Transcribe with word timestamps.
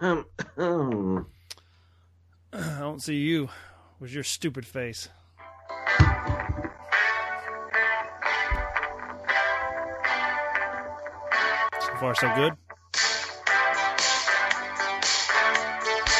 I 0.00 0.24
don't 2.52 3.02
see 3.02 3.16
you 3.16 3.48
with 3.98 4.12
your 4.12 4.22
stupid 4.22 4.64
face. 4.66 5.08
So 11.80 11.94
far, 11.98 12.14
so 12.14 12.32
good. 12.34 12.52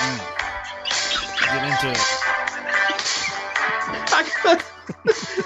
Mm. 0.00 0.18
Get 1.40 1.64
into 1.64 1.90
it. 1.92 1.98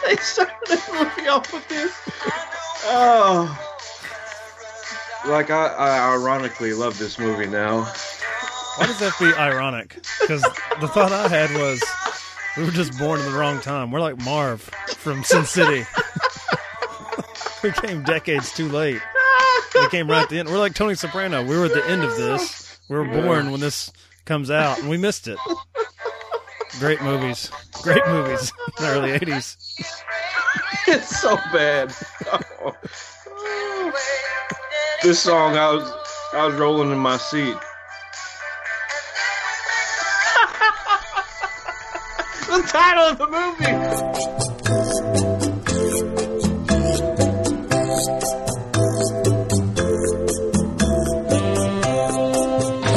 They 0.05 0.17
started 0.17 0.55
the 0.67 0.81
movie 0.93 1.29
off 1.29 1.53
with 1.53 1.69
this. 1.69 1.93
Oh. 2.85 3.72
Like, 5.27 5.51
I, 5.51 5.67
I 5.69 6.15
ironically 6.15 6.73
love 6.73 6.99
this 6.99 7.19
movie 7.19 7.47
now. 7.47 7.83
Why 8.77 8.87
does 8.87 8.99
that 9.01 9.15
be 9.21 9.33
ironic? 9.35 9.97
Because 10.21 10.43
the 10.81 10.89
thought 10.89 11.13
I 11.13 11.29
had 11.29 11.51
was 11.53 11.83
we 12.57 12.65
were 12.65 12.71
just 12.71 12.99
born 12.99 13.21
in 13.21 13.27
the 13.27 13.39
wrong 13.39 13.61
time. 13.61 13.91
We're 13.91 14.01
like 14.01 14.19
Marv 14.25 14.63
from 14.97 15.23
Sin 15.25 15.45
City. 15.45 15.87
we 17.63 17.71
came 17.73 18.03
decades 18.03 18.53
too 18.53 18.69
late. 18.69 19.01
We 19.75 19.89
came 19.89 20.11
right 20.11 20.23
at 20.23 20.29
the 20.29 20.39
end. 20.39 20.49
We're 20.49 20.59
like 20.59 20.75
Tony 20.75 20.95
Soprano. 20.95 21.45
We 21.45 21.57
were 21.57 21.67
at 21.67 21.75
the 21.75 21.87
end 21.87 22.03
of 22.03 22.17
this. 22.17 22.79
We 22.89 22.97
were 22.97 23.05
born 23.05 23.51
when 23.53 23.61
this 23.61 23.93
comes 24.25 24.51
out, 24.51 24.81
and 24.81 24.89
we 24.89 24.97
missed 24.97 25.29
it. 25.29 25.39
Great 26.79 27.01
movies. 27.03 27.51
Great 27.83 28.07
movies 28.07 28.53
in 28.79 28.85
the 28.85 28.91
early 28.91 29.19
80s. 29.19 29.57
It's 30.89 31.21
so 31.21 31.37
bad. 31.53 31.95
This 35.03 35.19
song, 35.19 35.57
I 35.57 35.73
was, 35.73 35.93
I 36.33 36.47
was 36.47 36.55
rolling 36.55 36.93
in 36.93 36.99
my 36.99 37.17
seat. 37.17 37.57
the 42.47 42.63
title 42.69 43.03
of 43.03 43.19
the 43.19 43.27
movie. 43.27 43.65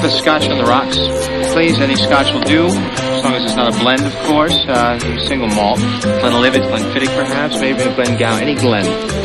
The 0.04 0.10
scotch 0.12 0.48
on 0.48 0.60
the 0.60 0.66
rocks, 0.66 0.98
please. 1.54 1.80
Any 1.80 1.96
scotch 1.96 2.32
will 2.32 2.44
do, 2.44 2.66
as 2.68 3.24
long 3.24 3.34
as 3.34 3.46
it's 3.46 3.56
not 3.56 3.76
a 3.76 3.80
blend, 3.80 4.06
of 4.06 4.14
course. 4.28 4.54
Uh, 4.68 5.00
single 5.26 5.48
malt, 5.48 5.80
Glenlivet, 5.80 6.62
Glenfiddich, 6.62 7.16
perhaps, 7.18 7.60
maybe 7.60 7.82
a 7.82 7.96
Glengow, 7.96 8.40
any 8.40 8.54
Glen. 8.54 9.16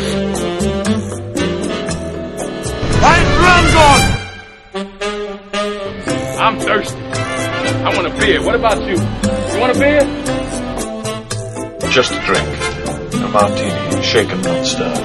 I'm 6.51 6.59
thirsty. 6.59 6.99
I 6.99 7.95
want 7.95 8.09
a 8.09 8.19
beer. 8.19 8.45
What 8.45 8.57
about 8.57 8.83
you? 8.83 8.95
You 8.97 9.61
want 9.61 9.77
a 9.77 9.79
beer? 9.79 10.01
Just 11.93 12.11
a 12.11 12.21
drink. 12.27 12.45
A 13.15 13.29
martini, 13.29 14.03
shaken, 14.03 14.41
not 14.41 14.67
stirred. 14.67 14.97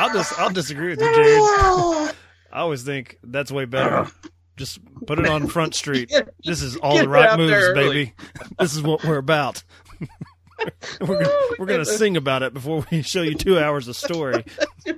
I'll 0.00 0.12
just 0.12 0.40
I'll 0.40 0.50
disagree 0.50 0.88
with 0.88 1.00
you, 1.00 1.14
Jared. 1.14 2.16
I 2.52 2.58
always 2.62 2.82
think 2.82 3.20
that's 3.22 3.52
way 3.52 3.66
better. 3.66 4.08
Just 4.56 4.80
put 5.06 5.20
it 5.20 5.28
on 5.28 5.46
Front 5.46 5.76
Street. 5.76 6.12
This 6.44 6.60
is 6.60 6.76
all 6.76 6.98
the 6.98 7.08
right 7.08 7.38
moves, 7.38 7.72
baby. 7.74 8.14
This 8.58 8.74
is 8.74 8.82
what 8.82 9.04
we're 9.04 9.18
about. 9.18 9.62
we're 11.00 11.22
gonna, 11.22 11.38
we're 11.58 11.66
gonna 11.66 11.84
sing 11.84 12.16
about 12.16 12.42
it 12.42 12.54
before 12.54 12.84
we 12.90 13.02
show 13.02 13.22
you 13.22 13.34
two 13.34 13.58
hours 13.58 13.88
of 13.88 13.96
story. 13.96 14.44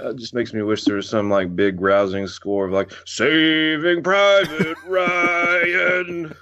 It 0.00 0.16
just 0.16 0.32
makes 0.32 0.54
me 0.54 0.62
wish 0.62 0.84
there 0.84 0.94
was 0.94 1.08
some 1.08 1.28
like 1.28 1.56
big 1.56 1.80
rousing 1.80 2.28
score 2.28 2.66
of 2.66 2.72
like 2.72 2.92
Saving 3.04 4.02
Private 4.02 4.76
Ryan. 4.86 6.34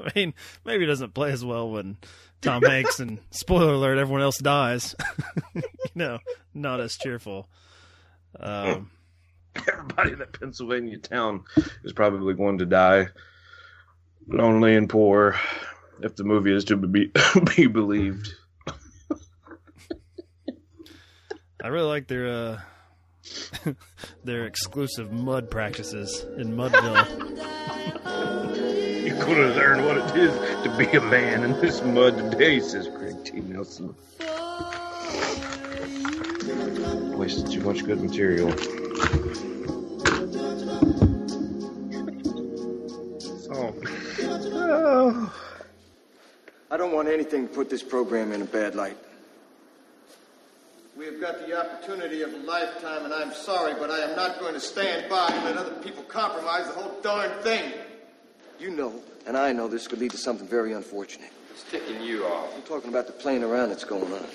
I 0.00 0.10
mean, 0.14 0.34
maybe 0.66 0.84
it 0.84 0.88
doesn't 0.88 1.14
play 1.14 1.32
as 1.32 1.42
well 1.44 1.70
when 1.70 1.96
Tom 2.42 2.62
Hanks 2.62 3.00
and 3.00 3.20
spoiler 3.30 3.72
alert, 3.72 3.96
everyone 3.96 4.20
else 4.20 4.38
dies. 4.38 4.94
you 5.54 5.62
know, 5.94 6.18
not 6.52 6.80
as 6.80 6.96
cheerful. 6.96 7.48
Um, 8.38 8.90
Everybody 9.72 10.12
in 10.12 10.18
that 10.18 10.38
Pennsylvania 10.38 10.98
town 10.98 11.44
is 11.84 11.92
probably 11.92 12.34
going 12.34 12.58
to 12.58 12.66
die 12.66 13.08
lonely 14.26 14.74
and 14.74 14.88
poor 14.88 15.38
if 16.00 16.16
the 16.16 16.24
movie 16.24 16.52
is 16.52 16.64
to 16.64 16.76
be 16.76 17.12
be 17.56 17.66
believed. 17.66 18.34
I 21.62 21.68
really 21.68 21.88
like 21.88 22.08
their 22.08 22.28
uh, 22.28 22.60
their 24.24 24.46
exclusive 24.46 25.12
mud 25.12 25.50
practices 25.50 26.26
in 26.36 26.54
Mudville. 26.54 27.06
You're 29.06 29.18
going 29.18 29.36
to 29.36 29.54
learn 29.54 29.84
what 29.84 29.96
it 29.96 30.16
is 30.16 30.34
to 30.64 30.76
be 30.76 30.86
a 30.96 31.00
man 31.00 31.44
in 31.44 31.52
this 31.60 31.82
mud 31.82 32.16
today, 32.32 32.60
says 32.60 32.88
Craig 32.96 33.16
T. 33.24 33.40
Nelson. 33.40 33.94
Wasted 37.16 37.50
too 37.50 37.60
much 37.60 37.84
good 37.84 38.02
material. 38.02 38.52
Want 46.94 47.08
anything 47.08 47.48
to 47.48 47.54
put 47.54 47.68
this 47.68 47.82
program 47.82 48.32
in 48.32 48.42
a 48.42 48.46
bad 48.46 48.74
light. 48.74 48.96
We 50.96 51.06
have 51.06 51.20
got 51.20 51.44
the 51.44 51.58
opportunity 51.58 52.22
of 52.22 52.32
a 52.32 52.36
lifetime, 52.38 53.04
and 53.04 53.12
I'm 53.12 53.32
sorry, 53.34 53.74
but 53.74 53.90
I 53.90 53.98
am 53.98 54.14
not 54.14 54.38
going 54.38 54.54
to 54.54 54.60
stand 54.60 55.10
by 55.10 55.28
and 55.28 55.44
let 55.44 55.56
other 55.56 55.74
people 55.82 56.04
compromise 56.04 56.66
the 56.68 56.74
whole 56.74 57.00
darn 57.02 57.30
thing. 57.42 57.72
You 58.60 58.70
know, 58.70 59.02
and 59.26 59.36
I 59.36 59.52
know 59.52 59.66
this 59.66 59.88
could 59.88 59.98
lead 59.98 60.12
to 60.12 60.18
something 60.18 60.46
very 60.46 60.72
unfortunate. 60.72 61.30
What's 61.48 61.64
ticking 61.68 62.00
you 62.00 62.24
off? 62.26 62.54
I'm 62.54 62.62
talking 62.62 62.90
about 62.90 63.08
the 63.08 63.12
playing 63.12 63.42
around 63.42 63.70
that's 63.70 63.82
going 63.82 64.12
on. 64.12 64.26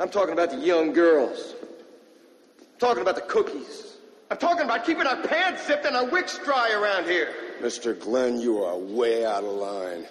I'm 0.00 0.08
talking 0.08 0.32
about 0.32 0.50
the 0.50 0.58
young 0.58 0.92
girls. 0.92 1.54
I'm 2.60 2.66
talking 2.80 3.02
about 3.02 3.14
the 3.14 3.22
cookies. 3.22 3.96
I'm 4.32 4.38
talking 4.38 4.64
about 4.64 4.84
keeping 4.84 5.06
our 5.06 5.22
pants 5.22 5.66
zipped 5.68 5.86
and 5.86 5.96
our 5.96 6.06
wicks 6.06 6.38
dry 6.38 6.72
around 6.72 7.04
here. 7.04 7.32
Mr. 7.60 7.98
Glenn, 7.98 8.40
you 8.40 8.64
are 8.64 8.76
way 8.76 9.24
out 9.24 9.44
of 9.44 9.50
line. 9.50 10.06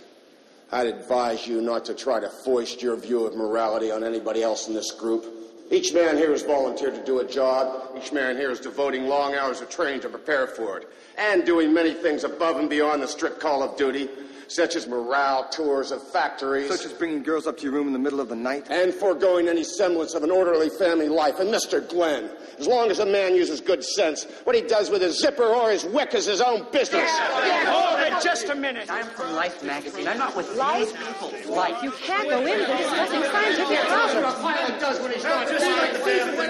I'd 0.71 0.87
advise 0.87 1.47
you 1.47 1.61
not 1.61 1.85
to 1.85 1.93
try 1.93 2.19
to 2.19 2.29
foist 2.29 2.81
your 2.81 2.95
view 2.95 3.25
of 3.25 3.35
morality 3.35 3.91
on 3.91 4.03
anybody 4.03 4.43
else 4.43 4.67
in 4.67 4.73
this 4.73 4.91
group. 4.91 5.25
Each 5.71 5.93
man 5.93 6.17
here 6.17 6.31
has 6.31 6.43
volunteered 6.43 6.95
to 6.95 7.03
do 7.03 7.19
a 7.19 7.27
job. 7.27 7.97
Each 7.97 8.11
man 8.11 8.35
here 8.35 8.51
is 8.51 8.59
devoting 8.59 9.07
long 9.07 9.35
hours 9.35 9.61
of 9.61 9.69
training 9.69 10.01
to 10.01 10.09
prepare 10.09 10.47
for 10.47 10.77
it. 10.77 10.89
And 11.17 11.45
doing 11.45 11.73
many 11.73 11.93
things 11.93 12.23
above 12.23 12.57
and 12.57 12.69
beyond 12.69 13.01
the 13.01 13.07
strict 13.07 13.39
call 13.39 13.63
of 13.63 13.77
duty, 13.77 14.09
such 14.47 14.75
as 14.75 14.88
morale 14.88 15.47
tours 15.50 15.91
of 15.91 16.01
factories. 16.01 16.69
Such 16.69 16.85
as 16.85 16.94
bringing 16.94 17.23
girls 17.23 17.47
up 17.47 17.57
to 17.57 17.63
your 17.63 17.73
room 17.73 17.88
in 17.88 17.94
the 17.94 18.00
middle 18.00 18.19
of 18.19 18.29
the 18.29 18.35
night. 18.35 18.67
and 18.69 18.94
foregoing 18.94 19.47
any 19.47 19.63
semblance 19.63 20.13
of 20.13 20.23
an 20.23 20.31
orderly 20.31 20.69
family 20.69 21.09
life. 21.09 21.39
And 21.39 21.50
Mr. 21.53 21.88
Glenn, 21.88 22.29
as 22.59 22.67
long 22.67 22.89
as 22.91 23.00
a 23.00 23.05
man 23.05 23.35
uses 23.35 23.61
good 23.61 23.84
sense, 23.84 24.25
what 24.44 24.55
he 24.55 24.61
does 24.61 24.89
with 24.89 25.01
his 25.01 25.19
zipper 25.19 25.44
or 25.44 25.72
his 25.72 25.84
wick 25.85 26.13
is 26.13 26.25
his 26.25 26.41
own 26.41 26.66
business. 26.72 27.09
Hold 27.09 28.00
it 28.00 28.22
just 28.23 28.50
a 28.50 28.55
minute. 28.55 28.89
I'm 28.89 29.05
from 29.05 29.34
Life 29.34 29.63
magazine. 29.63 30.07
I'm 30.07 30.17
not 30.17 30.35
with 30.35 30.55
Life 30.55 30.94
people. 30.97 31.55
Life. 31.55 31.84
You 31.84 31.91
can't 31.91 32.29
go 32.29 32.39
into 32.39 32.66
discussing 32.66 33.23
scientific 33.23 33.79
problems. 33.88 34.28
A 34.28 34.41
pilot 34.41 34.79
does 34.79 35.00
what 35.00 35.13
he's 35.13 35.23
not 35.23 35.47
just 35.47 35.66
like 35.66 35.94
the 35.94 36.00
damn 36.00 36.35
thing. 36.35 36.50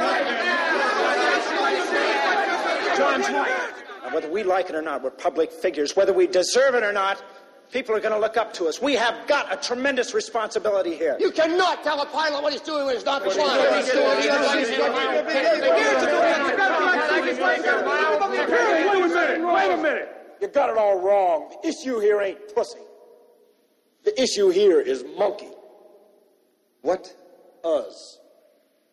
John's 2.98 3.30
right. 3.30 3.74
Now, 4.06 4.14
whether 4.14 4.30
we 4.32 4.44
like 4.44 4.70
it 4.70 4.76
or 4.76 4.82
not, 4.82 5.04
we're 5.04 5.10
public 5.10 5.52
figures. 5.52 5.96
Whether 5.96 6.14
we 6.14 6.28
deserve 6.28 6.76
it 6.76 6.84
or 6.84 6.94
not, 6.94 7.22
people 7.72 7.96
are 7.96 8.00
going 8.00 8.14
to 8.14 8.20
look 8.20 8.38
up 8.38 8.54
to 8.54 8.66
us. 8.66 8.82
We 8.82 8.94
have 8.94 9.28
got 9.28 9.52
a 9.52 9.58
tremendous 9.58 10.14
responsibility 10.14 10.96
here. 10.96 11.18
You 11.20 11.32
cannot 11.32 11.84
tell 11.84 12.02
a 12.02 12.06
pilot 12.06 12.44
what 12.44 12.54
he's 12.54 12.62
doing 12.62 12.86
when 12.86 12.96
he's 12.96 13.06
not 13.06 13.24
flying. 13.24 13.38
Wait 13.38 13.88
trying. 13.88 13.96
a 19.04 19.08
minute. 19.08 19.54
Wait 19.54 19.72
a 19.72 19.78
minute. 19.78 20.10
You 20.42 20.48
got 20.48 20.70
it 20.70 20.78
all 20.78 21.02
wrong. 21.02 21.56
The 21.62 21.70
issue 21.70 22.00
here 22.00 22.22
ain't 22.22 22.54
pussy. 22.54 22.80
The 24.04 24.22
issue 24.22 24.50
here 24.50 24.80
is 24.80 25.04
monkey. 25.18 25.50
What? 26.82 27.16
Us. 27.64 28.20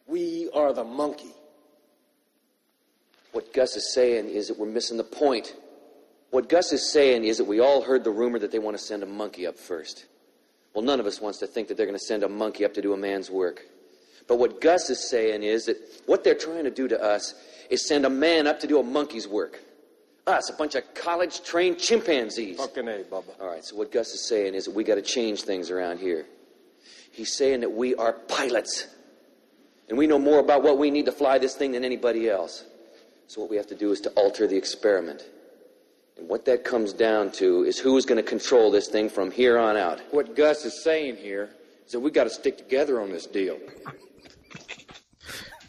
We 0.06 0.48
are 0.54 0.72
the 0.72 0.84
monkey. 0.84 1.34
What 3.32 3.52
Gus 3.52 3.76
is 3.76 3.92
saying 3.94 4.28
is 4.28 4.48
that 4.48 4.58
we're 4.58 4.66
missing 4.66 4.96
the 4.96 5.04
point. 5.04 5.54
What 6.32 6.48
Gus 6.48 6.72
is 6.72 6.90
saying 6.90 7.24
is 7.24 7.36
that 7.36 7.44
we 7.44 7.60
all 7.60 7.82
heard 7.82 8.04
the 8.04 8.10
rumor 8.10 8.38
that 8.38 8.50
they 8.50 8.58
want 8.58 8.74
to 8.74 8.82
send 8.82 9.02
a 9.02 9.06
monkey 9.06 9.46
up 9.46 9.58
first. 9.58 10.06
Well, 10.72 10.82
none 10.82 10.98
of 10.98 11.04
us 11.04 11.20
wants 11.20 11.38
to 11.40 11.46
think 11.46 11.68
that 11.68 11.76
they're 11.76 11.84
going 11.84 11.98
to 11.98 12.04
send 12.04 12.22
a 12.22 12.28
monkey 12.28 12.64
up 12.64 12.72
to 12.72 12.80
do 12.80 12.94
a 12.94 12.96
man's 12.96 13.30
work. 13.30 13.66
But 14.26 14.38
what 14.38 14.58
Gus 14.58 14.88
is 14.88 15.10
saying 15.10 15.42
is 15.42 15.66
that 15.66 15.76
what 16.06 16.24
they're 16.24 16.34
trying 16.34 16.64
to 16.64 16.70
do 16.70 16.88
to 16.88 16.98
us 16.98 17.34
is 17.68 17.86
send 17.86 18.06
a 18.06 18.10
man 18.10 18.46
up 18.46 18.60
to 18.60 18.66
do 18.66 18.80
a 18.80 18.82
monkey's 18.82 19.28
work. 19.28 19.60
Us, 20.26 20.48
a 20.48 20.54
bunch 20.54 20.74
of 20.74 20.94
college 20.94 21.42
trained 21.42 21.78
chimpanzees. 21.78 22.56
Fucking 22.56 22.88
A, 22.88 23.04
Bubba. 23.10 23.38
All 23.38 23.48
right, 23.48 23.62
so 23.62 23.76
what 23.76 23.92
Gus 23.92 24.14
is 24.14 24.26
saying 24.26 24.54
is 24.54 24.64
that 24.64 24.74
we 24.74 24.84
got 24.84 24.94
to 24.94 25.02
change 25.02 25.42
things 25.42 25.70
around 25.70 25.98
here. 25.98 26.24
He's 27.10 27.36
saying 27.36 27.60
that 27.60 27.72
we 27.72 27.94
are 27.96 28.14
pilots. 28.14 28.86
And 29.90 29.98
we 29.98 30.06
know 30.06 30.18
more 30.18 30.38
about 30.38 30.62
what 30.62 30.78
we 30.78 30.90
need 30.90 31.04
to 31.04 31.12
fly 31.12 31.36
this 31.36 31.56
thing 31.56 31.72
than 31.72 31.84
anybody 31.84 32.30
else. 32.30 32.64
So 33.26 33.42
what 33.42 33.50
we 33.50 33.58
have 33.58 33.66
to 33.66 33.74
do 33.74 33.92
is 33.92 34.00
to 34.00 34.10
alter 34.10 34.46
the 34.46 34.56
experiment. 34.56 35.26
And 36.18 36.28
what 36.28 36.44
that 36.46 36.64
comes 36.64 36.92
down 36.92 37.30
to 37.32 37.64
is 37.64 37.78
who's 37.78 38.04
going 38.04 38.22
to 38.22 38.28
control 38.28 38.70
this 38.70 38.88
thing 38.88 39.08
from 39.08 39.30
here 39.30 39.58
on 39.58 39.76
out. 39.76 40.00
What 40.10 40.36
Gus 40.36 40.64
is 40.64 40.82
saying 40.82 41.16
here 41.16 41.50
is 41.86 41.92
that 41.92 42.00
we 42.00 42.10
got 42.10 42.24
to 42.24 42.30
stick 42.30 42.58
together 42.58 43.00
on 43.00 43.10
this 43.10 43.26
deal. 43.26 43.58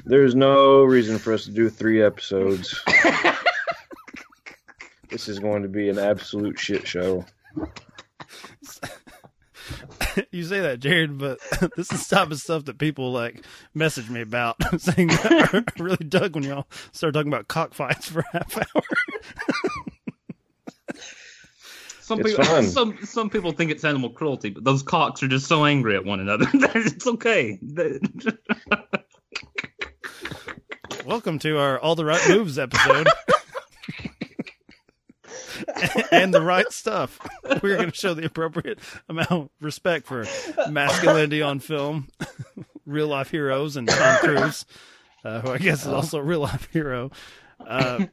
There's 0.05 0.35
no 0.35 0.83
reason 0.83 1.17
for 1.17 1.33
us 1.33 1.45
to 1.45 1.51
do 1.51 1.69
three 1.69 2.03
episodes. 2.03 2.81
this 5.09 5.29
is 5.29 5.39
going 5.39 5.63
to 5.63 5.69
be 5.69 5.89
an 5.89 5.97
absolute 5.97 6.59
shit 6.59 6.85
show. 6.85 7.25
you 10.31 10.43
say 10.43 10.59
that, 10.59 10.79
Jared, 10.79 11.17
but 11.17 11.39
this 11.75 11.91
is 11.91 12.07
the 12.07 12.15
type 12.15 12.31
of 12.31 12.39
stuff 12.39 12.65
that 12.65 12.77
people 12.77 13.11
like 13.11 13.43
message 13.73 14.09
me 14.09 14.21
about, 14.21 14.57
saying 14.79 15.07
that 15.07 15.49
I 15.53 15.81
really 15.81 15.97
dug 15.97 16.35
when 16.35 16.43
y'all 16.43 16.67
started 16.91 17.13
talking 17.13 17.31
about 17.31 17.47
cockfights 17.47 18.09
for 18.09 18.19
a 18.19 18.25
half 18.33 18.57
hour. 18.57 18.83
Some 22.03 22.19
It's 22.19 22.31
people, 22.31 22.43
fun. 22.43 22.65
some 22.65 22.97
some 23.05 23.29
people 23.29 23.53
think 23.53 23.71
it's 23.71 23.85
animal 23.85 24.09
cruelty, 24.09 24.49
but 24.49 24.65
those 24.65 24.83
cocks 24.83 25.23
are 25.23 25.29
just 25.29 25.47
so 25.47 25.63
angry 25.63 25.95
at 25.95 26.03
one 26.03 26.19
another. 26.19 26.43
that 26.59 26.71
it's 26.75 27.07
okay. 27.07 27.57
Welcome 31.05 31.39
to 31.39 31.57
our 31.57 31.79
All 31.79 31.95
the 31.95 32.03
Right 32.03 32.21
Moves 32.27 32.59
episode. 32.59 33.07
and 36.11 36.33
the 36.33 36.41
right 36.41 36.69
stuff. 36.73 37.17
We're 37.61 37.77
going 37.77 37.91
to 37.91 37.95
show 37.95 38.13
the 38.13 38.25
appropriate 38.25 38.79
amount 39.07 39.31
of 39.31 39.49
respect 39.61 40.05
for 40.05 40.25
masculinity 40.69 41.41
on 41.41 41.59
film, 41.59 42.09
real 42.85 43.07
life 43.07 43.31
heroes, 43.31 43.77
and 43.77 43.87
Tom 43.87 44.17
Cruise, 44.19 44.65
uh, 45.23 45.39
who 45.39 45.51
I 45.51 45.57
guess 45.57 45.83
is 45.83 45.87
also 45.87 46.19
a 46.19 46.23
real 46.23 46.41
life 46.41 46.67
hero. 46.73 47.11
Uh, 47.65 48.07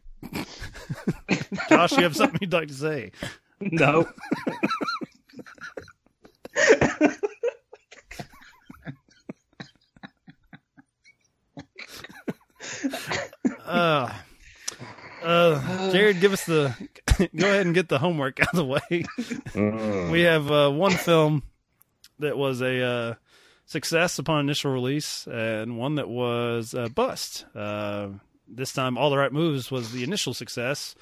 Josh, 1.68 1.96
you 1.96 2.04
have 2.04 2.14
something 2.14 2.38
you'd 2.40 2.52
like 2.52 2.68
to 2.68 2.74
say? 2.74 3.10
No. 3.60 4.08
Uh, 13.70 14.12
uh, 15.22 15.92
Jared, 15.92 16.20
give 16.20 16.32
us 16.32 16.44
the. 16.44 16.74
go 17.36 17.46
ahead 17.46 17.66
and 17.66 17.74
get 17.74 17.88
the 17.88 17.98
homework 17.98 18.40
out 18.42 18.48
of 18.48 18.56
the 18.56 18.64
way. 18.64 18.80
Mm. 18.90 20.10
we 20.10 20.22
have 20.22 20.50
uh, 20.50 20.70
one 20.70 20.92
film 20.92 21.42
that 22.18 22.36
was 22.36 22.60
a 22.60 22.82
uh, 22.82 23.14
success 23.66 24.18
upon 24.18 24.40
initial 24.40 24.72
release, 24.72 25.26
and 25.26 25.78
one 25.78 25.96
that 25.96 26.08
was 26.08 26.74
a 26.74 26.88
bust. 26.88 27.44
Uh, 27.54 28.08
this 28.48 28.72
time, 28.72 28.98
All 28.98 29.10
the 29.10 29.18
Right 29.18 29.32
Moves 29.32 29.70
was 29.70 29.92
the 29.92 30.02
initial 30.02 30.34
success. 30.34 30.94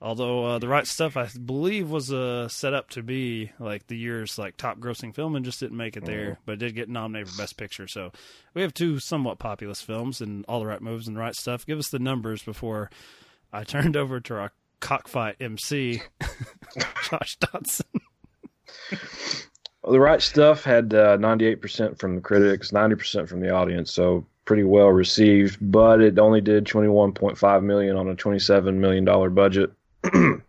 Although 0.00 0.44
uh, 0.44 0.58
the 0.60 0.68
right 0.68 0.86
stuff, 0.86 1.16
I 1.16 1.26
believe, 1.44 1.90
was 1.90 2.12
uh, 2.12 2.46
set 2.48 2.72
up 2.72 2.88
to 2.90 3.02
be 3.02 3.50
like 3.58 3.88
the 3.88 3.96
year's 3.96 4.38
like 4.38 4.56
top 4.56 4.78
grossing 4.78 5.12
film, 5.12 5.34
and 5.34 5.44
just 5.44 5.58
didn't 5.58 5.76
make 5.76 5.96
it 5.96 6.04
there, 6.04 6.38
but 6.46 6.52
it 6.52 6.58
did 6.58 6.76
get 6.76 6.88
nominated 6.88 7.28
for 7.32 7.42
Best 7.42 7.56
Picture. 7.56 7.88
So 7.88 8.12
we 8.54 8.62
have 8.62 8.72
two 8.72 9.00
somewhat 9.00 9.40
populous 9.40 9.82
films, 9.82 10.20
and 10.20 10.44
all 10.48 10.60
the 10.60 10.66
right 10.66 10.80
moves 10.80 11.08
and 11.08 11.16
the 11.16 11.20
right 11.20 11.34
stuff. 11.34 11.66
Give 11.66 11.80
us 11.80 11.88
the 11.88 11.98
numbers 11.98 12.44
before 12.44 12.90
I 13.52 13.64
turned 13.64 13.96
over 13.96 14.20
to 14.20 14.34
our 14.34 14.52
cockfight 14.78 15.36
MC, 15.40 16.02
Josh 17.10 17.36
Dodson. 17.36 17.86
Well, 19.82 19.92
the 19.92 20.00
right 20.00 20.22
stuff 20.22 20.62
had 20.62 20.94
uh, 20.94 21.16
98% 21.16 21.98
from 21.98 22.14
the 22.14 22.20
critics, 22.20 22.70
90% 22.70 23.28
from 23.28 23.40
the 23.40 23.50
audience, 23.50 23.92
so 23.92 24.26
pretty 24.44 24.64
well 24.64 24.88
received. 24.88 25.58
But 25.60 26.00
it 26.00 26.18
only 26.18 26.40
did 26.40 26.66
21.5 26.66 27.62
million 27.62 27.96
on 27.96 28.08
a 28.08 28.14
27 28.14 28.80
million 28.80 29.04
dollar 29.04 29.30
budget. 29.30 29.72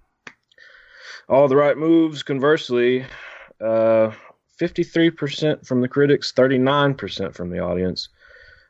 All 1.29 1.47
the 1.47 1.55
right 1.55 1.77
moves, 1.77 2.23
conversely, 2.23 3.05
uh, 3.61 4.11
53% 4.59 5.65
from 5.65 5.79
the 5.81 5.87
critics, 5.87 6.33
39% 6.35 7.33
from 7.35 7.49
the 7.49 7.59
audience, 7.59 8.09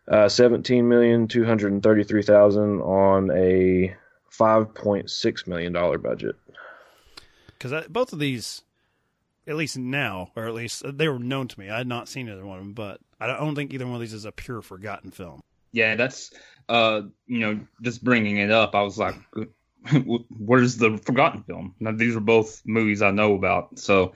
uh, 0.07 0.25
17,233,000 0.25 2.81
on 2.86 3.31
a 3.31 3.95
5.6 4.31 5.47
million 5.47 5.74
dollar 5.74 5.97
budget. 5.97 6.36
because 7.57 7.88
both 7.88 8.13
of 8.13 8.19
these, 8.19 8.62
at 9.47 9.56
least 9.56 9.77
now, 9.77 10.31
or 10.35 10.47
at 10.47 10.53
least 10.53 10.83
uh, 10.85 10.92
they 10.94 11.07
were 11.07 11.19
known 11.19 11.47
to 11.47 11.59
me. 11.59 11.69
I 11.69 11.77
had 11.77 11.88
not 11.88 12.07
seen 12.09 12.30
either 12.30 12.45
one 12.45 12.57
of 12.59 12.63
them, 12.63 12.74
but 12.74 13.00
I 13.19 13.27
don't 13.27 13.56
think 13.56 13.74
either 13.74 13.85
one 13.85 13.95
of 13.95 14.01
these 14.01 14.13
is 14.13 14.25
a 14.25 14.31
pure 14.31 14.62
forgotten 14.62 15.12
film. 15.12 15.42
yeah, 15.71 15.95
that's 15.95 16.31
uh, 16.68 17.01
you 17.25 17.39
know, 17.39 17.59
just 17.81 18.03
bringing 18.03 18.38
it 18.38 18.51
up. 18.51 18.75
I 18.75 18.81
was 18.83 18.97
like, 18.97 19.15
where's 20.37 20.77
the 20.77 20.97
forgotten 20.97 21.43
film? 21.43 21.75
Now, 21.79 21.91
these 21.91 22.15
are 22.15 22.21
both 22.21 22.61
movies 22.65 23.01
I 23.01 23.11
know 23.11 23.33
about, 23.33 23.79
so 23.79 24.13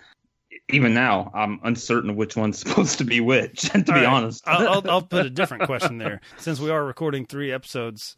even 0.69 0.94
now 0.94 1.31
I'm 1.33 1.60
uncertain 1.63 2.15
which 2.15 2.36
one's 2.36 2.60
supposed 2.60 2.98
to 3.00 3.04
be 3.04 3.21
which. 3.21 3.62
to 3.71 3.80
be 3.80 3.92
All 3.92 3.98
right, 3.98 4.06
honest, 4.06 4.44
I'll, 4.48 4.89
I'll, 4.89 5.01
put 5.01 5.25
a 5.25 5.30
different 5.30 5.63
question 5.63 5.98
there. 5.98 6.21
Since 6.38 6.60
we 6.60 6.69
are 6.69 6.83
recording 6.83 7.25
three 7.25 7.51
episodes 7.51 8.15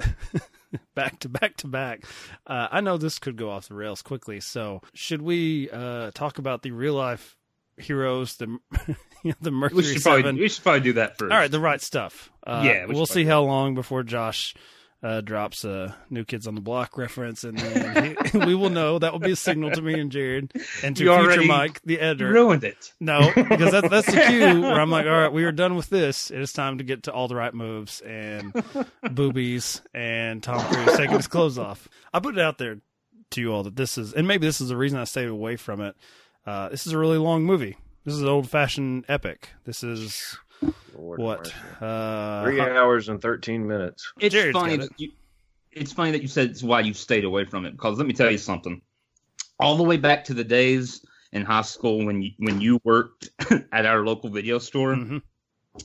back 0.96 1.20
to 1.20 1.30
back 1.30 1.58
to 1.58 1.68
back, 1.68 2.06
uh, 2.48 2.68
I 2.72 2.82
know 2.82 2.98
this 2.98 3.20
could 3.20 3.36
go 3.36 3.52
off 3.52 3.68
the 3.68 3.76
rails 3.76 4.02
quickly. 4.02 4.40
So, 4.40 4.82
should 4.94 5.22
we 5.22 5.70
uh, 5.70 6.12
talk 6.14 6.38
about 6.38 6.62
the 6.62 6.72
real 6.72 6.94
life 6.94 7.36
heroes, 7.78 8.38
the 8.38 8.58
you 9.24 9.32
know, 9.32 9.36
the 9.42 9.52
Mercury 9.52 9.78
we 9.78 9.84
should 9.84 10.04
probably 10.04 10.24
Seven? 10.24 10.38
we 10.38 10.50
should 10.50 10.64
probably 10.64 10.82
do 10.82 10.94
that 10.94 11.18
first. 11.18 11.32
All 11.32 11.38
right, 11.38 11.52
the 11.52 11.60
right 11.60 11.82
stuff. 11.82 12.32
Uh, 12.46 12.62
Yeah, 12.66 12.86
we 12.86 12.96
we'll 12.96 13.06
see 13.06 13.26
how 13.26 13.44
long 13.44 13.76
before 13.76 14.04
Josh 14.04 14.56
uh, 15.06 15.22
drops 15.22 15.64
a 15.64 15.96
New 16.10 16.26
Kids 16.26 16.48
on 16.48 16.56
the 16.56 16.62
Block 16.62 16.98
reference, 16.98 17.44
and 17.44 17.60
then 17.60 18.16
he, 18.32 18.38
we 18.40 18.56
will 18.56 18.72
know. 18.72 18.98
That 18.98 19.12
will 19.12 19.20
be 19.20 19.32
a 19.32 19.36
signal 19.36 19.70
to 19.70 19.82
me 19.82 20.00
and 20.00 20.12
Jared, 20.12 20.52
and 20.84 20.98
to 20.98 21.04
You 21.04 21.16
future 21.16 21.44
Mike, 21.44 21.80
the 21.84 22.00
editor. 22.00 22.28
ruined 22.32 22.64
it. 22.64 22.92
No, 23.00 23.32
because 23.36 23.72
that's 23.72 23.88
that's 23.90 24.08
the 24.08 24.20
cue 24.28 24.62
where 24.64 24.82
I'm 24.82 24.90
like, 24.90 25.06
all 25.06 25.12
right, 25.12 25.32
we 25.32 25.44
are 25.44 25.52
done 25.52 25.76
with 25.76 25.90
this. 25.90 26.32
It 26.32 26.40
is 26.40 26.52
time 26.52 26.80
to 26.80 26.84
get 26.84 27.04
to 27.04 27.14
all 27.14 27.28
the 27.28 27.36
right 27.36 27.54
moves 27.54 28.02
and 28.02 28.52
boobies 29.12 29.84
and 29.94 30.42
Tom 30.42 30.60
Cruise 30.74 30.98
taking 30.98 31.18
his 31.18 31.28
clothes 31.28 31.60
off. 31.60 31.88
I 32.12 32.20
put 32.20 32.36
it 32.36 32.42
out 32.42 32.58
there 32.58 32.78
to 33.32 33.42
you 33.42 33.54
all 33.54 33.62
that 33.62 33.76
this 33.76 34.00
is, 34.00 34.12
and 34.12 34.28
maybe 34.28 34.48
this 34.48 34.60
is 34.60 34.70
the 34.70 34.78
reason 34.78 34.98
I 34.98 35.04
stayed 35.04 35.28
away 35.30 35.56
from 35.56 35.82
it. 35.82 35.96
Uh, 36.48 36.70
this 36.70 36.88
is 36.88 36.94
a 36.94 36.98
really 36.98 37.20
long 37.20 37.44
movie. 37.44 37.78
This 38.06 38.16
is 38.16 38.22
an 38.24 38.28
old 38.28 38.50
fashioned 38.50 39.06
epic. 39.08 39.50
This 39.66 39.84
is 39.84 40.36
Lord 40.94 41.20
what 41.20 41.54
uh, 41.82 42.44
Three 42.44 42.62
hours 42.62 43.10
and 43.10 43.22
13 43.22 43.68
minutes. 43.68 44.12
It's 44.20 44.34
Jared's 44.34 44.58
funny 44.58 44.78
got 44.78 44.90
that 44.90 45.00
you. 45.00 45.12
It's 45.72 45.92
funny 45.92 46.12
that 46.12 46.22
you 46.22 46.28
said 46.30 46.52
it's 46.52 46.64
why 46.64 46.80
you 46.82 46.94
stayed 46.94 47.26
away 47.26 47.46
from 47.46 47.66
it 47.66 47.72
because 47.72 47.98
let 47.98 48.08
me 48.08 48.14
tell 48.14 48.32
you 48.32 48.38
something. 48.38 48.82
All 49.60 49.76
the 49.78 49.84
way 49.84 49.98
back 49.98 50.26
to 50.26 50.34
the 50.34 50.44
days 50.44 51.06
in 51.34 51.44
high 51.44 51.64
school 51.64 52.06
when 52.06 52.22
you 52.22 52.32
when 52.38 52.62
you 52.62 52.80
worked 52.84 53.30
at 53.72 53.86
our 53.86 54.06
local 54.06 54.30
video 54.30 54.58
store, 54.60 54.96
Mhm. 54.96 55.22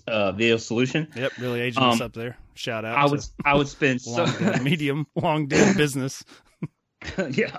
uh, 0.06 0.30
Video 0.32 0.56
Solution. 0.58 1.08
Yep, 1.16 1.32
really 1.38 1.60
aging 1.60 1.82
us 1.82 2.00
Um, 2.00 2.02
up 2.06 2.12
there. 2.12 2.36
Shout 2.54 2.84
out. 2.84 2.96
I 2.98 3.04
to 3.06 3.10
would 3.10 3.24
I 3.44 3.54
would 3.56 3.68
spend 3.68 4.00
so 4.00 4.26
dead, 4.26 4.62
medium 4.62 5.06
long 5.16 5.48
dead 5.48 5.76
business. 5.76 6.22
yeah. 7.30 7.58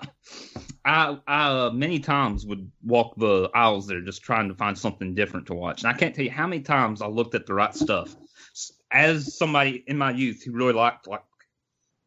I 0.85 1.17
I 1.27 1.47
uh, 1.49 1.69
many 1.71 1.99
times 1.99 2.45
would 2.45 2.71
walk 2.83 3.15
the 3.17 3.49
aisles 3.53 3.87
there 3.87 4.01
just 4.01 4.23
trying 4.23 4.47
to 4.49 4.55
find 4.55 4.77
something 4.77 5.13
different 5.13 5.47
to 5.47 5.53
watch, 5.53 5.83
and 5.83 5.91
I 5.93 5.97
can't 5.97 6.13
tell 6.15 6.25
you 6.25 6.31
how 6.31 6.47
many 6.47 6.61
times 6.61 7.01
I 7.01 7.07
looked 7.07 7.35
at 7.35 7.45
the 7.45 7.53
right 7.53 7.73
stuff. 7.75 8.15
As 8.91 9.37
somebody 9.37 9.83
in 9.87 9.97
my 9.97 10.11
youth 10.11 10.43
who 10.43 10.51
really 10.51 10.73
liked 10.73 11.07
like 11.07 11.21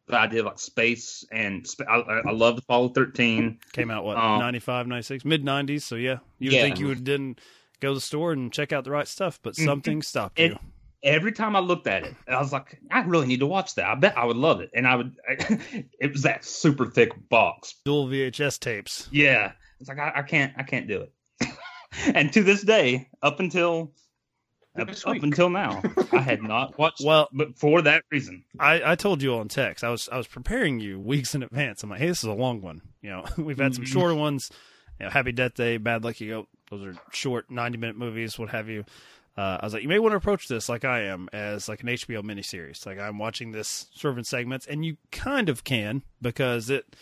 the 0.07 0.17
idea 0.19 0.41
of 0.41 0.45
like 0.45 0.59
space 0.59 1.25
and 1.31 1.65
sp- 1.65 1.89
I, 1.89 2.21
I 2.27 2.31
loved 2.31 2.59
Apollo 2.59 2.89
thirteen. 2.89 3.59
Came 3.73 3.89
out 3.89 4.03
what 4.05 4.17
Um, 4.17 4.37
95, 4.39 4.85
96, 4.87 5.25
mid 5.25 5.43
nineties. 5.43 5.83
So 5.83 5.95
yeah, 5.95 6.19
you 6.37 6.49
would 6.51 6.55
Yeah. 6.57 6.61
think 6.61 6.79
you 6.79 6.87
would 6.87 7.03
didn't 7.03 7.39
go 7.79 7.89
to 7.89 7.95
the 7.95 8.01
store 8.01 8.33
and 8.33 8.53
check 8.53 8.71
out 8.71 8.83
the 8.83 8.91
right 8.91 9.07
stuff, 9.07 9.39
but 9.41 9.55
Mhm. 9.55 9.65
something 9.65 10.01
stopped 10.03 10.39
It- 10.39 10.51
you. 10.51 10.59
Every 11.05 11.31
time 11.31 11.55
I 11.55 11.59
looked 11.59 11.87
at 11.87 12.03
it, 12.03 12.13
I 12.27 12.39
was 12.39 12.51
like, 12.51 12.79
I 12.91 13.01
really 13.01 13.27
need 13.27 13.39
to 13.39 13.45
watch 13.45 13.75
that. 13.75 13.85
I 13.87 13.95
bet 13.95 14.17
I 14.17 14.25
would 14.25 14.35
love 14.37 14.59
it, 14.59 14.71
and 14.73 14.85
I 14.87 14.95
would. 14.95 15.15
it 15.29 16.11
was 16.11 16.23
that 16.23 16.43
super 16.43 16.87
thick 16.87 17.11
box. 17.29 17.75
Dual 17.85 18.07
VHS 18.07 18.59
tapes. 18.59 19.07
Yeah, 19.11 19.51
it's 19.79 19.87
like 19.87 19.99
I, 19.99 20.11
I 20.15 20.21
can't 20.23 20.51
I 20.57 20.63
can't 20.63 20.87
do 20.87 21.01
it. 21.01 21.49
and 22.15 22.33
to 22.33 22.41
this 22.43 22.61
day, 22.63 23.07
up 23.21 23.39
until 23.39 23.91
up, 24.77 24.89
up 25.05 25.23
until 25.23 25.49
now, 25.49 25.81
I 26.11 26.19
had 26.21 26.41
not 26.53 26.77
watched. 26.77 27.01
Well- 27.05 27.29
but 27.31 27.57
for 27.57 27.81
that 27.83 28.03
reason, 28.11 28.43
I, 28.59 28.81
I 28.93 28.95
told 28.95 29.21
you 29.21 29.35
on 29.35 29.47
text. 29.47 29.83
I 29.83 29.89
was 29.91 30.09
I 30.11 30.17
was 30.17 30.27
preparing 30.27 30.79
you 30.79 30.99
weeks 30.99 31.35
in 31.35 31.43
advance. 31.43 31.83
I'm 31.83 31.89
like, 31.91 31.99
hey, 31.99 32.07
this 32.07 32.19
is 32.19 32.23
a 32.29 32.33
long 32.33 32.61
one. 32.61 32.81
You 33.01 33.11
know, 33.11 33.25
we've 33.37 33.59
had 33.59 33.75
some 33.75 33.83
Mhm. 33.85 33.89
shorter 33.89 34.15
ones. 34.15 34.49
You 34.99 35.05
know, 35.05 35.11
Happy 35.11 35.33
Death 35.33 35.53
Day, 35.53 35.77
Bad 35.77 36.03
Lucky 36.03 36.29
Goat. 36.29 36.47
Those 36.71 36.83
are 36.83 36.95
short, 37.11 37.51
90 37.51 37.77
minute 37.77 37.95
movies, 37.97 38.39
what 38.39 38.49
have 38.49 38.69
you. 38.69 38.85
Uh, 39.37 39.57
I 39.59 39.65
was 39.65 39.73
like, 39.73 39.83
you 39.83 39.89
may 39.89 39.99
want 39.99 40.13
to 40.13 40.17
approach 40.17 40.47
this 40.47 40.69
like 40.69 40.85
I 40.85 41.01
am, 41.03 41.27
as 41.33 41.67
like 41.67 41.81
an 41.81 41.89
HBO 41.89 42.23
miniseries. 42.23 42.85
Like 42.85 42.99
I'm 42.99 43.17
watching 43.17 43.51
this 43.51 43.87
sort 43.93 44.17
of 44.17 44.25
segments, 44.25 44.65
and 44.65 44.85
you 44.85 44.97
kind 45.11 45.49
of 45.49 45.63
can 45.63 46.03
because 46.21 46.69
it 46.69 46.95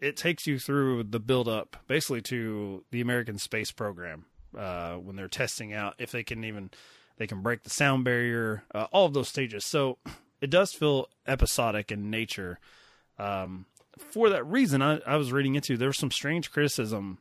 it 0.00 0.16
takes 0.16 0.46
you 0.46 0.58
through 0.58 1.04
the 1.04 1.20
build 1.20 1.48
up, 1.48 1.76
basically 1.86 2.22
to 2.22 2.84
the 2.90 3.00
American 3.00 3.38
space 3.38 3.70
program 3.70 4.24
uh, 4.56 4.94
when 4.94 5.16
they're 5.16 5.28
testing 5.28 5.72
out 5.72 5.94
if 5.98 6.10
they 6.10 6.24
can 6.24 6.44
even 6.44 6.70
they 7.16 7.26
can 7.26 7.42
break 7.42 7.62
the 7.62 7.70
sound 7.70 8.04
barrier, 8.04 8.64
uh, 8.74 8.86
all 8.92 9.06
of 9.06 9.12
those 9.12 9.28
stages. 9.28 9.64
So 9.64 9.98
it 10.40 10.50
does 10.50 10.72
feel 10.72 11.08
episodic 11.26 11.92
in 11.92 12.10
nature. 12.10 12.58
Um, 13.18 13.66
for 13.96 14.28
that 14.30 14.46
reason, 14.46 14.82
I, 14.82 15.00
I 15.06 15.16
was 15.16 15.32
reading 15.32 15.54
into 15.54 15.76
there 15.76 15.88
was 15.88 15.98
some 15.98 16.10
strange 16.10 16.50
criticism 16.50 17.18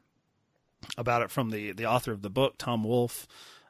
about 0.98 1.22
it 1.22 1.32
from 1.32 1.50
the 1.50 1.72
the 1.74 1.86
author 1.86 2.12
of 2.12 2.22
the 2.22 2.30
book, 2.30 2.56
Tom 2.58 2.84
Wolfe. 2.84 3.28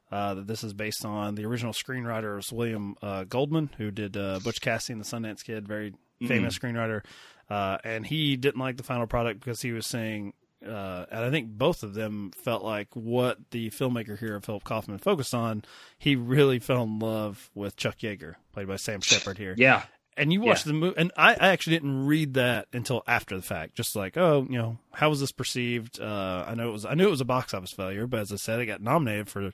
Uh, 0.09 0.35
that 0.35 0.47
this 0.47 0.63
is 0.63 0.73
based 0.73 1.03
on 1.03 1.35
the 1.35 1.45
original 1.45 1.73
screenwriter 1.73 2.37
was 2.37 2.51
William 2.51 2.95
uh, 3.01 3.25
Goldman, 3.25 3.69
who 3.77 3.91
did 3.91 4.15
uh, 4.15 4.39
Butch 4.43 4.61
Cassidy 4.61 4.93
and 4.93 5.03
the 5.03 5.05
Sundance 5.05 5.43
Kid, 5.43 5.67
very 5.67 5.93
famous 6.25 6.57
screenwriter. 6.57 7.03
Uh, 7.49 7.77
and 7.83 8.05
he 8.05 8.37
didn't 8.37 8.59
like 8.59 8.77
the 8.77 8.83
final 8.83 9.05
product 9.07 9.39
because 9.41 9.61
he 9.61 9.71
was 9.73 9.85
saying, 9.85 10.31
uh, 10.65 11.05
and 11.11 11.25
I 11.25 11.29
think 11.29 11.49
both 11.49 11.83
of 11.83 11.93
them 11.93 12.31
felt 12.41 12.63
like 12.63 12.87
what 12.93 13.37
the 13.51 13.69
filmmaker 13.69 14.17
here, 14.17 14.39
Philip 14.39 14.63
Kaufman, 14.63 14.97
focused 14.97 15.33
on. 15.33 15.63
He 15.97 16.15
really 16.15 16.59
fell 16.59 16.83
in 16.83 16.99
love 16.99 17.49
with 17.53 17.75
Chuck 17.75 17.97
Yeager, 17.99 18.35
played 18.53 18.67
by 18.67 18.77
Sam 18.77 19.01
Shepard 19.01 19.37
here. 19.37 19.55
Yeah. 19.57 19.83
And 20.15 20.31
you 20.33 20.41
watched 20.41 20.65
Yeah. 20.65 20.71
the 20.71 20.77
movie, 20.79 20.97
and 20.97 21.11
I, 21.15 21.33
I 21.33 21.49
actually 21.49 21.75
didn't 21.75 22.05
read 22.07 22.33
that 22.35 22.67
until 22.73 23.03
after 23.07 23.35
the 23.35 23.43
fact. 23.43 23.75
Just 23.75 23.95
like, 23.95 24.17
oh, 24.17 24.47
you 24.49 24.57
know, 24.57 24.77
how 24.93 25.09
was 25.09 25.19
this 25.19 25.31
perceived? 25.31 25.99
Uh, 26.01 26.45
I 26.47 26.55
know 26.55 26.69
it 26.69 26.71
was, 26.71 26.85
I 26.85 26.95
knew 26.95 27.07
it 27.07 27.11
was 27.11 27.21
a 27.21 27.25
box 27.25 27.53
office 27.53 27.71
failure, 27.73 28.07
but 28.07 28.21
as 28.21 28.31
I 28.31 28.37
said, 28.37 28.59
it 28.59 28.65
got 28.65 28.81
nominated 28.81 29.29
for 29.29 29.51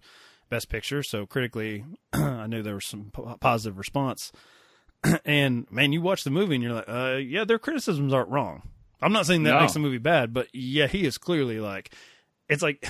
Best 0.49 0.69
Picture, 0.69 1.01
so 1.03 1.25
critically, 1.25 1.83
I 2.13 2.47
knew 2.47 2.61
there 2.61 2.75
was 2.75 2.85
some 2.85 3.09
po- 3.11 3.37
positive 3.39 3.77
response. 3.77 4.31
and 5.25 5.65
man, 5.71 5.91
you 5.93 6.01
watch 6.01 6.23
the 6.23 6.29
movie 6.29 6.55
and 6.55 6.63
you're 6.63 6.73
like, 6.73 6.87
uh, 6.87 7.17
yeah, 7.21 7.43
their 7.43 7.59
criticisms 7.59 8.13
aren't 8.13 8.29
wrong. 8.29 8.61
I'm 9.01 9.11
not 9.13 9.25
saying 9.25 9.43
that 9.43 9.51
No. 9.55 9.59
makes 9.61 9.73
the 9.73 9.79
movie 9.79 9.97
bad, 9.97 10.33
but 10.33 10.47
yeah, 10.53 10.87
he 10.87 11.05
is 11.05 11.17
clearly 11.17 11.59
like, 11.59 11.93
it's 12.47 12.61
like, 12.61 12.87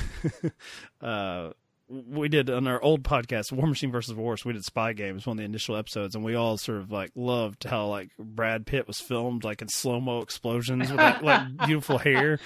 uh, 1.01 1.51
we 1.89 2.29
did 2.29 2.49
on 2.49 2.65
our 2.67 2.81
old 2.81 3.03
podcast, 3.03 3.51
War 3.51 3.67
Machine 3.67 3.91
versus 3.91 4.13
Wars. 4.15 4.43
We 4.45 4.53
did 4.53 4.63
Spy 4.65 4.93
Games, 4.93 5.25
one 5.27 5.33
of 5.35 5.39
the 5.39 5.43
initial 5.45 5.75
episodes, 5.75 6.15
and 6.15 6.23
we 6.23 6.33
all 6.35 6.57
sort 6.57 6.79
of 6.79 6.91
like 6.91 7.11
loved 7.15 7.65
how 7.65 7.87
like 7.87 8.09
Brad 8.17 8.65
Pitt 8.65 8.87
was 8.87 8.99
filmed 8.99 9.43
like 9.43 9.61
in 9.61 9.67
slow 9.67 9.99
mo 9.99 10.21
explosions 10.21 10.89
with 10.89 10.97
like, 10.99 11.21
like 11.21 11.57
beautiful 11.67 11.97
hair. 11.97 12.39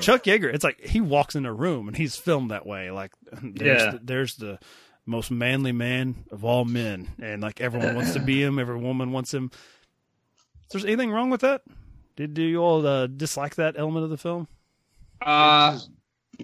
Chuck 0.00 0.24
Yeager, 0.24 0.52
it's 0.52 0.62
like 0.64 0.80
he 0.80 1.00
walks 1.00 1.34
in 1.34 1.46
a 1.46 1.52
room 1.52 1.88
and 1.88 1.96
he's 1.96 2.16
filmed 2.16 2.50
that 2.50 2.66
way. 2.66 2.90
Like 2.90 3.12
there's 3.42 3.82
Yeah. 3.82 3.90
the, 3.92 4.00
there's 4.02 4.34
the 4.36 4.58
most 5.06 5.30
manly 5.30 5.72
man 5.72 6.14
of 6.30 6.44
all 6.44 6.64
men, 6.64 7.08
and 7.20 7.40
like 7.42 7.60
everyone 7.60 7.94
wants 7.94 8.12
to 8.12 8.20
be 8.20 8.42
him. 8.42 8.58
Every 8.58 8.76
woman 8.78 9.10
wants 9.12 9.32
him. 9.32 9.50
Is 10.74 10.82
there 10.82 10.88
anything 10.90 11.10
wrong 11.12 11.30
with 11.30 11.40
that? 11.42 11.62
Did 12.16 12.34
do 12.34 12.42
you 12.42 12.58
all 12.58 12.86
uh, 12.86 13.06
dislike 13.06 13.54
that 13.56 13.76
element 13.78 14.04
of 14.04 14.10
the 14.10 14.16
film? 14.18 14.48
Uh, 15.22 15.78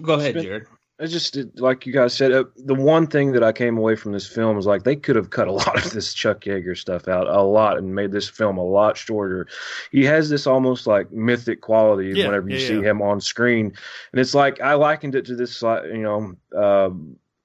go 0.01 0.15
ahead, 0.15 0.35
been- 0.35 0.43
Jared. 0.45 0.67
It's 1.03 1.13
just 1.13 1.37
like 1.59 1.85
you 1.85 1.93
guys 1.93 2.15
said. 2.15 2.31
Uh, 2.31 2.45
the 2.57 2.77
one 2.77 3.09
thing 3.09 3.33
that 3.33 3.43
I 3.43 3.51
came 3.51 3.77
away 3.77 3.97
from 3.97 4.13
this 4.13 4.25
film 4.25 4.57
is 4.57 4.67
like 4.67 4.85
they 4.85 4.95
could 4.95 5.17
have 5.17 5.31
cut 5.31 5.49
a 5.49 5.53
lot 5.63 5.85
of 5.85 5.93
this 5.93 6.15
Chuck 6.15 6.43
Yeager 6.43 6.79
stuff 6.79 7.09
out, 7.09 7.27
a 7.27 7.43
lot, 7.43 7.77
and 7.77 7.93
made 7.93 8.13
this 8.13 8.29
film 8.29 8.57
a 8.57 8.65
lot 8.65 8.97
shorter. 8.97 9.49
He 9.91 10.05
has 10.05 10.31
this 10.31 10.47
almost 10.47 10.87
like 10.87 11.11
mythic 11.11 11.61
quality 11.61 12.13
Yeah, 12.15 12.27
whenever 12.27 12.49
you 12.49 12.57
yeah, 12.57 12.69
see 12.69 12.75
yeah. 12.77 12.91
him 12.91 13.03
on 13.03 13.21
screen, 13.21 13.67
and 14.13 14.21
it's 14.21 14.33
like 14.33 14.61
I 14.61 14.75
likened 14.75 15.17
it 15.17 15.27
to 15.27 15.35
this, 15.35 15.61
you 15.61 15.99
know, 15.99 16.35
uh, 16.57 16.91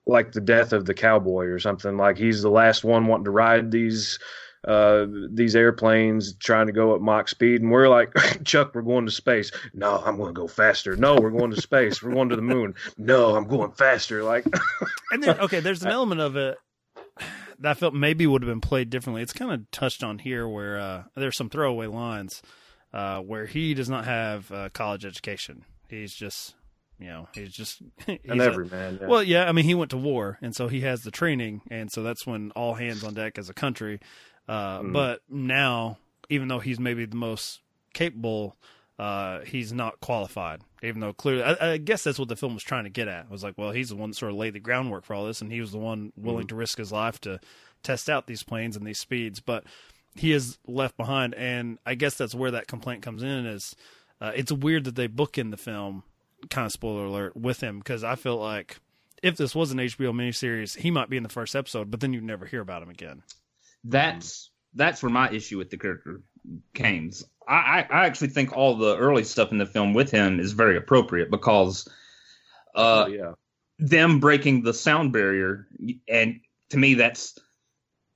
like 0.05 0.33
the 0.33 0.41
death 0.41 0.71
of 0.71 0.85
the 0.85 0.93
cowboy 0.93 1.45
or 1.45 1.57
something. 1.57 1.97
Like 1.97 2.19
he's 2.19 2.43
the 2.43 2.51
last 2.51 2.83
one 2.83 3.07
wanting 3.07 3.25
to 3.25 3.31
ride 3.31 3.71
these. 3.71 4.19
Uh, 4.65 5.05
these 5.31 5.55
airplanes 5.55 6.35
trying 6.35 6.67
to 6.67 6.73
go 6.73 6.95
at 6.95 7.01
Mach 7.01 7.29
speed, 7.29 7.61
and 7.61 7.71
we're 7.71 7.87
like, 7.87 8.13
Chuck, 8.43 8.73
we're 8.75 8.81
going 8.81 9.05
to 9.05 9.11
space. 9.11 9.51
No, 9.73 10.01
I'm 10.05 10.17
going 10.17 10.33
to 10.33 10.39
go 10.39 10.47
faster. 10.47 10.95
No, 10.95 11.15
we're 11.15 11.31
going 11.31 11.51
to 11.51 11.61
space. 11.61 12.01
We're 12.01 12.13
going 12.13 12.29
to 12.29 12.35
the 12.35 12.41
moon. 12.41 12.75
No, 12.97 13.35
I'm 13.35 13.47
going 13.47 13.71
faster. 13.71 14.23
Like, 14.23 14.45
And 15.11 15.23
then 15.23 15.39
okay, 15.39 15.59
there's 15.59 15.83
an 15.83 15.91
element 15.91 16.21
of 16.21 16.35
it 16.35 16.57
that 17.59 17.71
I 17.71 17.73
felt 17.73 17.93
maybe 17.93 18.27
would 18.27 18.41
have 18.41 18.49
been 18.49 18.61
played 18.61 18.89
differently. 18.89 19.21
It's 19.21 19.33
kind 19.33 19.51
of 19.51 19.69
touched 19.71 20.03
on 20.03 20.19
here 20.19 20.47
where 20.47 20.79
uh, 20.79 21.03
there's 21.15 21.37
some 21.37 21.49
throwaway 21.49 21.87
lines 21.87 22.41
uh, 22.93 23.19
where 23.19 23.45
he 23.45 23.73
does 23.73 23.89
not 23.89 24.05
have 24.05 24.51
uh, 24.51 24.69
college 24.73 25.05
education. 25.05 25.63
He's 25.89 26.13
just 26.13 26.55
you 26.99 27.07
know 27.07 27.27
he's 27.33 27.51
just 27.51 27.81
he's 28.05 28.19
An 28.25 28.41
everyman, 28.41 28.99
yeah. 29.01 29.07
Well, 29.07 29.23
yeah, 29.23 29.47
I 29.47 29.51
mean 29.51 29.65
he 29.65 29.75
went 29.75 29.91
to 29.91 29.97
war, 29.97 30.37
and 30.41 30.55
so 30.55 30.67
he 30.67 30.81
has 30.81 31.01
the 31.01 31.11
training, 31.11 31.61
and 31.69 31.91
so 31.91 32.03
that's 32.03 32.25
when 32.25 32.51
all 32.51 32.75
hands 32.75 33.03
on 33.03 33.13
deck 33.13 33.37
as 33.37 33.49
a 33.49 33.53
country. 33.53 33.99
Uh, 34.47 34.79
Mm. 34.81 34.93
But 34.93 35.21
now, 35.29 35.97
even 36.29 36.47
though 36.47 36.59
he's 36.59 36.79
maybe 36.79 37.05
the 37.05 37.15
most 37.15 37.61
capable, 37.93 38.55
uh, 38.99 39.41
he's 39.41 39.71
not 39.73 39.99
qualified. 39.99 40.61
Even 40.83 41.01
though 41.01 41.13
clearly, 41.13 41.43
I, 41.43 41.73
I 41.73 41.77
guess 41.77 42.03
that's 42.03 42.19
what 42.19 42.29
the 42.29 42.35
film 42.35 42.53
was 42.53 42.63
trying 42.63 42.83
to 42.85 42.89
get 42.89 43.07
at. 43.07 43.25
It 43.25 43.31
was 43.31 43.43
like, 43.43 43.57
well, 43.57 43.71
he's 43.71 43.89
the 43.89 43.95
one 43.95 44.11
that 44.11 44.15
sort 44.15 44.31
of 44.31 44.37
laid 44.37 44.53
the 44.53 44.59
groundwork 44.59 45.03
for 45.05 45.13
all 45.15 45.25
this, 45.25 45.41
and 45.41 45.51
he 45.51 45.59
was 45.61 45.71
the 45.71 45.77
one 45.77 46.13
willing 46.15 46.45
Mhm. 46.45 46.49
to 46.49 46.55
risk 46.55 46.77
his 46.77 46.91
life 46.91 47.19
to 47.21 47.39
test 47.83 48.09
out 48.09 48.27
these 48.27 48.43
planes 48.43 48.75
and 48.75 48.85
these 48.85 48.99
speeds. 48.99 49.39
But 49.39 49.63
he 50.15 50.31
is 50.31 50.57
left 50.67 50.97
behind, 50.97 51.33
and 51.35 51.77
I 51.85 51.95
guess 51.95 52.15
that's 52.15 52.33
where 52.35 52.51
that 52.51 52.67
complaint 52.67 53.01
comes 53.03 53.21
in. 53.23 53.45
Is 53.45 53.75
uh, 54.21 54.31
it's 54.35 54.51
weird 54.51 54.83
that 54.85 54.95
they 54.95 55.07
book 55.07 55.37
in 55.37 55.51
the 55.51 55.57
film, 55.57 56.03
kind 56.49 56.65
of 56.65 56.71
spoiler 56.71 57.05
alert, 57.05 57.35
with 57.35 57.61
him 57.61 57.79
because 57.79 58.03
I 58.03 58.15
feel 58.15 58.37
like 58.37 58.77
if 59.21 59.35
this 59.37 59.53
was 59.55 59.71
an 59.71 59.79
HBO 59.79 60.11
miniseries, 60.11 60.77
he 60.77 60.89
might 60.91 61.09
be 61.09 61.17
in 61.17 61.23
the 61.23 61.29
first 61.29 61.55
episode, 61.55 61.91
but 61.91 61.99
then 61.99 62.13
you'd 62.13 62.23
never 62.23 62.45
hear 62.45 62.61
about 62.61 62.81
him 62.83 62.89
again. 62.89 63.23
That's 63.83 64.51
that's 64.73 65.01
where 65.01 65.11
my 65.11 65.29
issue 65.31 65.57
with 65.57 65.69
the 65.69 65.77
character 65.77 66.21
came. 66.73 67.11
I, 67.47 67.85
I, 67.89 68.05
actually 68.05 68.29
think 68.29 68.55
all 68.55 68.75
the 68.75 68.97
early 68.97 69.23
stuff 69.23 69.51
in 69.51 69.57
the 69.57 69.65
film 69.65 69.93
with 69.93 70.11
him 70.11 70.39
is 70.39 70.51
very 70.51 70.75
appropriate 70.75 71.31
because 71.31 71.87
uh, 72.75 73.05
Oh, 73.05 73.07
yeah. 73.07 73.31
them 73.79 74.19
breaking 74.19 74.63
the 74.63 74.73
sound 74.73 75.13
barrier, 75.13 75.67
and 76.07 76.41
to 76.69 76.77
me, 76.77 76.95
that's 76.95 77.39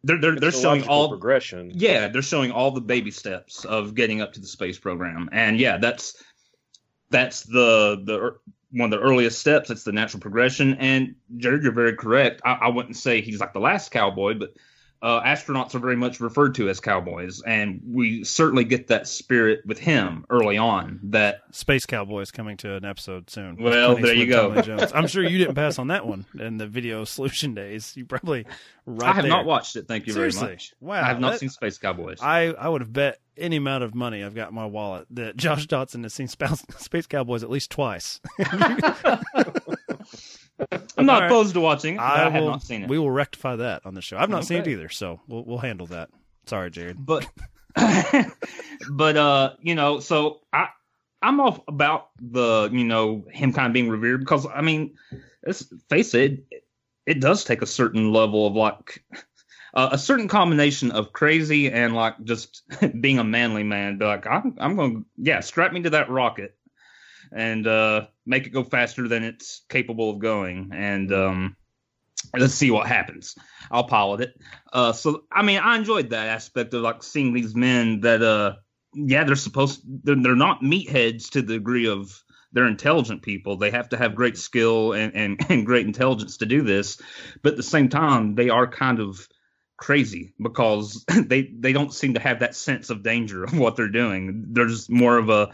they're 0.04 0.20
they're, 0.20 0.36
they're 0.36 0.52
showing 0.52 0.88
all 0.88 1.10
progression. 1.10 1.72
Yeah, 1.74 2.08
they're 2.10 2.22
showing 2.22 2.52
all 2.52 2.72
the 2.72 2.82
baby 2.82 3.12
steps 3.12 3.66
of 3.66 3.96
getting 3.96 4.22
up 4.22 4.34
to 4.34 4.40
the 4.40 4.48
space 4.48 4.80
program, 4.80 5.30
and 5.32 5.60
yeah, 5.60 5.78
that's 5.78 6.22
that's 7.10 7.44
the 7.44 8.02
the 8.04 8.36
one 8.72 8.92
of 8.92 9.00
the 9.00 9.06
earliest 9.06 9.40
steps. 9.40 9.70
It's 9.70 9.84
the 9.84 9.92
natural 9.92 10.22
progression, 10.22 10.76
and 10.76 11.16
Jared, 11.38 11.64
you're 11.64 11.72
very 11.72 11.96
correct. 11.96 12.42
I, 12.44 12.54
I 12.54 12.68
wouldn't 12.70 12.98
say 12.98 13.22
he's 13.22 13.40
like 13.40 13.54
the 13.54 13.60
last 13.60 13.92
cowboy, 13.92 14.34
but 14.34 14.54
uh, 15.02 15.22
astronauts 15.22 15.74
are 15.76 15.80
very 15.80 15.96
much 15.96 16.20
referred 16.20 16.56
to 16.56 16.70
as 16.70 16.80
cowboys, 16.80 17.42
and 17.42 17.82
we 17.88 18.24
certainly 18.24 18.64
get 18.64 18.88
that 18.88 19.08
spirit 19.08 19.62
with 19.66 19.80
him 19.80 20.26
early 20.30 20.58
on. 20.58 21.00
That 21.04 21.42
Space 21.52 21.86
Cowboys 21.86 22.30
coming 22.32 22.58
to 22.58 22.76
an 22.76 22.86
episode 22.86 23.30
soon. 23.30 23.58
Well, 23.62 23.96
there 23.96 24.14
you 24.14 24.28
go. 24.28 24.62
Jones. 24.62 24.92
I'm 24.94 25.08
sure 25.08 25.24
you 25.24 25.38
didn't 25.38 25.56
pass 25.56 25.80
on 25.80 25.88
that 25.88 26.06
one 26.06 26.26
in 26.40 26.58
the 26.58 26.68
video 26.68 27.04
solution 27.06 27.54
days. 27.56 27.94
You 27.98 28.06
probably 28.06 28.46
right 28.86 29.10
I 29.10 29.14
have 29.14 29.24
there. 29.24 29.30
not 29.32 29.46
watched 29.46 29.76
it. 29.76 29.88
Thank 29.88 30.08
you 30.08 30.14
Seriously? 30.14 30.42
very 30.42 30.54
much. 30.54 30.74
Wow, 30.80 31.02
I 31.02 31.08
have 31.08 31.20
not 31.20 31.32
that- 31.34 31.40
seen 31.40 31.50
Space 31.50 31.78
Cowboys. 31.78 32.20
I, 32.22 32.48
I 32.54 32.70
would 32.70 32.82
have 32.82 32.94
bet 32.94 33.20
any 33.38 33.56
amount 33.56 33.84
of 33.84 33.96
money 33.96 34.24
I've 34.24 34.36
got 34.36 34.50
in 34.50 34.56
my 34.56 34.66
wallet 34.68 35.08
that 35.12 35.36
Josh 35.38 35.66
Dotson 35.68 36.04
has 36.04 36.14
seen 36.14 36.28
Space, 36.28 36.64
Space 36.78 37.08
Cowboys 37.08 37.44
at 37.44 37.50
least 37.50 37.72
twice. 37.72 38.20
I'm 40.98 41.06
not 41.06 41.16
All 41.16 41.22
right. 41.22 41.26
opposed 41.28 41.54
to 41.54 41.60
watching 41.60 41.96
it. 41.96 41.98
but 41.98 42.04
I, 42.04 42.30
have 42.30 42.44
not 42.44 42.64
seen 42.64 42.84
it. 42.84 42.90
We 42.90 43.00
will 43.00 43.12
rectify 43.12 43.56
that 43.58 43.86
on 43.86 43.94
the 43.94 44.02
show. 44.02 44.18
I've 44.18 44.30
not 44.30 44.46
seen 44.46 44.58
it 44.60 44.68
either, 44.68 44.90
so 44.90 45.20
we'll 45.28 45.44
we'll 45.44 45.58
handle 45.58 45.88
that. 45.88 46.10
Sorry, 46.46 46.70
Jared. 46.72 47.04
but 47.06 47.28
but 48.92 49.16
uh 49.16 49.54
you 49.62 49.76
know 49.76 50.00
so 50.02 50.42
i 50.52 50.68
i'm 51.22 51.40
off 51.40 51.62
about 51.70 52.10
the 52.20 52.70
you 52.72 52.84
know 52.84 53.24
him 53.32 53.54
kind 53.54 53.68
of 53.68 53.74
being 53.74 53.90
revered 53.90 54.20
because 54.20 54.46
i 54.54 54.60
mean 54.62 54.94
let's 55.46 55.72
face 55.90 56.14
it 56.14 56.44
it 57.06 57.22
does 57.22 57.46
take 57.46 57.62
a 57.62 57.66
certain 57.66 58.12
level 58.12 58.46
of 58.46 58.56
like 58.56 59.06
uh, 59.74 59.90
a 59.94 59.98
certain 59.98 60.28
combination 60.28 60.92
of 60.92 61.14
crazy 61.14 61.72
and 61.72 61.96
like 61.96 62.22
just 62.26 62.64
being 63.00 63.20
a 63.20 63.24
manly 63.24 63.64
man 63.64 63.98
be 63.98 64.04
like 64.04 64.28
i'm, 64.28 64.54
I'm 64.60 64.76
gonna 64.76 65.04
yeah 65.18 65.40
strap 65.40 65.72
me 65.72 65.82
to 65.84 65.92
that 65.92 66.10
rocket 66.10 66.58
and 67.32 67.68
uh 67.68 68.06
make 68.26 68.46
it 68.46 68.52
go 68.52 68.64
faster 68.64 69.08
than 69.08 69.24
it's 69.24 69.64
capable 69.70 70.10
of 70.10 70.20
going 70.20 70.72
and 70.74 71.14
um 71.14 71.56
let's 72.38 72.54
see 72.54 72.72
what 72.72 72.88
happens 72.88 73.36
i'll 73.72 73.86
pilot 73.86 74.22
it 74.22 74.34
uh, 74.74 74.94
so 74.94 75.24
I 75.32 75.44
mean, 75.44 75.60
I 75.60 75.76
enjoyed 75.76 76.12
that 76.12 76.28
aspect 76.28 76.74
of 76.74 76.82
like 76.82 77.04
seeing 77.04 77.34
these 77.34 77.56
men 77.56 78.02
that, 78.02 78.22
uh, 78.22 78.56
yeah, 78.94 79.24
they're 79.24 79.36
supposed 79.36 79.82
they're, 80.04 80.16
they're 80.16 80.36
not 80.36 80.62
meatheads 80.62 81.30
to 81.32 81.42
the 81.42 81.56
degree 81.56 81.88
of 81.88 82.24
they're 82.54 82.68
intelligent 82.68 83.22
people. 83.22 83.58
They 83.58 83.72
have 83.72 83.90
to 83.90 83.98
have 83.98 84.16
great 84.16 84.38
skill 84.38 84.94
and, 84.94 85.16
and, 85.16 85.40
and 85.50 85.66
great 85.66 85.86
intelligence 85.86 86.38
to 86.38 86.46
do 86.46 86.62
this, 86.62 87.02
but 87.42 87.52
at 87.52 87.58
the 87.58 87.64
same 87.64 87.90
time, 87.90 88.36
they 88.36 88.50
are 88.50 88.68
kind 88.68 89.00
of 89.00 89.28
crazy 89.78 90.34
because 90.42 91.04
they 91.26 91.52
they 91.58 91.74
don't 91.74 91.94
seem 91.94 92.14
to 92.14 92.20
have 92.20 92.40
that 92.40 92.56
sense 92.56 92.90
of 92.90 93.04
danger 93.04 93.44
of 93.44 93.58
what 93.58 93.76
they're 93.76 93.90
doing. 93.90 94.46
There's 94.50 94.90
more 94.90 95.18
of 95.18 95.30
a 95.30 95.52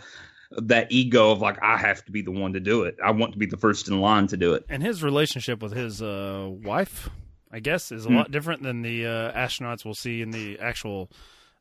that 0.51 0.91
ego 0.91 1.31
of 1.31 1.41
like 1.41 1.57
I 1.61 1.77
have 1.77 2.03
to 2.05 2.11
be 2.11 2.21
the 2.21 2.31
one 2.31 2.53
to 2.53 2.59
do 2.59 2.83
it. 2.83 2.97
I 3.03 3.11
want 3.11 3.33
to 3.33 3.37
be 3.37 3.45
the 3.45 3.57
first 3.57 3.87
in 3.87 3.99
line 3.99 4.27
to 4.27 4.37
do 4.37 4.53
it. 4.53 4.65
And 4.69 4.81
his 4.81 5.03
relationship 5.03 5.61
with 5.61 5.73
his 5.73 6.01
uh, 6.01 6.47
wife, 6.49 7.09
I 7.51 7.59
guess, 7.59 7.91
is 7.91 8.05
a 8.05 8.09
Hmm. 8.09 8.15
lot 8.15 8.31
different 8.31 8.63
than 8.63 8.81
the 8.81 9.05
uh, 9.05 9.31
astronauts 9.33 9.83
we'll 9.85 9.93
see 9.93 10.21
in 10.21 10.31
the 10.31 10.59
actual 10.59 11.09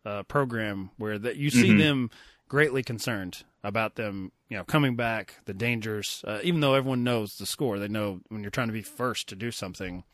uh, 0.04 0.22
program, 0.22 0.90
where 0.98 1.18
that 1.18 1.34
you 1.36 1.50
see 1.50 1.70
Mhm. 1.70 1.78
them 1.78 2.10
greatly 2.48 2.80
concerned 2.84 3.42
about 3.64 3.96
them, 3.96 4.30
you 4.48 4.56
know, 4.56 4.62
coming 4.62 4.94
back, 4.94 5.34
the 5.46 5.52
dangers. 5.54 6.22
Uh, 6.24 6.38
even 6.44 6.60
though 6.60 6.74
everyone 6.74 7.02
knows 7.02 7.38
the 7.38 7.46
score, 7.46 7.80
they 7.80 7.88
know 7.88 8.20
when 8.28 8.40
you're 8.42 8.52
trying 8.52 8.68
to 8.68 8.72
be 8.72 8.82
first 8.82 9.28
to 9.28 9.34
do 9.34 9.50
something, 9.50 10.04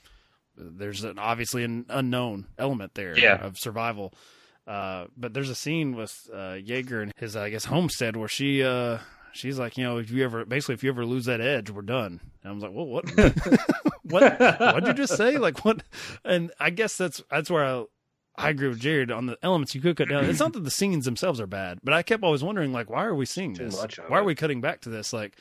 there's 0.56 1.04
an 1.04 1.18
obviously 1.18 1.62
an 1.62 1.84
unknown 1.90 2.46
element 2.58 2.94
there 2.94 3.18
Yeah. 3.18 3.34
of 3.44 3.58
survival. 3.58 4.14
Uh, 4.66 5.06
but 5.16 5.34
there's 5.34 5.50
a 5.50 5.54
scene 5.54 5.96
with 5.96 6.28
uh, 6.32 6.54
Yeager 6.54 7.02
and 7.02 7.12
his, 7.16 7.34
I 7.36 7.50
guess, 7.50 7.64
homestead 7.64 8.16
where 8.16 8.28
she, 8.28 8.62
uh, 8.62 8.98
she's 9.32 9.58
like, 9.58 9.76
you 9.76 9.84
know, 9.84 9.98
if 9.98 10.10
you 10.10 10.24
ever, 10.24 10.44
basically, 10.44 10.74
if 10.74 10.84
you 10.84 10.90
ever 10.90 11.04
lose 11.04 11.24
that 11.24 11.40
edge, 11.40 11.70
we're 11.70 11.82
done. 11.82 12.20
And 12.44 12.50
I 12.50 12.52
was 12.54 12.62
like, 12.62 12.72
well, 12.72 12.86
what, 12.86 13.10
what, 14.02 14.40
what'd 14.60 14.86
you 14.86 14.94
just 14.94 15.16
say? 15.16 15.38
Like 15.38 15.64
what? 15.64 15.82
And 16.24 16.52
I 16.60 16.70
guess 16.70 16.96
that's 16.96 17.22
that's 17.30 17.50
where 17.50 17.64
I, 17.64 17.84
I 18.36 18.50
agree 18.50 18.68
with 18.68 18.80
Jared 18.80 19.10
on 19.10 19.26
the 19.26 19.36
elements 19.42 19.74
you 19.74 19.80
could 19.80 19.96
cut 19.96 20.08
down. 20.08 20.24
It's 20.24 20.40
not 20.40 20.52
that 20.54 20.64
the 20.64 20.70
scenes 20.70 21.04
themselves 21.04 21.40
are 21.40 21.46
bad, 21.46 21.78
but 21.84 21.92
I 21.94 22.02
kept 22.02 22.22
always 22.22 22.42
wondering, 22.42 22.72
like, 22.72 22.88
why 22.88 23.04
are 23.04 23.14
we 23.14 23.26
seeing 23.26 23.54
Too 23.54 23.64
this? 23.64 23.76
much 23.76 23.98
of 23.98 24.06
Why 24.08 24.18
are 24.18 24.24
we 24.24 24.34
cutting 24.34 24.60
back 24.60 24.80
to 24.82 24.88
this? 24.88 25.12
Like, 25.12 25.36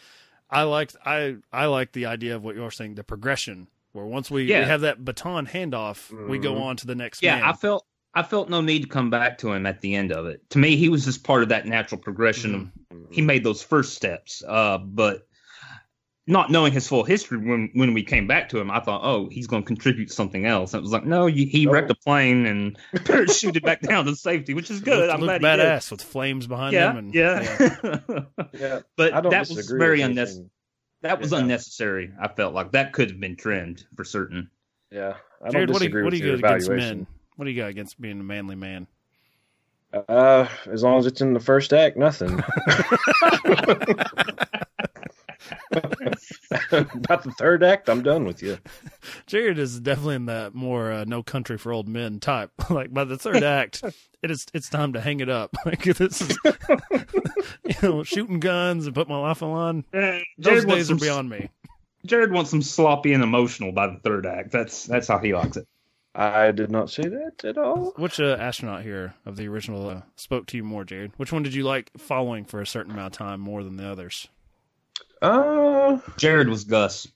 I 0.49 0.63
liked, 0.63 0.95
I, 1.05 1.37
I 1.53 1.67
like 1.67 1.93
the 1.93 2.07
idea 2.07 2.35
of 2.35 2.43
what 2.43 2.55
you're 2.55 2.71
saying, 2.71 2.95
the 2.95 3.03
progression. 3.03 3.67
Where 3.93 4.05
once 4.05 4.31
we, 4.31 4.45
we 4.45 4.51
have 4.51 4.81
that 4.81 5.03
baton 5.03 5.47
handoff, 5.47 6.11
we 6.29 6.37
go 6.39 6.53
Mhm. 6.53 6.61
on 6.61 6.77
to 6.77 6.87
the 6.87 6.95
next 6.95 7.21
Yeah, 7.21 7.35
man. 7.35 7.43
I 7.43 7.53
felt 7.53 7.85
I 8.13 8.23
felt 8.23 8.49
no 8.49 8.61
need 8.61 8.81
to 8.83 8.87
come 8.89 9.09
back 9.09 9.37
to 9.39 9.51
him 9.53 9.65
at 9.65 9.81
the 9.81 9.95
end 9.95 10.11
of 10.11 10.25
it. 10.25 10.41
To 10.51 10.57
me, 10.59 10.75
he 10.75 10.89
was 10.89 11.05
just 11.05 11.23
part 11.23 11.43
of 11.43 11.49
that 11.49 11.65
natural 11.65 11.99
progression 12.01 12.55
of 12.55 12.97
he 13.09 13.21
made 13.21 13.43
those 13.43 13.61
first 13.61 13.93
steps. 13.93 14.43
Uh, 14.45 14.77
but 14.79 15.27
not 16.27 16.51
knowing 16.51 16.71
his 16.71 16.87
full 16.87 17.03
history 17.03 17.37
when 17.37 17.69
when 17.73 17.93
we 17.93 18.03
came 18.03 18.27
back 18.27 18.49
to 18.49 18.59
him, 18.59 18.69
I 18.69 18.79
thought, 18.79 19.01
oh, 19.03 19.27
he's 19.29 19.47
going 19.47 19.63
to 19.63 19.67
contribute 19.67 20.11
something 20.11 20.45
else. 20.45 20.73
And 20.73 20.79
it 20.79 20.83
was 20.83 20.91
like, 20.91 21.05
no, 21.05 21.25
you, 21.27 21.45
he 21.47 21.67
wrecked 21.67 21.89
a 21.89 21.95
plane 21.95 22.45
and 22.45 22.77
parachuted 22.95 23.63
back 23.63 23.81
down 23.81 24.05
to 24.05 24.15
safety, 24.15 24.53
which 24.53 24.69
is 24.69 24.81
good. 24.81 24.99
Looked- 24.99 25.13
I'm 25.13 25.21
looked 25.21 25.39
glad 25.39 25.59
he 25.59 25.65
did. 25.65 25.71
badass 25.71 25.91
with 25.91 26.01
flames 26.03 26.47
behind 26.47 26.73
Yeah, 26.73 26.91
him. 26.91 26.97
And, 26.97 27.13
yeah. 27.15 27.41
Yeah, 28.53 28.79
but 28.97 29.23
that 29.29 29.49
was 29.49 29.71
very 29.71 30.01
unnecessary. 30.01 30.49
That 31.01 31.19
was 31.19 31.31
Yeah. 31.31 31.39
unnecessary. 31.39 32.11
I 32.21 32.27
felt 32.27 32.53
like 32.53 32.73
that 32.73 32.93
could 32.93 33.09
have 33.09 33.19
been 33.19 33.35
trimmed 33.35 33.83
for 33.95 34.03
certain. 34.03 34.49
Yeah, 34.91 35.15
I 35.41 35.45
don't 35.45 35.51
Jared, 35.53 35.69
what 35.71 35.79
do 35.79 35.85
you, 35.85 35.89
disagree 35.89 36.03
what 36.03 36.09
do 36.11 36.15
with 36.17 36.21
you 36.23 36.27
your 36.27 36.37
got 36.37 36.47
against 36.51 36.67
evaluation. 36.67 36.97
men? 36.99 37.07
What 37.35 37.45
do 37.45 37.51
you 37.51 37.61
got 37.61 37.69
against 37.69 37.99
being 37.99 38.19
a 38.19 38.23
manly 38.23 38.55
man? 38.55 38.87
Uh, 39.93 40.47
as 40.71 40.83
long 40.83 40.99
as 40.99 41.05
it's 41.05 41.21
in 41.21 41.33
the 41.33 41.39
first 41.39 41.73
act, 41.73 41.97
nothing. 41.97 42.31
About 46.71 47.23
the 47.23 47.33
third 47.37 47.63
act, 47.63 47.89
I'm 47.89 48.01
done 48.01 48.25
with 48.25 48.41
you. 48.41 48.57
Jared 49.25 49.59
is 49.59 49.79
definitely 49.79 50.15
in 50.15 50.25
that 50.27 50.53
more 50.53 50.91
uh, 50.91 51.03
no 51.05 51.23
country 51.23 51.57
for 51.57 51.73
old 51.73 51.87
men 51.87 52.19
type. 52.19 52.51
like 52.69 52.93
by 52.93 53.03
the 53.03 53.17
third 53.17 53.43
act, 53.43 53.83
it 54.21 54.31
is 54.31 54.45
it's 54.53 54.69
time 54.69 54.93
to 54.93 55.01
hang 55.01 55.19
it 55.19 55.29
up. 55.29 55.55
Like 55.65 55.83
this 55.83 56.21
is 56.21 56.37
you 57.65 57.75
know 57.81 58.03
shooting 58.03 58.39
guns 58.39 58.85
and 58.85 58.95
put 58.95 59.07
my 59.07 59.17
life 59.17 59.43
on. 59.43 59.51
line. 59.51 59.85
Those 59.91 60.63
Jared 60.63 60.67
days 60.67 60.91
are 60.91 60.95
beyond 60.95 61.29
me. 61.29 61.49
Jared 62.05 62.31
wants 62.31 62.49
some 62.49 62.61
sloppy 62.61 63.13
and 63.13 63.23
emotional 63.23 63.71
by 63.71 63.87
the 63.87 63.99
third 63.99 64.25
act. 64.25 64.51
That's 64.51 64.85
that's 64.85 65.07
how 65.07 65.19
he 65.19 65.33
likes 65.33 65.57
it. 65.57 65.67
I 66.13 66.51
did 66.51 66.69
not 66.71 66.89
say 66.89 67.03
that 67.03 67.45
at 67.45 67.57
all. 67.57 67.93
Which 67.95 68.19
uh, 68.19 68.35
astronaut 68.39 68.83
here 68.83 69.13
of 69.25 69.37
the 69.37 69.47
original 69.47 69.87
uh, 69.89 70.01
spoke 70.17 70.45
to 70.47 70.57
you 70.57 70.63
more, 70.63 70.83
Jared? 70.83 71.13
Which 71.17 71.31
one 71.31 71.43
did 71.43 71.53
you 71.53 71.63
like 71.63 71.89
following 71.97 72.43
for 72.45 72.59
a 72.61 72.67
certain 72.67 72.91
amount 72.91 73.13
of 73.13 73.17
time 73.17 73.39
more 73.39 73.63
than 73.63 73.77
the 73.77 73.87
others? 73.89 74.27
Uh, 75.21 75.99
Jared 76.17 76.49
was 76.49 76.65
Gus. 76.65 77.07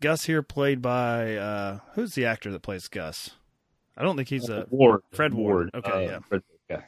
Gus 0.00 0.24
here 0.24 0.42
played 0.42 0.82
by 0.82 1.36
uh, 1.36 1.78
who's 1.94 2.14
the 2.14 2.26
actor 2.26 2.50
that 2.52 2.62
plays 2.62 2.88
Gus? 2.88 3.30
I 3.96 4.02
don't 4.02 4.16
think 4.16 4.28
he's 4.28 4.48
a 4.48 4.66
Ward. 4.70 5.02
Fred 5.12 5.34
Ward. 5.34 5.70
Okay, 5.74 5.90
Uh, 5.90 5.98
yeah. 6.00 6.18
Fred- 6.28 6.42
yeah. 6.70 6.82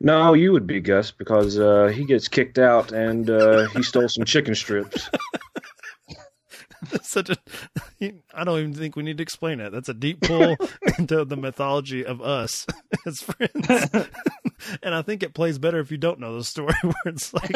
no, 0.00 0.34
you 0.34 0.52
would 0.52 0.66
be 0.66 0.80
Gus 0.80 1.10
because 1.10 1.58
uh, 1.58 1.86
he 1.94 2.04
gets 2.04 2.28
kicked 2.28 2.58
out 2.58 2.92
and 2.92 3.28
uh, 3.30 3.68
he 3.68 3.82
stole 3.82 4.08
some 4.08 4.24
chicken 4.24 4.54
strips. 4.54 5.08
That's 6.90 7.08
such 7.08 7.30
a. 7.30 7.36
I 8.34 8.44
don't 8.44 8.58
even 8.58 8.74
think 8.74 8.96
we 8.96 9.02
need 9.02 9.18
to 9.18 9.22
explain 9.22 9.60
it. 9.60 9.70
That's 9.70 9.88
a 9.88 9.94
deep 9.94 10.20
pull 10.20 10.56
into 10.98 11.24
the 11.24 11.36
mythology 11.36 12.04
of 12.04 12.20
us 12.20 12.66
as 13.06 13.22
friends, 13.22 14.06
and 14.82 14.94
I 14.94 15.02
think 15.02 15.22
it 15.22 15.34
plays 15.34 15.58
better 15.58 15.80
if 15.80 15.90
you 15.90 15.96
don't 15.96 16.20
know 16.20 16.36
the 16.36 16.44
story. 16.44 16.74
Where 16.82 16.94
it's 17.06 17.32
like, 17.32 17.48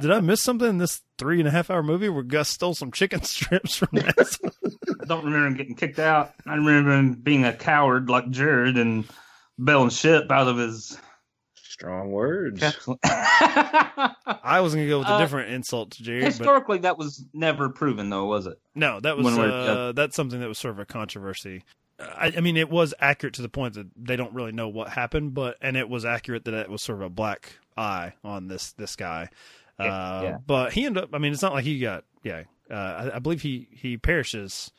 did 0.00 0.10
I 0.10 0.20
miss 0.20 0.42
something 0.42 0.68
in 0.68 0.78
this 0.78 1.02
three 1.16 1.38
and 1.38 1.48
a 1.48 1.52
half 1.52 1.70
hour 1.70 1.82
movie 1.82 2.08
where 2.08 2.22
Gus 2.22 2.48
stole 2.48 2.74
some 2.74 2.92
chicken 2.92 3.22
strips 3.22 3.76
from 3.76 3.90
us? 4.18 4.38
I 5.00 5.04
don't 5.06 5.24
remember 5.24 5.46
him 5.46 5.54
getting 5.54 5.74
kicked 5.76 5.98
out. 5.98 6.34
I 6.46 6.56
remember 6.56 6.92
him 6.92 7.14
being 7.14 7.44
a 7.44 7.52
coward 7.52 8.10
like 8.10 8.30
Jared 8.30 8.76
and 8.76 9.04
bailing 9.62 9.90
ship 9.90 10.30
out 10.30 10.48
of 10.48 10.58
his. 10.58 10.98
Strong 11.78 12.10
words. 12.10 12.60
I 13.04 14.60
was 14.60 14.74
gonna 14.74 14.88
go 14.88 14.98
with 14.98 15.08
a 15.08 15.12
Uh, 15.12 15.18
different 15.20 15.52
insult 15.52 15.92
to 15.92 16.02
Jared, 16.02 16.22
but 16.24 16.32
Historically, 16.32 16.78
that 16.78 16.98
was 16.98 17.24
never 17.32 17.68
proven, 17.68 18.10
though, 18.10 18.24
was 18.26 18.46
it? 18.46 18.58
No, 18.74 18.98
that 18.98 19.16
was 19.16 19.24
When 19.24 19.38
uh, 19.50 19.92
that's 19.92 20.16
something 20.16 20.40
that 20.40 20.48
was 20.48 20.58
sort 20.58 20.72
of 20.74 20.80
a 20.80 20.84
controversy. 20.84 21.62
I, 22.00 22.32
I 22.36 22.40
mean, 22.40 22.56
it 22.56 22.68
was 22.68 22.94
accurate 22.98 23.34
to 23.34 23.42
the 23.42 23.48
point 23.48 23.74
that 23.74 23.86
they 23.96 24.16
don't 24.16 24.34
really 24.34 24.50
know 24.50 24.68
what 24.68 24.88
happened, 24.88 25.34
but 25.34 25.56
and 25.60 25.76
it 25.76 25.88
was 25.88 26.04
accurate 26.04 26.44
that 26.46 26.54
it 26.54 26.68
was 26.68 26.82
sort 26.82 26.98
of 26.98 27.06
a 27.06 27.10
black 27.10 27.52
eye 27.76 28.14
on 28.24 28.48
this 28.48 28.72
this 28.72 28.96
guy. 28.96 29.28
Uh, 29.78 30.20
yeah. 30.24 30.38
But 30.44 30.72
he 30.72 30.84
ended 30.84 31.04
up. 31.04 31.10
I 31.12 31.18
mean, 31.18 31.32
it's 31.32 31.42
not 31.42 31.52
like 31.52 31.64
he 31.64 31.78
got. 31.78 32.02
Yeah, 32.24 32.42
uh, 32.68 32.74
I, 32.74 33.16
I 33.16 33.18
believe 33.20 33.42
he 33.42 33.68
he 33.70 33.96
perishes. 33.96 34.72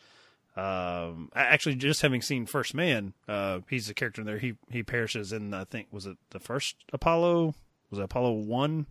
Um, 0.60 1.30
actually, 1.36 1.76
just 1.76 2.02
having 2.02 2.22
seen 2.22 2.45
First 2.45 2.74
Man, 2.74 3.13
uh, 3.28 3.60
he's 3.69 3.89
a 3.89 3.93
character 3.93 4.22
in 4.22 4.28
there. 4.28 4.39
He 4.39 4.56
he 4.69 4.84
perishes 4.84 5.32
in 5.32 5.54
I 5.54 5.63
think 5.63 5.88
was 5.91 6.06
it 6.06 6.17
the 6.32 6.39
first 6.39 6.76
Apollo? 6.91 7.56
Was 7.89 8.00
it 8.00 8.04
Apollo 8.04 8.34
one? 8.34 8.88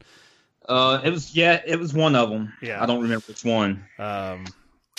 Uh, 0.68 1.00
it 1.04 1.10
was 1.10 1.34
yeah, 1.36 1.60
it 1.66 1.78
was 1.78 1.92
one 1.92 2.14
of 2.14 2.30
them. 2.30 2.52
Yeah. 2.62 2.82
I 2.82 2.86
don't 2.86 3.02
remember 3.02 3.24
which 3.28 3.44
one. 3.44 3.84
Um, 3.98 4.46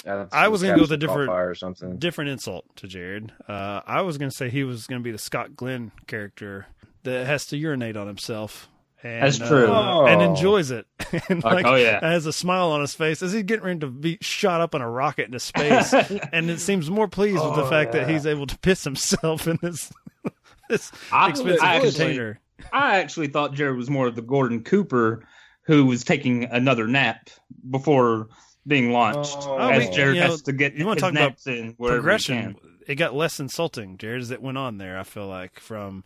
Yeah, 0.06 0.28
I 0.32 0.48
was 0.48 0.62
going 0.62 0.74
to 0.74 0.78
go 0.78 0.84
with 0.84 0.92
a 0.92 0.98
different 0.98 1.30
fire 1.30 1.50
or 1.50 1.56
something. 1.56 1.98
different 1.98 2.30
insult 2.30 2.66
to 2.78 2.88
Jared. 2.88 3.34
Uh, 3.48 3.82
I 3.86 4.02
was 4.02 4.18
going 4.18 4.30
to 4.30 4.36
say 4.36 4.50
he 4.50 4.64
was 4.64 4.88
going 4.88 5.02
to 5.02 5.04
be 5.04 5.12
the 5.12 5.18
Scott 5.18 5.56
Glenn 5.56 5.92
character 6.08 6.68
that 7.04 7.26
has 7.26 7.46
to 7.48 7.58
urinate 7.58 7.98
on 7.98 8.08
himself. 8.08 8.70
And, 9.02 9.24
That's 9.24 9.38
true. 9.38 9.72
uh, 9.72 10.06
and 10.08 10.22
Oh. 10.22 10.30
enjoys 10.30 10.72
it. 10.72 10.86
and 11.30 11.42
Like, 11.44 11.66
oh, 11.66 11.76
yeah. 11.76 12.00
has 12.02 12.26
a 12.26 12.34
smile 12.34 12.72
on 12.72 12.82
his 12.82 12.94
face 12.94 13.22
as 13.24 13.32
he's 13.32 13.44
getting 13.44 13.64
ready 13.66 13.80
to 13.80 13.88
be 13.88 14.18
shot 14.22 14.60
up 14.60 14.76
in 14.76 14.82
a 14.82 14.90
rocket 14.90 15.28
into 15.28 15.40
space. 15.40 15.94
and 16.34 16.50
it 16.50 16.60
seems 16.60 16.90
more 16.90 17.08
pleased 17.08 17.42
with 17.44 17.56
the 17.56 17.64
Oh, 17.64 17.70
fact 17.70 17.94
that 17.94 18.10
he's 18.10 18.26
able 18.26 18.46
to 18.48 18.58
piss 18.58 18.84
himself 18.84 19.48
in 19.48 19.58
this 19.62 19.92
this 20.70 20.92
I- 21.12 21.30
expensive 21.30 21.64
I 21.64 21.76
actually- 21.76 21.92
container. 21.92 22.40
I 22.74 22.98
actually 23.00 23.28
thought 23.28 23.54
Jared 23.54 23.78
was 23.78 23.90
more 23.90 24.08
of 24.08 24.16
the 24.16 24.22
Gordon 24.22 24.64
Cooper 24.66 25.26
who 25.64 25.86
was 25.86 26.04
taking 26.04 26.44
another 26.46 26.86
nap 26.88 27.30
before 27.70 28.28
being 28.68 28.92
launched, 28.92 29.38
Oh, 29.40 29.58
as 29.60 29.90
Jared 29.92 30.16
you 30.18 30.22
know, 30.24 30.28
has 30.32 30.42
to 30.44 30.52
get 30.52 30.74
you 30.74 30.84
wanna 30.86 30.96
his 30.96 31.02
talk 31.02 31.12
about 31.12 31.22
naps 31.22 31.48
in 31.48 31.74
wherever 31.78 32.00
progression 32.02 32.38
he 32.38 32.44
can. 32.54 32.56
it 32.88 32.96
got 32.96 33.16
less 33.16 33.40
insulting 33.40 33.98
jared 33.98 34.22
as 34.22 34.30
it 34.32 34.42
went 34.42 34.58
on 34.58 34.78
there 34.78 35.00
i 35.00 35.04
feel 35.04 35.28
like 35.28 35.60
from 35.60 36.04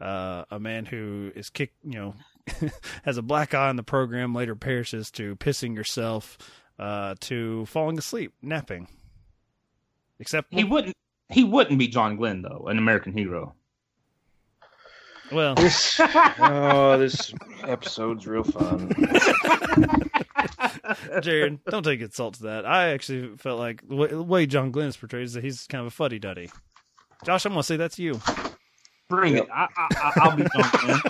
uh, 0.00 0.44
a 0.50 0.60
man 0.60 0.86
who 0.86 1.32
is 1.34 1.50
kicked 1.50 1.74
you 1.82 1.98
know 1.98 2.14
has 3.04 3.16
a 3.18 3.22
black 3.22 3.54
eye 3.54 3.68
on 3.68 3.76
the 3.76 3.82
program 3.82 4.34
later 4.34 4.54
perishes 4.54 5.10
to 5.12 5.36
pissing 5.36 5.74
yourself 5.74 6.38
uh, 6.78 7.14
to 7.20 7.66
falling 7.66 7.98
asleep 7.98 8.32
napping 8.42 8.88
except 10.18 10.52
He 10.52 10.64
wouldn't. 10.64 10.94
He 11.28 11.42
wouldn't 11.42 11.78
be 11.78 11.88
John 11.88 12.16
Glenn 12.16 12.42
though, 12.42 12.66
an 12.68 12.78
American 12.78 13.12
hero. 13.12 13.54
well 15.32 15.54
This, 15.56 15.98
oh, 16.38 16.96
this 16.98 17.34
episode's 17.64 18.26
real 18.26 18.44
fun. 18.44 18.92
jared 21.20 21.58
don't 21.64 21.82
take 21.82 22.00
insult 22.00 22.34
to 22.34 22.42
that 22.44 22.64
i 22.64 22.90
actually 22.90 23.36
felt 23.36 23.58
like 23.58 23.86
the 23.88 23.96
way, 23.96 24.08
the 24.08 24.22
way 24.22 24.46
john 24.46 24.70
glenn 24.70 24.86
is 24.88 24.96
portrayed 24.96 25.24
is 25.24 25.32
that 25.32 25.42
he's 25.42 25.66
kind 25.66 25.80
of 25.80 25.88
a 25.88 25.90
fuddy-duddy 25.90 26.48
josh 27.24 27.44
i'm 27.44 27.52
gonna 27.52 27.62
say 27.62 27.76
that's 27.76 27.98
you 27.98 28.20
Bring 29.08 29.36
it. 29.36 29.46
I, 29.52 29.68
I, 29.76 29.88
I- 29.96 30.12
I'll 30.16 30.36
be 30.36 30.42
John 30.44 30.70
Glenn. 30.80 31.00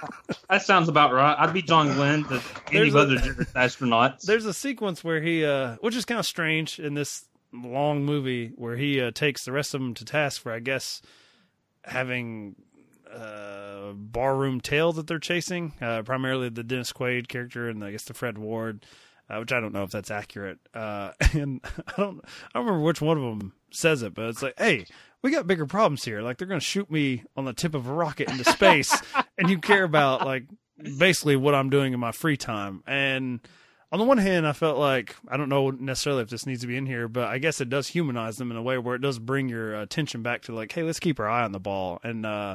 that 0.50 0.62
sounds 0.62 0.88
about 0.88 1.12
right. 1.12 1.34
I'd 1.38 1.54
be 1.54 1.62
John 1.62 1.92
Glenn 1.94 2.24
to 2.24 2.34
any 2.34 2.42
There's 2.90 2.94
a- 2.94 2.98
other 2.98 3.16
Jared 3.16 3.38
astronauts. 3.54 4.22
There's 4.22 4.44
a 4.44 4.52
sequence 4.52 5.02
where 5.02 5.20
he, 5.22 5.44
uh, 5.44 5.76
which 5.80 5.96
is 5.96 6.04
kind 6.04 6.20
of 6.20 6.26
strange 6.26 6.78
in 6.78 6.94
this 6.94 7.24
long 7.52 8.04
movie, 8.04 8.52
where 8.56 8.76
he 8.76 9.00
uh, 9.00 9.10
takes 9.10 9.44
the 9.46 9.52
rest 9.52 9.74
of 9.74 9.80
them 9.80 9.94
to 9.94 10.04
task 10.04 10.42
for, 10.42 10.52
I 10.52 10.58
guess, 10.58 11.00
having 11.84 12.56
uh, 13.10 13.92
barroom 13.94 14.60
tale 14.60 14.92
that 14.92 15.06
they're 15.06 15.18
chasing, 15.18 15.72
uh, 15.80 16.02
primarily 16.02 16.50
the 16.50 16.62
Dennis 16.64 16.92
Quaid 16.92 17.28
character 17.28 17.68
and 17.70 17.82
I 17.82 17.92
guess 17.92 18.04
the 18.04 18.12
Fred 18.14 18.36
Ward, 18.36 18.84
uh, 19.30 19.38
which 19.38 19.52
I 19.52 19.60
don't 19.60 19.72
know 19.72 19.84
if 19.84 19.90
that's 19.90 20.10
accurate. 20.10 20.58
Uh, 20.74 21.12
and 21.32 21.60
I 21.64 21.92
don't, 21.96 22.20
I 22.22 22.58
don't 22.58 22.66
remember 22.66 22.80
which 22.84 23.00
one 23.00 23.16
of 23.16 23.22
them 23.22 23.54
says 23.70 24.02
it, 24.02 24.12
but 24.14 24.26
it's 24.26 24.42
like, 24.42 24.58
hey. 24.58 24.84
We 25.26 25.32
got 25.32 25.48
bigger 25.48 25.66
problems 25.66 26.04
here. 26.04 26.22
Like 26.22 26.38
they're 26.38 26.46
going 26.46 26.60
to 26.60 26.64
shoot 26.64 26.88
me 26.88 27.24
on 27.36 27.46
the 27.46 27.52
tip 27.52 27.74
of 27.74 27.88
a 27.88 27.92
rocket 27.92 28.30
into 28.30 28.44
space, 28.44 28.96
and 29.38 29.50
you 29.50 29.58
care 29.58 29.82
about 29.82 30.24
like 30.24 30.44
basically 30.98 31.34
what 31.34 31.52
I'm 31.52 31.68
doing 31.68 31.92
in 31.92 31.98
my 31.98 32.12
free 32.12 32.36
time. 32.36 32.84
And 32.86 33.40
on 33.90 33.98
the 33.98 34.04
one 34.04 34.18
hand, 34.18 34.46
I 34.46 34.52
felt 34.52 34.78
like 34.78 35.16
I 35.26 35.36
don't 35.36 35.48
know 35.48 35.70
necessarily 35.70 36.22
if 36.22 36.28
this 36.28 36.46
needs 36.46 36.60
to 36.60 36.68
be 36.68 36.76
in 36.76 36.86
here, 36.86 37.08
but 37.08 37.24
I 37.24 37.38
guess 37.38 37.60
it 37.60 37.68
does 37.68 37.88
humanize 37.88 38.36
them 38.36 38.52
in 38.52 38.56
a 38.56 38.62
way 38.62 38.78
where 38.78 38.94
it 38.94 39.00
does 39.00 39.18
bring 39.18 39.48
your 39.48 39.74
attention 39.74 40.22
back 40.22 40.42
to 40.42 40.54
like, 40.54 40.70
hey, 40.70 40.84
let's 40.84 41.00
keep 41.00 41.18
our 41.18 41.28
eye 41.28 41.42
on 41.42 41.50
the 41.50 41.58
ball, 41.58 41.98
and 42.04 42.24
uh, 42.24 42.54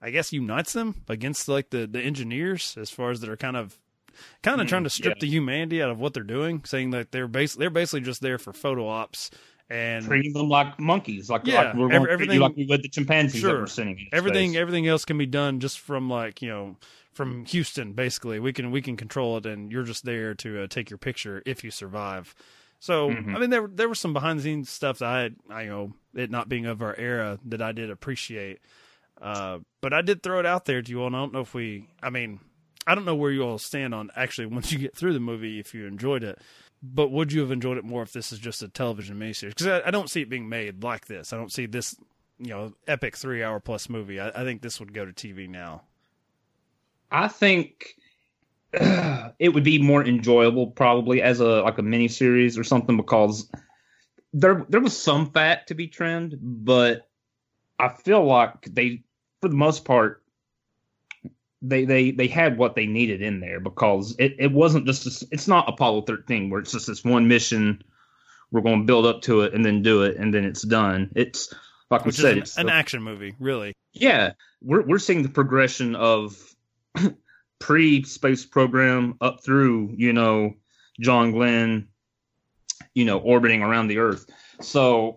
I 0.00 0.10
guess 0.10 0.32
unites 0.32 0.74
them 0.74 1.02
against 1.08 1.48
like 1.48 1.70
the 1.70 1.88
the 1.88 2.00
engineers 2.00 2.76
as 2.78 2.88
far 2.88 3.10
as 3.10 3.18
that 3.22 3.30
are 3.30 3.36
kind 3.36 3.56
of 3.56 3.76
kind 4.44 4.60
of 4.60 4.68
Mm, 4.68 4.70
trying 4.70 4.84
to 4.84 4.90
strip 4.90 5.16
yeah. 5.16 5.20
the 5.22 5.26
humanity 5.26 5.82
out 5.82 5.90
of 5.90 5.98
what 5.98 6.14
they're 6.14 6.22
doing, 6.22 6.62
saying 6.64 6.90
that 6.90 7.10
they're 7.10 7.26
bas- 7.26 7.56
they're 7.56 7.68
basically 7.68 8.02
just 8.02 8.20
there 8.20 8.38
for 8.38 8.52
photo 8.52 8.86
ops 8.86 9.32
and 9.70 10.04
treating 10.04 10.32
them 10.32 10.48
like 10.48 10.78
monkeys, 10.78 11.30
like, 11.30 11.42
Yeah, 11.46 11.62
like 11.62 11.74
we're 11.74 11.84
every- 11.86 11.88
going 11.90 12.06
to 12.06 12.10
everything- 12.12 12.40
like 12.40 12.56
we 12.56 12.66
would 12.66 12.82
the 12.82 12.88
chimpanzees 12.88 13.42
that 13.42 13.48
Sure. 13.48 13.60
we're 13.60 13.66
sending. 13.66 14.08
everything 14.12 14.50
space. 14.50 14.60
everything 14.60 14.86
else 14.86 15.04
can 15.04 15.18
be 15.18 15.26
done 15.26 15.60
just 15.60 15.78
from 15.80 16.08
like 16.10 16.42
you 16.42 16.48
know 16.48 16.76
from 17.12 17.44
Houston 17.46 17.92
basically 17.92 18.38
we 18.40 18.52
can 18.52 18.70
we 18.70 18.80
can 18.82 18.96
control 18.96 19.36
it 19.36 19.44
and 19.46 19.70
you're 19.70 19.82
just 19.84 20.04
there 20.04 20.34
to 20.36 20.62
uh, 20.62 20.66
take 20.66 20.88
your 20.90 20.98
picture 20.98 21.42
if 21.44 21.62
you 21.62 21.70
survive 21.70 22.34
so 22.80 23.10
Mhm. 23.10 23.36
I 23.36 23.38
mean 23.38 23.50
there 23.50 23.68
there 23.68 23.88
was 23.88 24.00
some 24.00 24.12
behind 24.14 24.38
the 24.38 24.42
scenes 24.44 24.70
stuff 24.70 24.98
that 24.98 25.08
I 25.50 25.54
I 25.54 25.62
you 25.64 25.68
know 25.68 25.92
it 26.14 26.30
not 26.30 26.48
being 26.48 26.64
of 26.66 26.80
our 26.82 26.96
era 26.96 27.38
that 27.44 27.60
I 27.60 27.72
did 27.72 27.90
appreciate 27.90 28.60
uh 29.20 29.58
but 29.82 29.92
I 29.92 30.00
did 30.02 30.22
throw 30.22 30.38
it 30.40 30.46
out 30.46 30.64
there 30.64 30.80
to 30.82 30.90
you 30.90 31.00
all 31.00 31.06
and 31.06 31.16
I 31.16 31.18
don't 31.20 31.32
know 31.34 31.40
if 31.40 31.52
we 31.54 31.88
I 32.02 32.08
mean 32.10 32.40
I 32.86 32.94
don't 32.94 33.04
know 33.04 33.14
where 33.14 33.30
you 33.30 33.42
all 33.42 33.58
stand 33.58 33.94
on 33.94 34.10
actually 34.16 34.46
once 34.46 34.72
you 34.72 34.78
get 34.78 34.96
through 34.96 35.12
the 35.12 35.20
movie 35.20 35.60
if 35.60 35.74
you 35.74 35.86
enjoyed 35.86 36.24
it 36.24 36.38
but 36.82 37.10
would 37.10 37.32
you 37.32 37.40
have 37.40 37.50
enjoyed 37.50 37.78
it 37.78 37.84
more 37.84 38.02
if 38.02 38.12
this 38.12 38.32
is 38.32 38.38
just 38.38 38.62
a 38.62 38.68
television 38.68 39.18
miniseries 39.18 39.50
because 39.50 39.66
I, 39.66 39.88
I 39.88 39.90
don't 39.90 40.10
see 40.10 40.22
it 40.22 40.28
being 40.28 40.48
made 40.48 40.82
like 40.82 41.06
this 41.06 41.32
I 41.32 41.36
don't 41.36 41.52
see 41.52 41.66
this 41.66 41.96
you 42.42 42.48
know 42.48 42.72
epic 42.88 43.16
three 43.16 43.42
hour 43.42 43.60
plus 43.60 43.88
movie. 43.88 44.20
I, 44.20 44.28
I 44.28 44.44
think 44.44 44.62
this 44.62 44.80
would 44.80 44.92
go 44.92 45.06
to 45.06 45.12
TV 45.12 45.48
now. 45.48 45.82
I 47.10 47.28
think 47.28 47.94
it 48.72 49.54
would 49.54 49.64
be 49.64 49.80
more 49.80 50.04
enjoyable 50.04 50.66
probably 50.68 51.22
as 51.22 51.40
a 51.40 51.62
like 51.62 51.78
a 51.78 51.82
mini 51.82 52.08
series 52.08 52.58
or 52.58 52.64
something 52.64 52.96
because 52.96 53.48
there 54.32 54.66
there 54.68 54.80
was 54.80 55.00
some 55.00 55.30
fat 55.30 55.68
to 55.68 55.74
be 55.74 55.86
trimmed, 55.86 56.36
but 56.40 57.08
I 57.78 57.88
feel 57.88 58.24
like 58.24 58.62
they 58.64 59.02
for 59.40 59.48
the 59.48 59.56
most 59.56 59.84
part 59.84 60.21
they 61.62 61.84
they 61.84 62.10
they 62.10 62.26
had 62.26 62.58
what 62.58 62.74
they 62.74 62.86
needed 62.86 63.22
in 63.22 63.40
there 63.40 63.60
because 63.60 64.14
it, 64.18 64.34
it 64.38 64.52
wasn't 64.52 64.84
just 64.86 65.04
this, 65.04 65.22
it's 65.30 65.46
not 65.48 65.68
Apollo 65.68 66.02
13 66.02 66.50
where 66.50 66.60
it's 66.60 66.72
just 66.72 66.88
this 66.88 67.04
one 67.04 67.28
mission 67.28 67.82
we're 68.50 68.60
going 68.60 68.80
to 68.80 68.86
build 68.86 69.06
up 69.06 69.22
to 69.22 69.42
it 69.42 69.54
and 69.54 69.64
then 69.64 69.80
do 69.82 70.02
it 70.02 70.16
and 70.18 70.34
then 70.34 70.44
it's 70.44 70.60
done. 70.62 71.10
It's 71.16 71.54
like 71.90 72.04
Which 72.04 72.18
we 72.18 72.22
said, 72.22 72.36
is 72.38 72.42
it's 72.42 72.56
an, 72.56 72.62
an 72.62 72.66
the- 72.66 72.72
action 72.74 73.02
movie, 73.02 73.34
really. 73.38 73.74
yeah, 73.92 74.32
we're 74.60 74.82
we're 74.82 74.98
seeing 74.98 75.22
the 75.22 75.28
progression 75.28 75.94
of 75.96 76.36
pre 77.60 78.02
space 78.02 78.44
program 78.44 79.16
up 79.20 79.44
through 79.44 79.94
you 79.96 80.12
know 80.12 80.54
John 81.00 81.30
Glenn, 81.32 81.88
you 82.94 83.04
know 83.04 83.18
orbiting 83.18 83.62
around 83.62 83.88
the 83.88 83.98
Earth. 83.98 84.26
So 84.60 85.16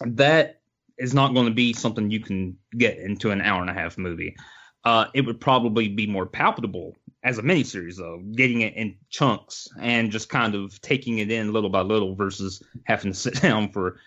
that 0.00 0.60
is 0.98 1.14
not 1.14 1.34
going 1.34 1.46
to 1.46 1.52
be 1.54 1.72
something 1.72 2.10
you 2.10 2.20
can 2.20 2.56
get 2.76 2.98
into 2.98 3.30
an 3.30 3.40
hour 3.40 3.60
and 3.60 3.70
a 3.70 3.74
half 3.74 3.96
movie. 3.98 4.36
Uh, 4.84 5.06
it 5.14 5.22
would 5.22 5.40
probably 5.40 5.88
be 5.88 6.06
more 6.06 6.26
palpable 6.26 6.94
as 7.22 7.38
a 7.38 7.42
miniseries, 7.42 7.96
though, 7.96 8.18
getting 8.32 8.60
it 8.60 8.74
in 8.74 8.96
chunks 9.08 9.66
and 9.80 10.10
just 10.10 10.28
kind 10.28 10.54
of 10.54 10.78
taking 10.82 11.18
it 11.18 11.30
in 11.30 11.52
little 11.52 11.70
by 11.70 11.80
little 11.80 12.14
versus 12.14 12.62
having 12.84 13.12
to 13.12 13.18
sit 13.18 13.40
down 13.40 13.70
for 13.70 13.98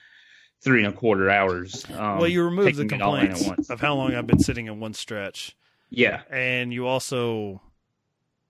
three 0.62 0.84
and 0.84 0.94
a 0.94 0.98
quarter 0.98 1.30
hours. 1.30 1.86
Um, 1.96 2.20
well, 2.20 2.28
you 2.28 2.44
remove 2.44 2.66
the 2.66 2.84
taking 2.84 3.00
it 3.00 3.02
all 3.02 3.16
in 3.16 3.28
at 3.28 3.38
complaints 3.38 3.70
of 3.70 3.80
how 3.82 3.96
long 3.96 4.14
I've 4.14 4.28
been 4.28 4.40
sitting 4.40 4.68
in 4.68 4.80
one 4.80 4.94
stretch. 4.94 5.56
Yeah. 5.90 6.22
And 6.30 6.74
you 6.74 6.86
also, 6.86 7.62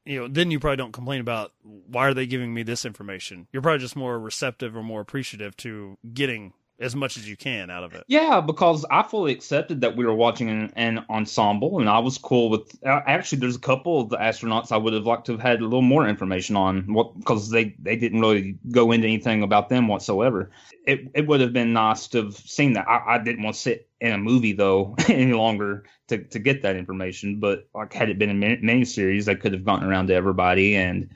you 0.05 0.19
know, 0.19 0.27
then 0.27 0.51
you 0.51 0.59
probably 0.59 0.77
don't 0.77 0.91
complain 0.91 1.21
about 1.21 1.53
why 1.63 2.07
are 2.07 2.13
they 2.13 2.25
giving 2.25 2.53
me 2.53 2.63
this 2.63 2.85
information. 2.85 3.47
You're 3.51 3.61
probably 3.61 3.79
just 3.79 3.95
more 3.95 4.19
receptive 4.19 4.75
or 4.75 4.83
more 4.83 5.01
appreciative 5.01 5.55
to 5.57 5.97
getting 6.13 6.53
as 6.79 6.95
much 6.95 7.17
as 7.17 7.27
you 7.27 7.35
can 7.35 7.69
out 7.69 7.83
of 7.83 7.93
it. 7.93 8.03
Yeah, 8.07 8.41
because 8.41 8.85
I 8.91 9.03
fully 9.03 9.31
accepted 9.31 9.81
that 9.81 9.95
we 9.95 10.05
were 10.05 10.13
watching 10.13 10.49
an, 10.49 10.71
an 10.75 11.05
ensemble, 11.09 11.79
and 11.79 11.89
I 11.89 11.99
was 11.99 12.17
cool 12.17 12.49
with. 12.49 12.77
Uh, 12.85 13.01
actually, 13.05 13.39
there's 13.39 13.55
a 13.55 13.59
couple 13.59 14.01
of 14.01 14.09
the 14.09 14.17
astronauts 14.17 14.71
I 14.71 14.77
would 14.77 14.93
have 14.93 15.05
liked 15.05 15.25
to 15.27 15.31
have 15.33 15.41
had 15.41 15.59
a 15.59 15.63
little 15.63 15.81
more 15.81 16.07
information 16.07 16.55
on, 16.55 16.93
what 16.93 17.17
because 17.17 17.49
they 17.49 17.75
they 17.79 17.95
didn't 17.95 18.21
really 18.21 18.57
go 18.71 18.91
into 18.91 19.07
anything 19.07 19.43
about 19.43 19.69
them 19.69 19.87
whatsoever. 19.87 20.51
It 20.85 21.09
it 21.13 21.27
would 21.27 21.41
have 21.41 21.53
been 21.53 21.73
nice 21.73 22.07
to 22.09 22.25
have 22.25 22.35
seen 22.35 22.73
that. 22.73 22.87
I, 22.87 23.15
I 23.15 23.17
didn't 23.17 23.43
want 23.43 23.55
to 23.55 23.61
sit 23.61 23.89
in 23.99 24.13
a 24.13 24.17
movie 24.17 24.53
though 24.53 24.95
any 25.07 25.33
longer 25.33 25.85
to 26.07 26.23
to 26.23 26.39
get 26.39 26.61
that 26.61 26.75
information. 26.75 27.39
But 27.39 27.67
like, 27.73 27.93
had 27.93 28.09
it 28.09 28.19
been 28.19 28.29
a 28.29 28.33
mini 28.33 28.57
miniseries, 28.57 29.25
they 29.25 29.35
could 29.35 29.53
have 29.53 29.65
gotten 29.65 29.87
around 29.87 30.07
to 30.07 30.13
everybody 30.13 30.75
and 30.75 31.09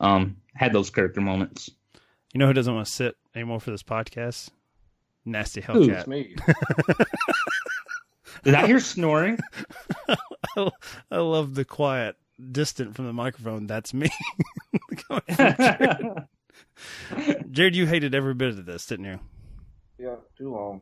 um 0.00 0.36
had 0.54 0.72
those 0.72 0.90
character 0.90 1.20
moments. 1.20 1.70
You 2.32 2.38
know 2.38 2.46
who 2.46 2.52
doesn't 2.52 2.74
want 2.74 2.86
to 2.86 2.92
sit 2.92 3.16
anymore 3.34 3.60
for 3.60 3.70
this 3.70 3.82
podcast? 3.82 4.50
Nasty? 5.26 5.60
Hellcat. 5.60 6.06
Me. 6.06 6.36
Did 8.44 8.54
I 8.54 8.66
hear 8.66 8.78
snoring? 8.78 9.38
I, 10.08 10.16
I 11.10 11.18
love 11.18 11.54
the 11.54 11.64
quiet, 11.64 12.16
distant 12.52 12.94
from 12.94 13.06
the 13.06 13.12
microphone. 13.12 13.66
That's 13.66 13.92
me. 13.92 14.08
Jared. 15.10 16.26
Jared, 17.50 17.74
you 17.74 17.86
hated 17.86 18.14
every 18.14 18.34
bit 18.34 18.50
of 18.50 18.64
this, 18.64 18.86
didn't 18.86 19.06
you? 19.06 19.18
Yeah, 19.98 20.16
too 20.38 20.52
long. 20.52 20.80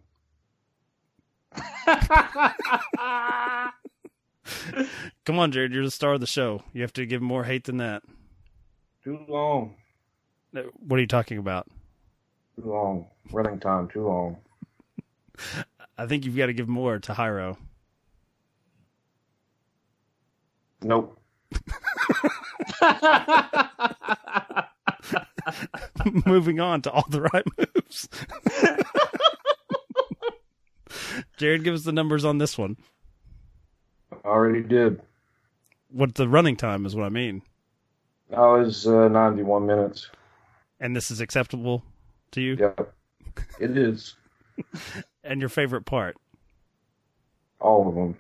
Come 5.25 5.39
on, 5.39 5.53
Jared, 5.53 5.73
you're 5.73 5.85
the 5.85 5.91
star 5.91 6.15
of 6.15 6.21
the 6.21 6.27
show. 6.27 6.63
You 6.73 6.83
have 6.83 6.93
to 6.95 7.07
give 7.07 7.23
more 7.23 7.45
hate 7.45 7.65
than 7.65 7.79
that. 7.79 8.03
Too 9.03 9.25
long. 9.29 9.77
Uh, 10.55 10.63
what 10.75 10.99
are 10.99 11.01
you 11.01 11.07
talking 11.07 11.39
about? 11.39 11.69
Too 12.57 12.69
long. 12.69 13.07
Running 13.33 13.59
time, 13.59 13.89
too 13.89 14.07
long. 14.07 14.37
I 15.99 16.07
think 16.07 16.25
you've 16.25 16.37
got 16.37 16.47
to 16.47 16.53
give 16.53 16.69
more 16.69 16.99
to 16.99 17.13
Hyro. 17.13 17.57
Nope. 20.83 21.19
Moving 26.27 26.61
on 26.61 26.83
to 26.83 26.91
all 26.91 27.07
the 27.09 27.23
right 27.23 27.45
moves. 27.59 28.09
Jared, 31.37 31.65
give 31.65 31.75
us 31.75 31.85
the 31.85 31.93
numbers 31.93 32.25
on 32.25 32.39
this 32.39 32.59
one. 32.59 32.77
I 34.13 34.29
already 34.29 34.63
did. 34.63 35.01
What 35.89 36.15
the 36.15 36.29
running 36.29 36.57
time 36.57 36.87
is 36.87 36.95
what 36.95 37.05
I 37.05 37.09
mean. 37.09 37.43
I 38.37 38.47
was 38.47 38.87
uh, 38.87 39.09
91 39.09 39.67
minutes. 39.67 40.11
And 40.81 40.95
this 40.95 41.11
is 41.11 41.21
acceptable 41.21 41.83
to 42.35 42.41
you? 42.41 42.57
Yep. 42.59 42.95
It 43.61 43.77
is. 43.77 44.15
And 45.27 45.41
your 45.41 45.49
favorite 45.49 45.87
part? 45.87 46.19
All 47.63 47.89
of 47.89 47.95
them. 47.95 48.17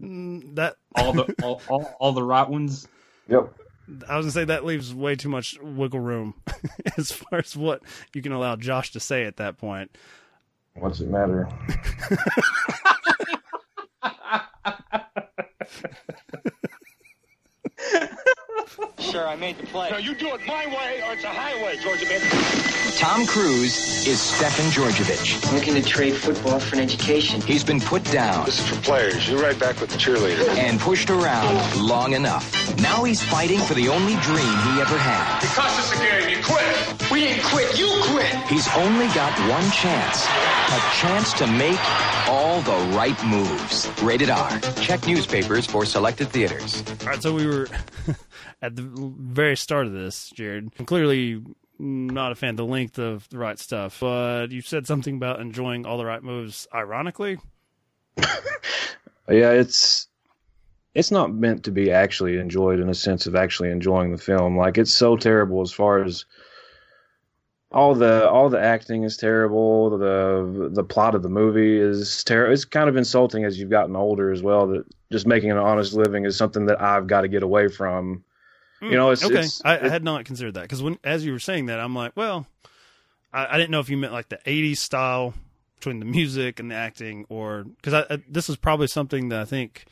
Mm, 0.00 0.54
that 0.54 0.76
all 0.94 1.12
the 1.12 1.34
all, 1.42 1.60
all, 1.68 1.96
all 1.98 2.12
the 2.12 2.22
right 2.22 2.48
ones. 2.48 2.86
Yep. 3.28 3.52
I 4.08 4.16
was 4.16 4.26
gonna 4.26 4.30
say 4.30 4.44
that 4.44 4.64
leaves 4.64 4.94
way 4.94 5.16
too 5.16 5.28
much 5.28 5.58
wiggle 5.60 5.98
room 5.98 6.34
as 6.96 7.10
far 7.10 7.40
as 7.40 7.56
what 7.56 7.82
you 8.14 8.22
can 8.22 8.30
allow 8.30 8.54
Josh 8.54 8.92
to 8.92 9.00
say 9.00 9.24
at 9.24 9.38
that 9.38 9.58
point. 9.58 9.90
What's 10.74 11.00
it 11.00 11.08
matter? 11.08 11.48
Sure, 18.98 19.28
I 19.28 19.36
made 19.36 19.58
the 19.58 19.66
play. 19.66 19.90
No, 19.90 19.96
you 19.96 20.14
do 20.14 20.34
it 20.34 20.40
my 20.46 20.66
way 20.66 21.02
or 21.04 21.14
it's 21.14 21.24
a 21.24 21.28
highway, 21.28 21.76
Georgia 21.82 22.06
baby. 22.06 22.73
Tom 22.96 23.26
Cruise 23.26 24.06
is 24.06 24.18
Stefen 24.20 24.70
Djordjevic. 24.70 25.52
Looking 25.52 25.74
to 25.74 25.82
trade 25.82 26.14
football 26.14 26.60
for 26.60 26.76
an 26.76 26.82
education. 26.82 27.40
He's 27.40 27.64
been 27.64 27.80
put 27.80 28.04
down 28.04 28.44
This 28.46 28.60
is 28.60 28.68
for 28.68 28.80
players. 28.82 29.28
You're 29.28 29.40
right 29.42 29.58
back 29.58 29.80
with 29.80 29.90
the 29.90 29.96
cheerleader. 29.98 30.46
and 30.56 30.78
pushed 30.80 31.10
around 31.10 31.80
long 31.80 32.12
enough. 32.12 32.52
Now 32.80 33.02
he's 33.04 33.22
fighting 33.22 33.58
for 33.60 33.74
the 33.74 33.88
only 33.88 34.14
dream 34.16 34.36
he 34.38 34.80
ever 34.80 34.96
had. 34.96 35.42
You 35.42 35.48
cost 35.48 35.78
us 35.80 35.92
a 35.92 36.02
game. 36.02 36.36
You 36.38 36.44
quit. 36.44 37.10
We 37.10 37.20
didn't 37.20 37.44
quit. 37.44 37.78
You 37.78 37.88
quit. 38.04 38.32
He's 38.48 38.68
only 38.76 39.06
got 39.08 39.32
one 39.50 39.70
chance. 39.72 40.24
A 40.26 40.80
chance 41.00 41.32
to 41.34 41.46
make 41.46 41.78
all 42.28 42.60
the 42.62 42.96
right 42.96 43.22
moves. 43.26 43.90
Rated 44.02 44.30
R. 44.30 44.60
Check 44.80 45.06
newspapers 45.06 45.66
for 45.66 45.84
selected 45.84 46.28
theaters. 46.28 46.82
All 47.02 47.06
right, 47.08 47.22
so 47.22 47.34
we 47.34 47.46
were 47.46 47.66
at 48.62 48.76
the 48.76 48.82
very 48.82 49.56
start 49.56 49.86
of 49.86 49.92
this, 49.92 50.30
Jared. 50.30 50.70
Clearly 50.86 51.42
not 51.78 52.32
a 52.32 52.34
fan 52.34 52.56
the 52.56 52.64
length 52.64 52.98
of 52.98 53.28
the 53.28 53.38
right 53.38 53.58
stuff, 53.58 53.98
but 54.00 54.50
you 54.50 54.60
said 54.60 54.86
something 54.86 55.16
about 55.16 55.40
enjoying 55.40 55.86
all 55.86 55.98
the 55.98 56.04
right 56.04 56.22
moves. 56.22 56.66
Ironically, 56.74 57.38
Yeah, 59.28 59.52
it's 59.52 60.08
it's 60.94 61.10
not 61.10 61.34
meant 61.34 61.64
to 61.64 61.70
be 61.70 61.90
actually 61.90 62.38
enjoyed 62.38 62.78
in 62.78 62.88
a 62.88 62.94
sense 62.94 63.26
of 63.26 63.34
actually 63.34 63.70
enjoying 63.70 64.12
the 64.12 64.18
film. 64.18 64.56
Like 64.56 64.78
it's 64.78 64.92
so 64.92 65.16
terrible 65.16 65.62
as 65.62 65.72
far 65.72 66.04
as 66.04 66.24
all 67.72 67.94
the 67.94 68.28
all 68.28 68.48
the 68.50 68.60
acting 68.60 69.02
is 69.02 69.16
terrible. 69.16 69.90
The 69.98 70.68
the 70.72 70.84
plot 70.84 71.14
of 71.14 71.22
the 71.22 71.28
movie 71.28 71.78
is 71.78 72.22
terrible. 72.24 72.52
It's 72.52 72.64
kind 72.64 72.88
of 72.88 72.96
insulting 72.96 73.44
as 73.44 73.58
you've 73.58 73.70
gotten 73.70 73.96
older 73.96 74.30
as 74.30 74.42
well. 74.42 74.66
That 74.68 74.84
just 75.10 75.26
making 75.26 75.50
an 75.50 75.58
honest 75.58 75.94
living 75.94 76.26
is 76.26 76.36
something 76.36 76.66
that 76.66 76.80
I've 76.80 77.06
got 77.06 77.22
to 77.22 77.28
get 77.28 77.42
away 77.42 77.68
from. 77.68 78.24
You 78.90 78.96
know, 78.96 79.10
it's 79.10 79.24
okay. 79.24 79.40
It's, 79.40 79.64
I, 79.64 79.74
it- 79.76 79.82
I 79.84 79.88
had 79.88 80.04
not 80.04 80.24
considered 80.24 80.54
that 80.54 80.62
because 80.62 80.82
when 80.82 80.98
as 81.04 81.24
you 81.24 81.32
were 81.32 81.38
saying 81.38 81.66
that, 81.66 81.80
I'm 81.80 81.94
like, 81.94 82.12
well, 82.16 82.46
I, 83.32 83.54
I 83.54 83.58
didn't 83.58 83.70
know 83.70 83.80
if 83.80 83.88
you 83.88 83.96
meant 83.96 84.12
like 84.12 84.28
the 84.28 84.38
'80s 84.46 84.78
style 84.78 85.34
between 85.76 85.98
the 86.00 86.06
music 86.06 86.60
and 86.60 86.70
the 86.70 86.74
acting, 86.74 87.26
or 87.28 87.64
because 87.64 88.18
this 88.28 88.48
is 88.48 88.56
probably 88.56 88.86
something 88.86 89.28
that 89.30 89.40
I 89.40 89.44
think 89.44 89.84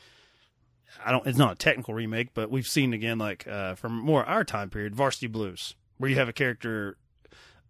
I 1.05 1.11
don't. 1.11 1.25
It's 1.27 1.37
not 1.37 1.53
a 1.53 1.55
technical 1.55 1.93
remake, 1.93 2.33
but 2.33 2.49
we've 2.51 2.67
seen 2.67 2.93
again, 2.93 3.17
like 3.17 3.47
uh, 3.47 3.75
from 3.75 3.99
more 3.99 4.23
our 4.25 4.43
time 4.43 4.69
period, 4.69 4.95
Varsity 4.95 5.27
Blues, 5.27 5.75
where 5.97 6.09
you 6.09 6.15
have 6.17 6.29
a 6.29 6.33
character 6.33 6.97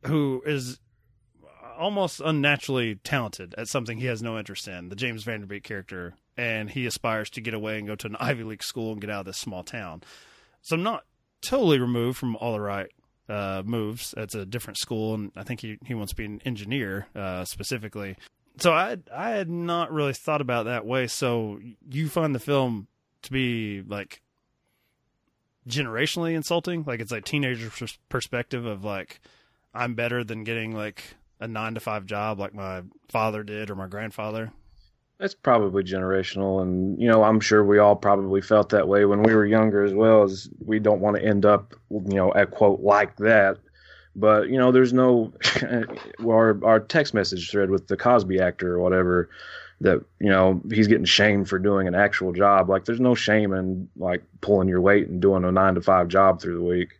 who 0.05 0.41
is 0.45 0.79
almost 1.77 2.21
unnaturally 2.23 2.95
talented 3.03 3.55
at 3.57 3.67
something 3.67 3.97
he 3.97 4.05
has 4.05 4.21
no 4.21 4.37
interest 4.37 4.67
in. 4.67 4.89
The 4.89 4.95
James 4.95 5.23
Van 5.23 5.39
Der 5.39 5.45
Beek 5.47 5.63
character, 5.63 6.13
and 6.37 6.69
he 6.69 6.85
aspires 6.85 7.29
to 7.31 7.41
get 7.41 7.53
away 7.53 7.77
and 7.79 7.87
go 7.87 7.95
to 7.95 8.07
an 8.07 8.15
Ivy 8.19 8.43
League 8.43 8.63
school 8.63 8.91
and 8.91 9.01
get 9.01 9.09
out 9.09 9.21
of 9.21 9.25
this 9.25 9.37
small 9.37 9.63
town. 9.63 10.03
So 10.61 10.75
I'm 10.75 10.83
not 10.83 11.03
totally 11.43 11.79
removed 11.79 12.17
from 12.17 12.35
all 12.37 12.53
the 12.53 12.61
right 12.61 12.89
uh, 13.29 13.63
moves. 13.65 14.13
It's 14.17 14.35
a 14.35 14.45
different 14.45 14.77
school, 14.77 15.13
and 15.13 15.31
I 15.35 15.43
think 15.43 15.61
he 15.61 15.77
he 15.85 15.93
wants 15.93 16.11
to 16.11 16.15
be 16.15 16.25
an 16.25 16.41
engineer 16.45 17.07
uh, 17.15 17.45
specifically. 17.45 18.17
So 18.57 18.71
I 18.73 18.97
I 19.13 19.31
had 19.31 19.49
not 19.49 19.91
really 19.91 20.13
thought 20.13 20.41
about 20.41 20.65
that 20.65 20.85
way. 20.85 21.07
So 21.07 21.59
you 21.89 22.09
find 22.09 22.33
the 22.33 22.39
film 22.39 22.87
to 23.23 23.31
be 23.31 23.81
like 23.81 24.21
generationally 25.67 26.33
insulting, 26.35 26.83
like 26.85 26.99
it's 26.99 27.11
like 27.11 27.25
teenager 27.25 27.71
perspective 28.09 28.65
of 28.65 28.83
like 28.83 29.21
I'm 29.73 29.95
better 29.95 30.23
than 30.23 30.43
getting 30.43 30.75
like 30.75 31.15
a 31.39 31.47
nine 31.47 31.73
to 31.73 31.79
five 31.79 32.05
job 32.05 32.39
like 32.39 32.53
my 32.53 32.83
father 33.09 33.43
did 33.43 33.69
or 33.69 33.75
my 33.75 33.87
grandfather. 33.87 34.51
It's 35.23 35.33
probably 35.33 35.83
generational, 35.83 36.61
and 36.61 36.99
you 37.01 37.07
know, 37.07 37.23
I'm 37.23 37.39
sure 37.39 37.63
we 37.63 37.79
all 37.79 37.95
probably 37.95 38.41
felt 38.41 38.67
that 38.69 38.89
way 38.89 39.05
when 39.05 39.23
we 39.23 39.33
were 39.33 39.45
younger 39.45 39.81
as 39.81 39.93
well. 39.93 40.23
As 40.23 40.49
we 40.59 40.79
don't 40.79 40.99
want 40.99 41.15
to 41.15 41.23
end 41.23 41.45
up, 41.45 41.73
you 41.89 42.15
know, 42.15 42.33
at 42.33 42.51
quote 42.51 42.81
like 42.81 43.15
that. 43.17 43.57
But 44.17 44.49
you 44.49 44.57
know, 44.57 44.73
there's 44.73 44.91
no 44.91 45.31
our 46.27 46.59
our 46.65 46.81
text 46.81 47.13
message 47.13 47.49
thread 47.49 47.69
with 47.69 47.87
the 47.87 47.95
Cosby 47.95 48.41
actor 48.41 48.73
or 48.73 48.81
whatever 48.81 49.29
that 49.79 50.03
you 50.19 50.29
know 50.29 50.61
he's 50.69 50.89
getting 50.89 51.05
shamed 51.05 51.47
for 51.47 51.57
doing 51.57 51.87
an 51.87 51.95
actual 51.95 52.33
job. 52.33 52.69
Like, 52.69 52.83
there's 52.83 52.99
no 52.99 53.15
shame 53.15 53.53
in 53.53 53.87
like 53.95 54.25
pulling 54.41 54.67
your 54.67 54.81
weight 54.81 55.07
and 55.07 55.21
doing 55.21 55.45
a 55.45 55.53
nine 55.53 55.75
to 55.75 55.81
five 55.81 56.09
job 56.09 56.41
through 56.41 56.57
the 56.57 56.65
week. 56.65 56.99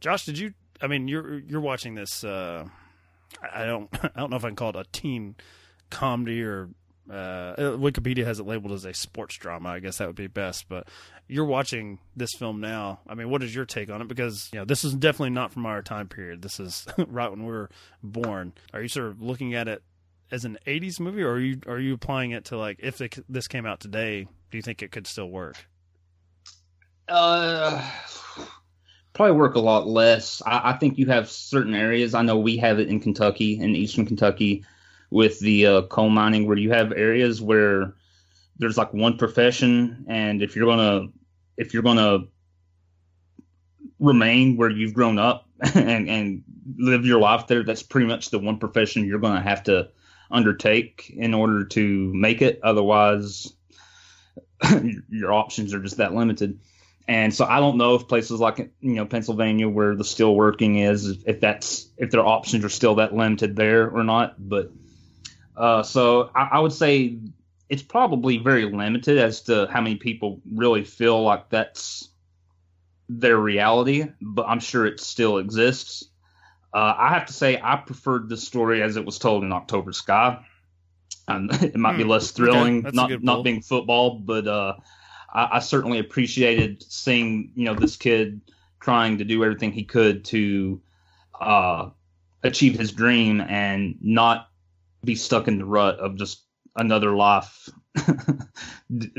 Josh, 0.00 0.26
did 0.26 0.38
you? 0.38 0.52
I 0.82 0.86
mean, 0.86 1.08
you're 1.08 1.38
you're 1.38 1.62
watching 1.62 1.94
this. 1.94 2.24
Uh, 2.24 2.66
I 3.54 3.64
don't 3.64 3.88
I 4.04 4.20
don't 4.20 4.28
know 4.28 4.36
if 4.36 4.44
I 4.44 4.48
can 4.48 4.56
call 4.56 4.68
it 4.68 4.76
a 4.76 4.84
teen 4.92 5.36
comedy 5.88 6.42
or 6.42 6.68
uh, 7.10 7.54
Wikipedia 7.56 8.24
has 8.24 8.40
it 8.40 8.46
labeled 8.46 8.72
as 8.72 8.84
a 8.84 8.92
sports 8.92 9.36
drama. 9.36 9.70
I 9.70 9.78
guess 9.80 9.98
that 9.98 10.06
would 10.06 10.16
be 10.16 10.26
best. 10.26 10.68
But 10.68 10.88
you're 11.28 11.44
watching 11.44 11.98
this 12.16 12.32
film 12.34 12.60
now. 12.60 13.00
I 13.06 13.14
mean, 13.14 13.30
what 13.30 13.42
is 13.42 13.54
your 13.54 13.64
take 13.64 13.90
on 13.90 14.02
it? 14.02 14.08
Because 14.08 14.50
you 14.52 14.58
know 14.58 14.64
this 14.64 14.84
is 14.84 14.94
definitely 14.94 15.30
not 15.30 15.52
from 15.52 15.66
our 15.66 15.82
time 15.82 16.08
period. 16.08 16.42
This 16.42 16.58
is 16.60 16.86
right 17.08 17.30
when 17.30 17.44
we 17.44 17.52
were 17.52 17.70
born. 18.02 18.52
Are 18.72 18.82
you 18.82 18.88
sort 18.88 19.08
of 19.08 19.22
looking 19.22 19.54
at 19.54 19.68
it 19.68 19.82
as 20.30 20.44
an 20.44 20.58
'80s 20.66 21.00
movie, 21.00 21.22
or 21.22 21.32
are 21.32 21.40
you 21.40 21.60
are 21.66 21.78
you 21.78 21.94
applying 21.94 22.32
it 22.32 22.46
to 22.46 22.58
like 22.58 22.78
if 22.80 23.00
this 23.28 23.48
came 23.48 23.66
out 23.66 23.80
today? 23.80 24.26
Do 24.50 24.58
you 24.58 24.62
think 24.62 24.82
it 24.82 24.90
could 24.90 25.06
still 25.06 25.28
work? 25.28 25.56
Uh, 27.08 27.88
probably 29.12 29.36
work 29.36 29.54
a 29.54 29.60
lot 29.60 29.86
less. 29.86 30.42
I, 30.44 30.70
I 30.70 30.72
think 30.74 30.98
you 30.98 31.06
have 31.06 31.30
certain 31.30 31.74
areas. 31.74 32.14
I 32.14 32.22
know 32.22 32.36
we 32.36 32.56
have 32.58 32.78
it 32.80 32.88
in 32.88 33.00
Kentucky, 33.00 33.58
in 33.58 33.76
Eastern 33.76 34.06
Kentucky, 34.06 34.64
with 35.10 35.38
the 35.40 35.66
uh, 35.66 35.82
coal 35.82 36.10
mining, 36.10 36.46
where 36.46 36.58
you 36.58 36.70
have 36.70 36.92
areas 36.92 37.40
where 37.40 37.94
there's 38.58 38.76
like 38.76 38.92
one 38.92 39.16
profession, 39.16 40.06
and 40.08 40.42
if 40.42 40.56
you're 40.56 40.66
gonna 40.66 41.08
if 41.56 41.74
you're 41.74 41.82
gonna 41.82 42.24
remain 43.98 44.56
where 44.56 44.70
you've 44.70 44.94
grown 44.94 45.18
up 45.18 45.48
and 45.74 46.08
and 46.08 46.44
live 46.76 47.04
your 47.04 47.20
life 47.20 47.46
there, 47.46 47.62
that's 47.62 47.82
pretty 47.82 48.06
much 48.06 48.30
the 48.30 48.38
one 48.38 48.58
profession 48.58 49.04
you're 49.04 49.18
gonna 49.18 49.42
have 49.42 49.64
to 49.64 49.88
undertake 50.30 51.12
in 51.16 51.34
order 51.34 51.64
to 51.64 52.12
make 52.14 52.42
it. 52.42 52.60
Otherwise, 52.62 53.52
your 55.08 55.32
options 55.32 55.74
are 55.74 55.80
just 55.80 55.98
that 55.98 56.14
limited. 56.14 56.58
And 57.08 57.32
so 57.32 57.44
I 57.44 57.60
don't 57.60 57.76
know 57.76 57.94
if 57.94 58.08
places 58.08 58.40
like 58.40 58.58
you 58.58 58.94
know 58.94 59.06
Pennsylvania 59.06 59.68
where 59.68 59.94
the 59.94 60.04
steel 60.04 60.34
working 60.34 60.78
is 60.78 61.22
if 61.24 61.40
that's 61.40 61.88
if 61.96 62.10
their 62.10 62.26
options 62.26 62.64
are 62.64 62.68
still 62.68 62.96
that 62.96 63.14
limited 63.14 63.54
there 63.54 63.88
or 63.88 64.02
not. 64.02 64.34
But 64.38 64.72
uh, 65.56 65.82
so 65.82 66.30
I, 66.34 66.48
I 66.52 66.58
would 66.60 66.72
say 66.72 67.18
it's 67.68 67.82
probably 67.82 68.38
very 68.38 68.64
limited 68.64 69.18
as 69.18 69.42
to 69.42 69.66
how 69.70 69.80
many 69.80 69.96
people 69.96 70.40
really 70.52 70.84
feel 70.84 71.22
like 71.22 71.50
that's 71.50 72.08
their 73.08 73.36
reality. 73.38 74.06
But 74.20 74.46
I'm 74.48 74.60
sure 74.60 74.86
it 74.86 75.00
still 75.00 75.38
exists. 75.38 76.04
Uh, 76.72 76.94
I 76.96 77.08
have 77.14 77.26
to 77.26 77.32
say 77.32 77.60
I 77.62 77.76
preferred 77.76 78.28
this 78.28 78.46
story 78.46 78.82
as 78.82 78.96
it 78.96 79.04
was 79.04 79.18
told 79.18 79.44
in 79.44 79.52
October 79.52 79.92
Sky. 79.92 80.44
Um, 81.28 81.48
it 81.52 81.76
might 81.76 81.96
be 81.96 82.04
Hmm, 82.04 82.04
less 82.04 82.30
thrilling, 82.30 82.88
a 82.88 82.92
not 82.92 83.22
not 83.22 83.44
being 83.44 83.62
football, 83.62 84.18
but 84.20 84.46
uh, 84.46 84.74
I, 85.32 85.48
I 85.56 85.58
certainly 85.60 85.98
appreciated 85.98 86.82
seeing 86.82 87.52
you 87.54 87.64
know 87.64 87.74
this 87.74 87.96
kid 87.96 88.40
trying 88.80 89.18
to 89.18 89.24
do 89.24 89.42
everything 89.44 89.72
he 89.72 89.84
could 89.84 90.24
to 90.26 90.80
uh, 91.40 91.90
achieve 92.42 92.78
his 92.78 92.92
dream 92.92 93.40
and 93.40 93.96
not 94.00 94.50
be 95.06 95.14
stuck 95.14 95.48
in 95.48 95.58
the 95.58 95.64
rut 95.64 95.98
of 95.98 96.16
just 96.16 96.44
another 96.76 97.16
life 97.16 97.68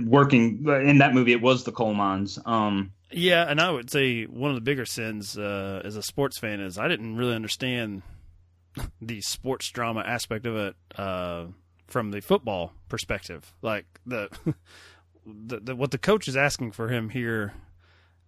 working 0.03 0.63
in 0.67 0.99
that 0.99 1.13
movie 1.13 1.31
it 1.31 1.41
was 1.41 1.63
the 1.63 1.71
coal 1.71 1.93
mines 1.95 2.37
um 2.45 2.91
Yeah, 3.11 3.49
and 3.49 3.59
I 3.59 3.71
would 3.71 3.89
say 3.89 4.25
one 4.25 4.51
of 4.51 4.55
the 4.55 4.61
bigger 4.61 4.85
sins 4.85 5.37
uh, 5.37 5.81
as 5.83 5.95
a 5.95 6.03
sports 6.03 6.37
fan 6.37 6.59
is 6.59 6.77
I 6.77 6.87
didn't 6.87 7.15
really 7.15 7.33
understand 7.35 8.03
the 9.01 9.21
sports 9.21 9.69
drama 9.71 10.01
aspect 10.01 10.45
of 10.45 10.55
it 10.55 10.75
uh, 10.97 11.45
from 11.87 12.11
the 12.11 12.21
football 12.21 12.73
perspective. 12.89 13.53
Like 13.61 13.85
the, 14.05 14.29
the, 15.25 15.59
the 15.59 15.75
what 15.75 15.91
the 15.91 15.97
coach 15.97 16.27
is 16.27 16.35
asking 16.37 16.73
for 16.73 16.89
him 16.89 17.09
here 17.09 17.53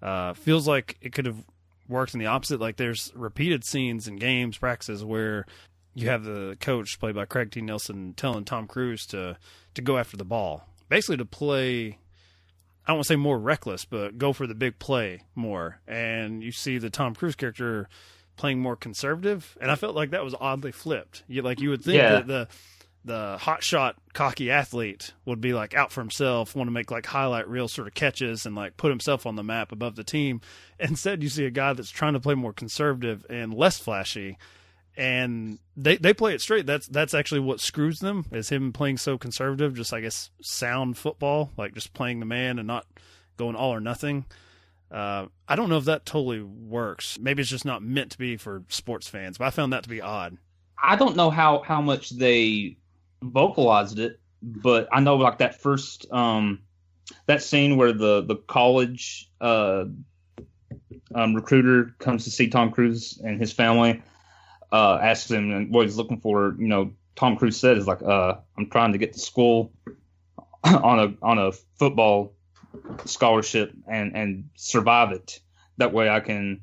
uh, 0.01 0.33
feels 0.33 0.67
like 0.67 0.97
it 1.01 1.13
could 1.13 1.25
have 1.25 1.43
worked 1.87 2.13
in 2.13 2.19
the 2.19 2.27
opposite. 2.27 2.59
Like 2.59 2.77
there's 2.77 3.11
repeated 3.15 3.65
scenes 3.65 4.07
in 4.07 4.15
games, 4.15 4.57
practices 4.57 5.03
where 5.03 5.45
you 6.01 6.09
have 6.09 6.23
the 6.23 6.57
coach 6.59 6.99
played 6.99 7.15
by 7.15 7.25
Craig 7.25 7.51
T. 7.51 7.61
Nelson 7.61 8.13
telling 8.15 8.45
Tom 8.45 8.67
Cruise 8.67 9.05
to 9.07 9.37
to 9.75 9.81
go 9.81 9.97
after 9.97 10.17
the 10.17 10.25
ball, 10.25 10.67
basically 10.89 11.17
to 11.17 11.25
play 11.25 11.97
I 12.85 12.91
don't 12.91 12.97
want 12.97 13.05
to 13.07 13.13
say 13.13 13.17
more 13.17 13.37
reckless, 13.37 13.85
but 13.85 14.17
go 14.17 14.33
for 14.33 14.47
the 14.47 14.55
big 14.55 14.79
play 14.79 15.21
more. 15.35 15.79
And 15.87 16.41
you 16.43 16.51
see 16.51 16.79
the 16.79 16.89
Tom 16.89 17.13
Cruise 17.13 17.35
character 17.35 17.87
playing 18.35 18.59
more 18.61 18.75
conservative, 18.75 19.55
and 19.61 19.69
I 19.69 19.75
felt 19.75 19.95
like 19.95 20.09
that 20.11 20.23
was 20.23 20.33
oddly 20.39 20.71
flipped. 20.71 21.23
You 21.27 21.41
like 21.43 21.59
you 21.59 21.69
would 21.69 21.83
think 21.83 21.97
Yeah. 21.97 22.13
that 22.13 22.27
the 22.27 22.47
the 23.05 23.37
hot 23.37 23.63
shot 23.63 23.95
cocky 24.13 24.51
athlete 24.51 25.13
would 25.25 25.39
be 25.39 25.53
like 25.53 25.73
out 25.73 25.91
for 25.91 26.01
himself, 26.01 26.53
want 26.55 26.67
to 26.67 26.71
make 26.71 26.91
like 26.91 27.05
highlight 27.05 27.47
reel 27.47 27.67
sort 27.67 27.87
of 27.87 27.93
catches 27.93 28.45
and 28.45 28.55
like 28.55 28.75
put 28.75 28.89
himself 28.89 29.25
on 29.25 29.35
the 29.35 29.43
map 29.43 29.71
above 29.71 29.95
the 29.95 30.03
team. 30.03 30.41
Instead, 30.79 31.23
you 31.23 31.29
see 31.29 31.45
a 31.45 31.49
guy 31.51 31.71
that's 31.73 31.89
trying 31.91 32.13
to 32.13 32.19
play 32.19 32.35
more 32.35 32.51
conservative 32.53 33.25
and 33.29 33.53
less 33.53 33.77
flashy. 33.79 34.37
And 34.97 35.59
they, 35.77 35.95
they 35.97 36.13
play 36.13 36.33
it 36.33 36.41
straight. 36.41 36.65
That's 36.65 36.87
that's 36.87 37.13
actually 37.13 37.39
what 37.39 37.61
screws 37.61 37.99
them 37.99 38.25
is 38.31 38.49
him 38.49 38.73
playing 38.73 38.97
so 38.97 39.17
conservative, 39.17 39.73
just 39.73 39.93
I 39.93 40.01
guess 40.01 40.29
sound 40.41 40.97
football, 40.97 41.51
like 41.57 41.73
just 41.73 41.93
playing 41.93 42.19
the 42.19 42.25
man 42.25 42.59
and 42.59 42.67
not 42.67 42.85
going 43.37 43.55
all 43.55 43.73
or 43.73 43.79
nothing. 43.79 44.25
Uh, 44.91 45.27
I 45.47 45.55
don't 45.55 45.69
know 45.69 45.77
if 45.77 45.85
that 45.85 46.05
totally 46.05 46.41
works. 46.41 47.17
Maybe 47.19 47.41
it's 47.41 47.49
just 47.49 47.65
not 47.65 47.81
meant 47.83 48.11
to 48.11 48.17
be 48.17 48.37
for 48.37 48.63
sports 48.69 49.07
fans, 49.07 49.37
but 49.37 49.45
I 49.45 49.49
found 49.51 49.71
that 49.71 49.83
to 49.83 49.89
be 49.89 50.01
odd. 50.01 50.37
I 50.81 50.95
don't 50.95 51.15
know 51.15 51.29
how 51.29 51.61
how 51.61 51.81
much 51.81 52.09
they 52.09 52.77
vocalized 53.21 53.99
it, 53.99 54.19
but 54.41 54.87
I 54.91 54.99
know 54.99 55.15
like 55.15 55.37
that 55.37 55.61
first 55.61 56.11
um 56.11 56.61
that 57.27 57.41
scene 57.41 57.77
where 57.77 57.93
the 57.93 58.21
the 58.21 58.35
college 58.35 59.29
uh 59.39 59.85
um, 61.15 61.33
recruiter 61.33 61.95
comes 61.99 62.23
to 62.25 62.31
see 62.31 62.47
Tom 62.49 62.71
Cruise 62.71 63.19
and 63.23 63.39
his 63.39 63.51
family, 63.51 64.01
uh, 64.71 64.99
asks 65.01 65.31
him 65.31 65.71
what 65.71 65.85
he's 65.85 65.97
looking 65.97 66.19
for. 66.19 66.55
You 66.59 66.67
know, 66.67 66.91
Tom 67.15 67.37
Cruise 67.37 67.57
said 67.57 67.77
is 67.77 67.87
like, 67.87 68.01
uh, 68.01 68.35
I'm 68.57 68.69
trying 68.69 68.91
to 68.93 68.97
get 68.97 69.13
to 69.13 69.19
school 69.19 69.71
on 70.63 70.99
a 70.99 71.13
on 71.25 71.37
a 71.39 71.51
football 71.77 72.33
scholarship 73.05 73.73
and 73.87 74.15
and 74.15 74.49
survive 74.55 75.11
it. 75.11 75.39
That 75.77 75.93
way 75.93 76.09
I 76.09 76.19
can 76.19 76.61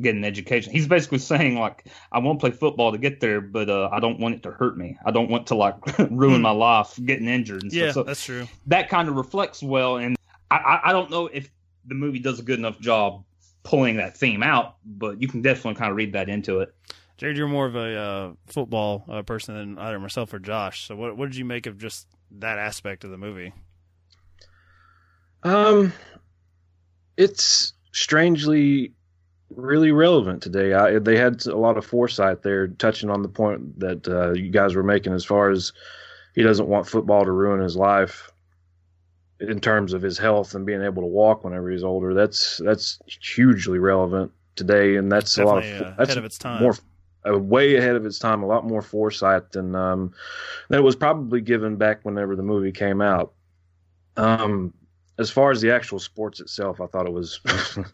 get 0.00 0.14
an 0.16 0.24
education. 0.24 0.72
He's 0.72 0.88
basically 0.88 1.18
saying 1.18 1.56
like 1.58 1.86
I 2.10 2.18
want 2.18 2.40
to 2.40 2.46
play 2.48 2.56
football 2.56 2.92
to 2.92 2.98
get 2.98 3.20
there, 3.20 3.40
but 3.40 3.68
uh, 3.68 3.88
I 3.92 4.00
don't 4.00 4.18
want 4.18 4.34
it 4.36 4.42
to 4.44 4.50
hurt 4.50 4.76
me. 4.76 4.98
I 5.04 5.10
don't 5.10 5.30
want 5.30 5.48
to 5.48 5.54
like 5.54 5.74
ruin 6.10 6.36
Hmm. 6.36 6.42
my 6.42 6.50
life 6.50 6.98
getting 7.04 7.28
injured. 7.28 7.62
And 7.62 7.72
Yeah, 7.72 7.92
stuff. 7.92 7.94
So 7.94 8.02
that's 8.04 8.24
true. 8.24 8.48
That 8.66 8.88
kind 8.88 9.08
of 9.08 9.16
reflects 9.16 9.62
well, 9.62 9.96
and 9.96 10.16
I, 10.50 10.56
I 10.56 10.90
I 10.90 10.92
don't 10.92 11.10
know 11.10 11.26
if 11.26 11.50
the 11.84 11.94
movie 11.94 12.18
does 12.20 12.38
a 12.38 12.42
good 12.42 12.58
enough 12.58 12.78
job 12.80 13.24
pulling 13.64 13.96
that 13.96 14.16
theme 14.16 14.42
out, 14.42 14.76
but 14.84 15.20
you 15.20 15.28
can 15.28 15.42
definitely 15.42 15.78
kind 15.78 15.90
of 15.90 15.96
read 15.96 16.12
that 16.14 16.28
into 16.28 16.60
it. 16.60 16.74
Jared, 17.18 17.36
you're 17.36 17.48
more 17.48 17.66
of 17.66 17.76
a 17.76 17.96
uh, 17.96 18.32
football 18.46 19.04
uh, 19.08 19.22
person 19.22 19.54
than 19.54 19.78
either 19.78 19.98
myself 19.98 20.32
or 20.32 20.38
Josh. 20.38 20.86
So, 20.86 20.96
what 20.96 21.16
what 21.16 21.26
did 21.26 21.36
you 21.36 21.44
make 21.44 21.66
of 21.66 21.78
just 21.78 22.06
that 22.38 22.58
aspect 22.58 23.04
of 23.04 23.10
the 23.10 23.18
movie? 23.18 23.52
Um, 25.42 25.92
it's 27.16 27.72
strangely 27.92 28.92
really 29.50 29.92
relevant 29.92 30.42
today. 30.42 30.72
I, 30.72 30.98
they 30.98 31.16
had 31.16 31.44
a 31.46 31.56
lot 31.56 31.76
of 31.76 31.84
foresight 31.84 32.42
there, 32.42 32.68
touching 32.68 33.10
on 33.10 33.22
the 33.22 33.28
point 33.28 33.78
that 33.80 34.08
uh, 34.08 34.32
you 34.32 34.50
guys 34.50 34.74
were 34.74 34.82
making 34.82 35.12
as 35.12 35.24
far 35.24 35.50
as 35.50 35.72
he 36.34 36.42
doesn't 36.42 36.68
want 36.68 36.88
football 36.88 37.24
to 37.24 37.32
ruin 37.32 37.60
his 37.60 37.76
life 37.76 38.30
in 39.40 39.60
terms 39.60 39.92
of 39.92 40.02
his 40.02 40.16
health 40.18 40.54
and 40.54 40.64
being 40.64 40.82
able 40.82 41.02
to 41.02 41.08
walk 41.08 41.44
whenever 41.44 41.70
he's 41.70 41.84
older. 41.84 42.14
That's 42.14 42.58
that's 42.58 42.98
hugely 43.06 43.78
relevant 43.78 44.32
today, 44.56 44.96
and 44.96 45.10
that's 45.10 45.34
Definitely, 45.34 45.70
a 45.70 45.74
lot 45.74 45.82
uh, 45.82 45.84
of 45.90 45.96
that's 45.96 46.08
ahead 46.10 46.18
of 46.18 46.24
its 46.24 46.38
time. 46.38 46.62
more 46.62 46.74
way 47.24 47.76
ahead 47.76 47.96
of 47.96 48.04
its 48.04 48.18
time. 48.18 48.42
A 48.42 48.46
lot 48.46 48.66
more 48.66 48.82
foresight 48.82 49.52
than 49.52 49.74
um, 49.74 50.12
than 50.68 50.82
was 50.82 50.96
probably 50.96 51.40
given 51.40 51.76
back 51.76 52.04
whenever 52.04 52.36
the 52.36 52.42
movie 52.42 52.72
came 52.72 53.00
out. 53.00 53.32
Um, 54.16 54.74
as 55.18 55.30
far 55.30 55.50
as 55.50 55.60
the 55.60 55.70
actual 55.70 55.98
sports 55.98 56.40
itself, 56.40 56.80
I 56.80 56.86
thought 56.86 57.06
it 57.06 57.12
was. 57.12 57.40
it, 57.76 57.84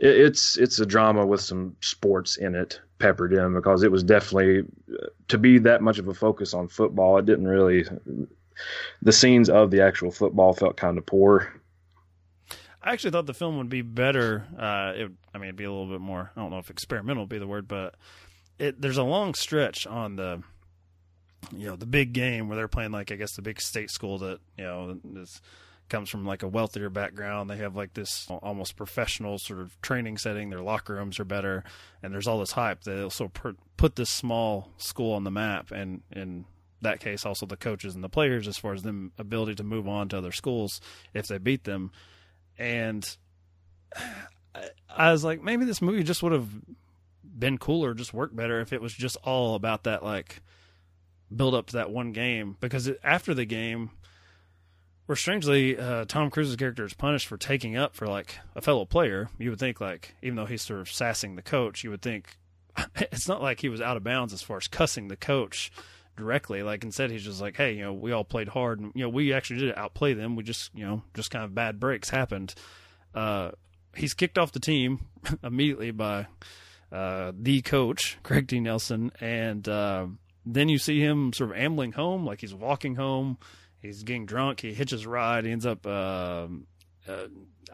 it's 0.00 0.56
it's 0.56 0.78
a 0.78 0.86
drama 0.86 1.24
with 1.26 1.40
some 1.40 1.76
sports 1.80 2.36
in 2.36 2.54
it 2.54 2.80
peppered 2.98 3.32
in 3.32 3.54
because 3.54 3.82
it 3.82 3.90
was 3.90 4.02
definitely 4.02 4.60
uh, 4.92 5.06
to 5.28 5.38
be 5.38 5.58
that 5.58 5.82
much 5.82 5.98
of 5.98 6.08
a 6.08 6.14
focus 6.14 6.54
on 6.54 6.68
football. 6.68 7.18
It 7.18 7.26
didn't 7.26 7.48
really. 7.48 7.84
The 9.02 9.12
scenes 9.12 9.50
of 9.50 9.70
the 9.70 9.82
actual 9.82 10.10
football 10.10 10.54
felt 10.54 10.78
kind 10.78 10.96
of 10.96 11.04
poor. 11.04 11.60
I 12.82 12.92
actually 12.92 13.10
thought 13.10 13.26
the 13.26 13.34
film 13.34 13.58
would 13.58 13.68
be 13.68 13.82
better. 13.82 14.46
Uh, 14.56 14.92
it, 14.94 15.10
I 15.34 15.38
mean, 15.38 15.48
it'd 15.48 15.56
be 15.56 15.64
a 15.64 15.70
little 15.70 15.88
bit 15.88 16.00
more. 16.00 16.30
I 16.36 16.40
don't 16.40 16.50
know 16.50 16.58
if 16.58 16.70
experimental 16.70 17.24
would 17.24 17.28
be 17.28 17.38
the 17.38 17.46
word, 17.46 17.66
but 17.66 17.96
it, 18.58 18.80
there's 18.80 18.96
a 18.96 19.02
long 19.02 19.34
stretch 19.34 19.86
on 19.86 20.16
the, 20.16 20.42
you 21.54 21.66
know, 21.66 21.76
the 21.76 21.86
big 21.86 22.12
game 22.12 22.48
where 22.48 22.56
they're 22.56 22.68
playing 22.68 22.92
like 22.92 23.12
I 23.12 23.16
guess 23.16 23.36
the 23.36 23.42
big 23.42 23.60
state 23.60 23.90
school 23.90 24.18
that 24.18 24.40
you 24.56 24.64
know 24.64 24.98
is 25.16 25.40
comes 25.88 26.10
from 26.10 26.24
like 26.24 26.42
a 26.42 26.48
wealthier 26.48 26.90
background. 26.90 27.48
They 27.48 27.58
have 27.58 27.76
like 27.76 27.94
this 27.94 28.26
almost 28.28 28.76
professional 28.76 29.38
sort 29.38 29.60
of 29.60 29.80
training 29.82 30.18
setting. 30.18 30.50
Their 30.50 30.62
locker 30.62 30.94
rooms 30.94 31.20
are 31.20 31.24
better, 31.24 31.64
and 32.02 32.12
there's 32.12 32.26
all 32.26 32.40
this 32.40 32.52
hype 32.52 32.82
that 32.84 33.02
also 33.02 33.30
put 33.76 33.96
this 33.96 34.10
small 34.10 34.72
school 34.78 35.14
on 35.14 35.24
the 35.24 35.30
map. 35.30 35.70
And 35.70 36.02
in 36.10 36.44
that 36.82 37.00
case, 37.00 37.24
also 37.24 37.46
the 37.46 37.56
coaches 37.56 37.94
and 37.94 38.02
the 38.02 38.08
players, 38.08 38.48
as 38.48 38.56
far 38.56 38.74
as 38.74 38.82
them 38.82 39.12
ability 39.18 39.54
to 39.56 39.64
move 39.64 39.88
on 39.88 40.08
to 40.08 40.18
other 40.18 40.32
schools 40.32 40.80
if 41.14 41.26
they 41.26 41.38
beat 41.38 41.64
them. 41.64 41.92
And 42.58 43.16
I 44.88 45.12
was 45.12 45.22
like, 45.22 45.42
maybe 45.42 45.66
this 45.66 45.82
movie 45.82 46.02
just 46.02 46.22
would 46.22 46.32
have 46.32 46.48
been 47.38 47.58
cooler, 47.58 47.94
just 47.94 48.14
worked 48.14 48.36
better 48.36 48.60
if 48.60 48.72
it 48.72 48.80
was 48.80 48.92
just 48.92 49.16
all 49.24 49.54
about 49.54 49.84
that 49.84 50.02
like 50.02 50.42
build 51.34 51.54
up 51.54 51.66
to 51.68 51.76
that 51.76 51.90
one 51.90 52.12
game. 52.12 52.56
Because 52.60 52.86
it, 52.86 53.00
after 53.02 53.34
the 53.34 53.44
game 53.44 53.90
where 55.06 55.16
strangely 55.16 55.78
uh, 55.78 56.04
Tom 56.04 56.30
Cruise's 56.30 56.56
character 56.56 56.84
is 56.84 56.94
punished 56.94 57.28
for 57.28 57.36
taking 57.36 57.76
up 57.76 57.94
for 57.94 58.06
like 58.06 58.38
a 58.54 58.60
fellow 58.60 58.84
player. 58.84 59.28
You 59.38 59.50
would 59.50 59.58
think 59.58 59.80
like 59.80 60.14
even 60.22 60.36
though 60.36 60.46
he's 60.46 60.62
sort 60.62 60.80
of 60.80 60.90
sassing 60.90 61.36
the 61.36 61.42
coach, 61.42 61.82
you 61.84 61.90
would 61.90 62.02
think 62.02 62.36
it's 62.96 63.28
not 63.28 63.40
like 63.40 63.60
he 63.60 63.68
was 63.68 63.80
out 63.80 63.96
of 63.96 64.04
bounds 64.04 64.32
as 64.32 64.42
far 64.42 64.56
as 64.56 64.68
cussing 64.68 65.08
the 65.08 65.16
coach 65.16 65.70
directly. 66.16 66.62
Like 66.62 66.82
instead 66.82 67.10
he's 67.10 67.24
just 67.24 67.40
like, 67.40 67.56
hey, 67.56 67.72
you 67.74 67.82
know, 67.82 67.92
we 67.92 68.12
all 68.12 68.24
played 68.24 68.48
hard, 68.48 68.80
and 68.80 68.92
you 68.94 69.02
know, 69.02 69.08
we 69.08 69.32
actually 69.32 69.60
did 69.60 69.74
outplay 69.76 70.12
them. 70.12 70.36
We 70.36 70.42
just 70.42 70.74
you 70.74 70.84
know 70.84 71.02
just 71.14 71.30
kind 71.30 71.44
of 71.44 71.54
bad 71.54 71.78
breaks 71.78 72.10
happened. 72.10 72.54
Uh, 73.14 73.52
he's 73.94 74.12
kicked 74.12 74.38
off 74.38 74.52
the 74.52 74.60
team 74.60 75.06
immediately 75.42 75.92
by 75.92 76.26
uh, 76.92 77.32
the 77.38 77.62
coach 77.62 78.18
Craig 78.22 78.48
T. 78.48 78.60
Nelson, 78.60 79.12
and 79.20 79.68
uh, 79.68 80.06
then 80.44 80.68
you 80.68 80.78
see 80.78 81.00
him 81.00 81.32
sort 81.32 81.50
of 81.50 81.56
ambling 81.56 81.92
home, 81.92 82.24
like 82.24 82.40
he's 82.40 82.54
walking 82.54 82.94
home 82.96 83.38
he's 83.86 84.02
getting 84.02 84.26
drunk. 84.26 84.60
He 84.60 84.74
hitches 84.74 85.04
a 85.04 85.08
ride. 85.08 85.44
He 85.44 85.52
ends 85.52 85.66
up 85.66 85.86
uh, 85.86 86.48
uh, 87.08 87.26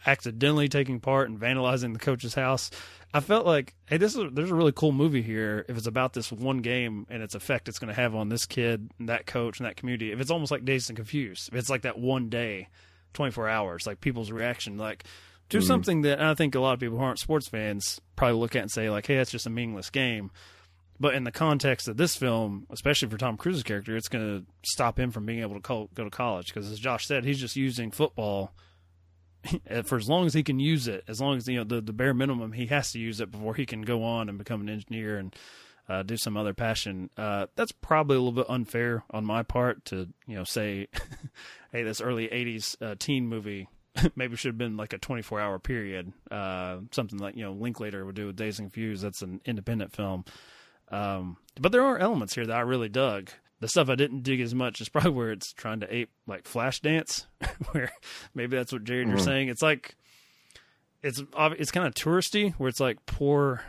accidentally 0.06 0.68
taking 0.68 1.00
part 1.00 1.28
and 1.28 1.38
vandalizing 1.38 1.92
the 1.92 1.98
coach's 1.98 2.34
house. 2.34 2.70
I 3.14 3.20
felt 3.20 3.44
like, 3.44 3.74
hey, 3.86 3.98
this 3.98 4.14
is 4.14 4.22
there's 4.32 4.50
a 4.50 4.54
really 4.54 4.72
cool 4.72 4.92
movie 4.92 5.22
here. 5.22 5.64
If 5.68 5.76
it's 5.76 5.86
about 5.86 6.12
this 6.12 6.32
one 6.32 6.58
game 6.58 7.06
and 7.10 7.22
its 7.22 7.34
effect 7.34 7.68
it's 7.68 7.78
going 7.78 7.94
to 7.94 8.00
have 8.00 8.14
on 8.14 8.28
this 8.28 8.46
kid, 8.46 8.90
and 8.98 9.08
that 9.08 9.26
coach, 9.26 9.58
and 9.58 9.66
that 9.66 9.76
community. 9.76 10.12
If 10.12 10.20
it's 10.20 10.30
almost 10.30 10.50
like 10.50 10.64
Dazed 10.64 10.90
and 10.90 10.96
Confused. 10.96 11.48
If 11.48 11.58
it's 11.58 11.70
like 11.70 11.82
that 11.82 11.98
one 11.98 12.28
day, 12.28 12.68
24 13.14 13.48
hours, 13.48 13.86
like 13.86 14.00
people's 14.00 14.30
reaction, 14.30 14.78
like 14.78 15.04
do 15.48 15.58
mm-hmm. 15.58 15.66
something 15.66 16.02
that 16.02 16.20
I 16.20 16.34
think 16.34 16.54
a 16.54 16.60
lot 16.60 16.74
of 16.74 16.80
people 16.80 16.98
who 16.98 17.04
aren't 17.04 17.18
sports 17.18 17.48
fans 17.48 18.00
probably 18.16 18.38
look 18.38 18.56
at 18.56 18.62
and 18.62 18.70
say 18.70 18.90
like, 18.90 19.06
hey, 19.06 19.16
that's 19.16 19.30
just 19.30 19.46
a 19.46 19.50
meaningless 19.50 19.90
game. 19.90 20.30
But 21.00 21.14
in 21.14 21.24
the 21.24 21.32
context 21.32 21.88
of 21.88 21.96
this 21.96 22.16
film, 22.16 22.66
especially 22.70 23.08
for 23.08 23.16
Tom 23.16 23.36
Cruise's 23.36 23.64
character, 23.64 23.96
it's 23.96 24.08
going 24.08 24.24
to 24.24 24.46
stop 24.64 25.00
him 25.00 25.10
from 25.10 25.26
being 25.26 25.40
able 25.40 25.56
to 25.56 25.60
co- 25.60 25.90
go 25.94 26.04
to 26.04 26.10
college 26.10 26.46
because, 26.46 26.70
as 26.70 26.78
Josh 26.78 27.06
said, 27.06 27.24
he's 27.24 27.40
just 27.40 27.56
using 27.56 27.90
football 27.90 28.52
for 29.84 29.96
as 29.96 30.08
long 30.08 30.26
as 30.26 30.34
he 30.34 30.42
can 30.42 30.60
use 30.60 30.86
it. 30.86 31.02
As 31.08 31.20
long 31.20 31.36
as 31.36 31.48
you 31.48 31.56
know 31.56 31.64
the 31.64 31.80
the 31.80 31.92
bare 31.92 32.14
minimum, 32.14 32.52
he 32.52 32.66
has 32.66 32.92
to 32.92 32.98
use 32.98 33.20
it 33.20 33.30
before 33.30 33.54
he 33.54 33.66
can 33.66 33.82
go 33.82 34.04
on 34.04 34.28
and 34.28 34.38
become 34.38 34.60
an 34.60 34.68
engineer 34.68 35.18
and 35.18 35.34
uh, 35.88 36.02
do 36.02 36.16
some 36.16 36.36
other 36.36 36.54
passion. 36.54 37.10
Uh, 37.16 37.46
that's 37.56 37.72
probably 37.72 38.16
a 38.16 38.20
little 38.20 38.32
bit 38.32 38.48
unfair 38.48 39.04
on 39.10 39.24
my 39.24 39.42
part 39.42 39.84
to 39.86 40.08
you 40.26 40.36
know 40.36 40.44
say, 40.44 40.86
hey, 41.72 41.82
this 41.82 42.00
early 42.00 42.28
'80s 42.28 42.80
uh, 42.80 42.94
teen 42.98 43.26
movie 43.26 43.68
maybe 44.16 44.36
should 44.36 44.50
have 44.50 44.58
been 44.58 44.76
like 44.76 44.92
a 44.92 44.98
24 44.98 45.40
hour 45.40 45.58
period, 45.58 46.12
uh, 46.30 46.78
something 46.90 47.18
like 47.18 47.36
you 47.36 47.44
know 47.44 47.52
Linklater 47.52 48.04
would 48.04 48.14
do 48.14 48.26
with 48.26 48.36
Dazed 48.36 48.60
and 48.60 48.72
Confused. 48.72 49.02
That's 49.02 49.22
an 49.22 49.40
independent 49.44 49.94
film. 49.94 50.24
Um, 50.90 51.36
but 51.60 51.72
there 51.72 51.82
are 51.82 51.98
elements 51.98 52.34
here 52.34 52.46
that 52.46 52.56
I 52.56 52.60
really 52.60 52.88
dug. 52.88 53.30
The 53.60 53.68
stuff 53.68 53.88
I 53.88 53.94
didn't 53.94 54.22
dig 54.22 54.40
as 54.40 54.54
much 54.54 54.80
is 54.80 54.88
probably 54.88 55.12
where 55.12 55.30
it's 55.30 55.52
trying 55.52 55.80
to 55.80 55.94
ape 55.94 56.10
like 56.26 56.44
Flashdance, 56.44 57.26
where 57.72 57.92
maybe 58.34 58.56
that's 58.56 58.72
what 58.72 58.84
Jared 58.84 59.06
mm-hmm. 59.06 59.16
you're 59.16 59.24
saying. 59.24 59.48
It's 59.48 59.62
like 59.62 59.96
it's 61.02 61.22
it's 61.36 61.70
kind 61.70 61.86
of 61.86 61.94
touristy, 61.94 62.54
where 62.54 62.68
it's 62.68 62.80
like 62.80 63.04
poor 63.06 63.62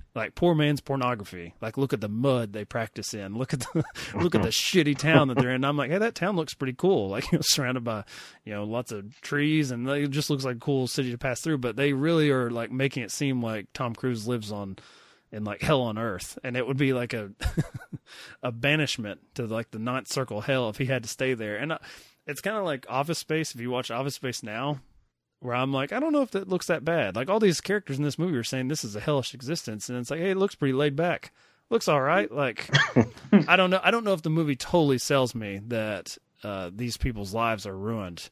like 0.14 0.34
poor 0.34 0.54
man's 0.54 0.80
pornography. 0.80 1.54
Like 1.60 1.76
look 1.76 1.92
at 1.92 2.00
the 2.00 2.08
mud 2.08 2.52
they 2.52 2.64
practice 2.64 3.14
in. 3.14 3.36
Look 3.36 3.52
at 3.52 3.60
the 3.60 3.84
look 4.14 4.34
at 4.34 4.42
the 4.42 4.48
shitty 4.50 4.96
town 4.98 5.28
that 5.28 5.38
they're 5.38 5.54
in. 5.54 5.64
I'm 5.64 5.76
like, 5.76 5.90
hey, 5.90 5.98
that 5.98 6.14
town 6.14 6.36
looks 6.36 6.54
pretty 6.54 6.74
cool. 6.74 7.08
Like 7.08 7.30
you 7.32 7.38
know, 7.38 7.42
surrounded 7.42 7.84
by 7.84 8.04
you 8.44 8.52
know 8.52 8.64
lots 8.64 8.92
of 8.92 9.20
trees, 9.20 9.70
and 9.70 9.88
it 9.88 10.10
just 10.10 10.30
looks 10.30 10.44
like 10.44 10.56
a 10.56 10.60
cool 10.60 10.86
city 10.86 11.10
to 11.10 11.18
pass 11.18 11.40
through. 11.40 11.58
But 11.58 11.76
they 11.76 11.92
really 11.92 12.30
are 12.30 12.50
like 12.50 12.70
making 12.70 13.02
it 13.02 13.10
seem 13.10 13.42
like 13.42 13.66
Tom 13.72 13.94
Cruise 13.94 14.26
lives 14.26 14.52
on 14.52 14.76
in 15.32 15.44
like 15.44 15.62
hell 15.62 15.80
on 15.80 15.96
earth 15.96 16.38
and 16.44 16.58
it 16.58 16.66
would 16.66 16.76
be 16.76 16.92
like 16.92 17.14
a 17.14 17.30
a 18.42 18.52
banishment 18.52 19.18
to 19.34 19.46
like 19.46 19.70
the 19.70 19.78
ninth 19.78 20.06
circle 20.06 20.42
hell 20.42 20.68
if 20.68 20.76
he 20.76 20.84
had 20.84 21.02
to 21.02 21.08
stay 21.08 21.32
there 21.32 21.56
and 21.56 21.72
uh, 21.72 21.78
it's 22.26 22.42
kind 22.42 22.58
of 22.58 22.64
like 22.64 22.84
office 22.88 23.18
space 23.18 23.54
if 23.54 23.60
you 23.60 23.70
watch 23.70 23.90
office 23.90 24.14
space 24.14 24.42
now 24.42 24.78
where 25.42 25.54
i'm 25.54 25.72
like 25.72 25.92
i 25.92 26.00
don't 26.00 26.12
know 26.12 26.22
if 26.22 26.30
that 26.32 26.48
looks 26.48 26.66
that 26.66 26.84
bad. 26.84 27.16
Like 27.16 27.28
all 27.28 27.40
these 27.40 27.60
characters 27.60 27.98
in 27.98 28.04
this 28.04 28.18
movie 28.18 28.36
are 28.36 28.44
saying 28.44 28.68
this 28.68 28.84
is 28.84 28.96
a 28.96 29.00
hellish 29.00 29.34
existence 29.34 29.88
and 29.88 29.98
it's 29.98 30.10
like 30.10 30.20
hey 30.20 30.30
it 30.30 30.36
looks 30.36 30.54
pretty 30.54 30.74
laid 30.74 30.96
back. 30.96 31.32
Looks 31.70 31.88
all 31.88 32.00
right. 32.00 32.30
Like 32.30 32.68
i 33.48 33.56
don't 33.56 33.70
know 33.70 33.80
i 33.82 33.90
don't 33.90 34.04
know 34.04 34.12
if 34.12 34.22
the 34.22 34.30
movie 34.30 34.56
totally 34.56 34.98
sells 34.98 35.34
me 35.34 35.60
that 35.68 36.16
uh, 36.44 36.70
these 36.74 36.96
people's 36.96 37.32
lives 37.32 37.66
are 37.66 37.76
ruined 37.76 38.28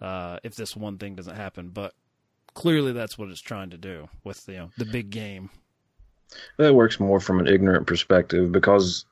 uh, 0.00 0.40
if 0.42 0.56
this 0.56 0.74
one 0.74 0.98
thing 0.98 1.14
doesn't 1.14 1.36
happen 1.36 1.68
but 1.68 1.94
clearly 2.54 2.92
that's 2.92 3.16
what 3.16 3.28
it's 3.28 3.40
trying 3.40 3.70
to 3.70 3.78
do 3.78 4.08
with 4.24 4.48
you 4.48 4.56
know 4.56 4.70
the 4.78 4.84
big 4.84 5.10
game. 5.10 5.50
That 6.56 6.74
works 6.74 6.98
more 6.98 7.20
from 7.20 7.40
an 7.40 7.46
ignorant 7.46 7.86
perspective 7.86 8.52
because 8.52 9.04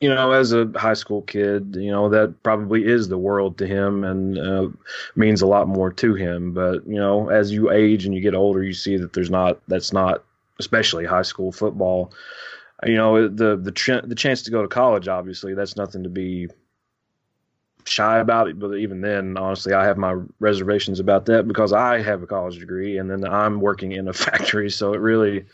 you 0.00 0.08
know 0.08 0.32
as 0.32 0.52
a 0.52 0.70
high 0.76 0.94
school 0.94 1.22
kid 1.22 1.76
you 1.78 1.90
know 1.90 2.08
that 2.08 2.42
probably 2.42 2.84
is 2.84 3.08
the 3.08 3.18
world 3.18 3.56
to 3.58 3.66
him 3.66 4.04
and 4.04 4.38
uh, 4.38 4.68
means 5.14 5.42
a 5.42 5.46
lot 5.46 5.68
more 5.68 5.92
to 5.92 6.14
him. 6.14 6.52
But 6.52 6.86
you 6.86 6.96
know 6.96 7.30
as 7.30 7.52
you 7.52 7.70
age 7.70 8.04
and 8.04 8.14
you 8.14 8.20
get 8.20 8.34
older 8.34 8.62
you 8.62 8.74
see 8.74 8.96
that 8.98 9.12
there's 9.12 9.30
not 9.30 9.60
that's 9.68 9.92
not 9.92 10.22
especially 10.58 11.04
high 11.04 11.22
school 11.22 11.52
football. 11.52 12.12
You 12.84 12.96
know 12.96 13.28
the 13.28 13.56
the 13.56 13.72
ch- 13.72 14.04
the 14.04 14.14
chance 14.14 14.42
to 14.42 14.50
go 14.50 14.62
to 14.62 14.68
college 14.68 15.08
obviously 15.08 15.54
that's 15.54 15.76
nothing 15.76 16.02
to 16.02 16.10
be 16.10 16.48
shy 17.84 18.18
about 18.18 18.48
it. 18.48 18.58
But 18.58 18.74
even 18.74 19.00
then 19.00 19.38
honestly 19.38 19.72
i 19.72 19.84
have 19.84 19.96
my 19.96 20.20
reservations 20.40 21.00
about 21.00 21.24
that 21.26 21.48
because 21.48 21.72
i 21.72 22.02
have 22.02 22.22
a 22.22 22.26
college 22.26 22.58
degree 22.58 22.98
and 22.98 23.10
then 23.10 23.24
i'm 23.24 23.60
working 23.60 23.92
in 23.92 24.08
a 24.08 24.12
factory. 24.26 24.68
So 24.68 24.92
it 24.92 25.00
really 25.00 25.46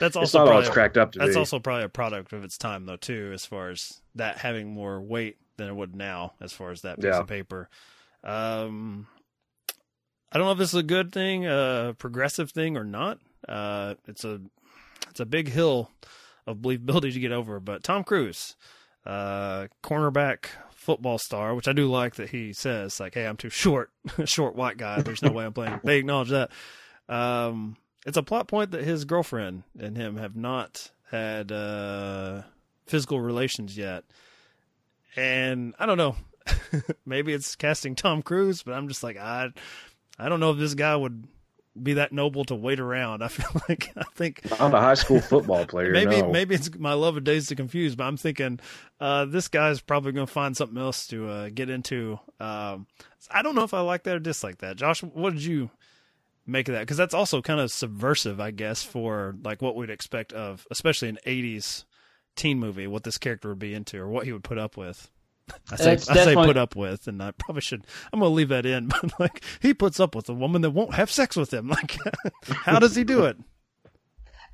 that's 0.00 0.16
also 0.16 0.22
it's 0.24 0.34
not 0.34 0.40
probably, 0.40 0.54
all 0.54 0.60
it's 0.60 0.70
cracked 0.70 0.96
up 0.96 1.12
to 1.12 1.18
That's 1.18 1.32
be. 1.34 1.38
also 1.38 1.58
probably 1.58 1.84
a 1.84 1.88
product 1.88 2.32
of 2.32 2.44
its 2.44 2.58
time, 2.58 2.86
though, 2.86 2.96
too, 2.96 3.30
as 3.34 3.44
far 3.46 3.70
as 3.70 4.00
that 4.14 4.38
having 4.38 4.72
more 4.72 5.00
weight 5.00 5.36
than 5.56 5.68
it 5.68 5.74
would 5.76 5.94
now, 5.94 6.32
as 6.40 6.52
far 6.52 6.70
as 6.70 6.82
that 6.82 6.96
piece 6.96 7.04
Yeah. 7.06 7.20
of 7.20 7.26
paper. 7.28 7.68
Um, 8.22 9.06
I 10.32 10.38
don't 10.38 10.46
know 10.46 10.52
if 10.52 10.58
this 10.58 10.70
is 10.70 10.80
a 10.80 10.82
good 10.82 11.12
thing, 11.12 11.46
a 11.46 11.94
progressive 11.98 12.50
thing, 12.50 12.76
or 12.76 12.84
not. 12.84 13.18
Uh, 13.48 13.94
it's 14.08 14.24
a 14.24 14.40
it's 15.10 15.20
a 15.20 15.26
big 15.26 15.48
hill 15.48 15.90
of 16.46 16.56
believability 16.58 17.12
to 17.12 17.20
get 17.20 17.30
over. 17.32 17.60
But 17.60 17.84
Tom 17.84 18.02
Cruise, 18.04 18.56
uh, 19.06 19.68
cornerback 19.82 20.46
football 20.74 21.18
star, 21.18 21.54
which 21.54 21.68
I 21.68 21.72
do 21.72 21.86
like 21.88 22.16
that 22.16 22.30
he 22.30 22.52
says 22.52 22.98
like, 22.98 23.14
"Hey, 23.14 23.26
I'm 23.26 23.36
too 23.36 23.50
short, 23.50 23.90
short 24.24 24.56
white 24.56 24.76
guy. 24.78 25.02
There's 25.02 25.22
no 25.22 25.30
way 25.30 25.44
I'm 25.44 25.52
playing." 25.52 25.80
They 25.84 25.98
acknowledge 25.98 26.30
that. 26.30 26.50
Um, 27.08 27.76
it's 28.04 28.16
a 28.16 28.22
plot 28.22 28.48
point 28.48 28.70
that 28.72 28.84
his 28.84 29.04
girlfriend 29.04 29.62
and 29.78 29.96
him 29.96 30.16
have 30.16 30.36
not 30.36 30.90
had 31.10 31.50
uh, 31.52 32.42
physical 32.86 33.20
relations 33.20 33.76
yet, 33.76 34.04
and 35.16 35.74
I 35.78 35.86
don't 35.86 35.98
know. 35.98 36.16
Maybe 37.06 37.32
it's 37.32 37.56
casting 37.56 37.94
Tom 37.94 38.22
Cruise, 38.22 38.62
but 38.62 38.74
I'm 38.74 38.88
just 38.88 39.02
like 39.02 39.16
I, 39.16 39.50
I 40.18 40.28
don't 40.28 40.40
know 40.40 40.50
if 40.50 40.58
this 40.58 40.74
guy 40.74 40.94
would 40.94 41.26
be 41.80 41.94
that 41.94 42.12
noble 42.12 42.44
to 42.44 42.54
wait 42.54 42.78
around. 42.78 43.22
I 43.22 43.28
feel 43.28 43.62
like 43.68 43.90
I 43.96 44.04
think 44.14 44.42
I'm 44.60 44.74
a 44.74 44.80
high 44.80 44.94
school 44.94 45.20
football 45.20 45.66
player. 45.66 45.90
maybe 45.92 46.22
no. 46.22 46.30
maybe 46.30 46.54
it's 46.54 46.76
my 46.78 46.92
love 46.94 47.16
of 47.16 47.24
Dazed 47.24 47.50
and 47.50 47.58
Confused, 47.58 47.98
but 47.98 48.04
I'm 48.04 48.16
thinking 48.16 48.60
uh, 49.00 49.24
this 49.24 49.48
guy's 49.48 49.80
probably 49.80 50.12
going 50.12 50.26
to 50.26 50.32
find 50.32 50.56
something 50.56 50.78
else 50.78 51.06
to 51.08 51.28
uh, 51.28 51.48
get 51.52 51.70
into. 51.70 52.18
Um, 52.40 52.86
I 53.30 53.42
don't 53.42 53.54
know 53.54 53.64
if 53.64 53.74
I 53.74 53.80
like 53.80 54.04
that 54.04 54.16
or 54.16 54.20
dislike 54.20 54.58
that. 54.58 54.76
Josh, 54.76 55.02
what 55.02 55.32
did 55.32 55.44
you 55.44 55.70
make 56.46 56.68
of 56.68 56.74
that? 56.74 56.80
Because 56.80 56.96
that's 56.96 57.14
also 57.14 57.40
kind 57.42 57.60
of 57.60 57.70
subversive, 57.70 58.40
I 58.40 58.50
guess, 58.50 58.82
for 58.82 59.36
like 59.44 59.62
what 59.62 59.76
we'd 59.76 59.90
expect 59.90 60.32
of, 60.32 60.66
especially 60.70 61.08
an 61.08 61.18
'80s 61.26 61.84
teen 62.36 62.58
movie, 62.58 62.86
what 62.86 63.04
this 63.04 63.18
character 63.18 63.48
would 63.50 63.58
be 63.58 63.74
into 63.74 63.98
or 63.98 64.08
what 64.08 64.26
he 64.26 64.32
would 64.32 64.44
put 64.44 64.58
up 64.58 64.76
with. 64.76 65.10
I 65.70 65.76
say, 65.76 65.92
I 65.92 65.96
say 65.96 66.14
definitely- 66.14 66.46
put 66.46 66.56
up 66.56 66.74
with, 66.74 67.06
and 67.06 67.22
I 67.22 67.32
probably 67.32 67.60
should. 67.60 67.86
I'm 68.12 68.20
gonna 68.20 68.32
leave 68.32 68.48
that 68.48 68.64
in, 68.66 68.88
but 69.02 69.18
like 69.20 69.44
he 69.60 69.74
puts 69.74 70.00
up 70.00 70.14
with 70.14 70.28
a 70.28 70.34
woman 70.34 70.62
that 70.62 70.70
won't 70.70 70.94
have 70.94 71.10
sex 71.10 71.36
with 71.36 71.52
him. 71.52 71.68
Like, 71.74 71.96
how 72.46 72.78
does 72.78 72.96
he 72.96 73.04
do 73.04 73.24
it? 73.24 73.36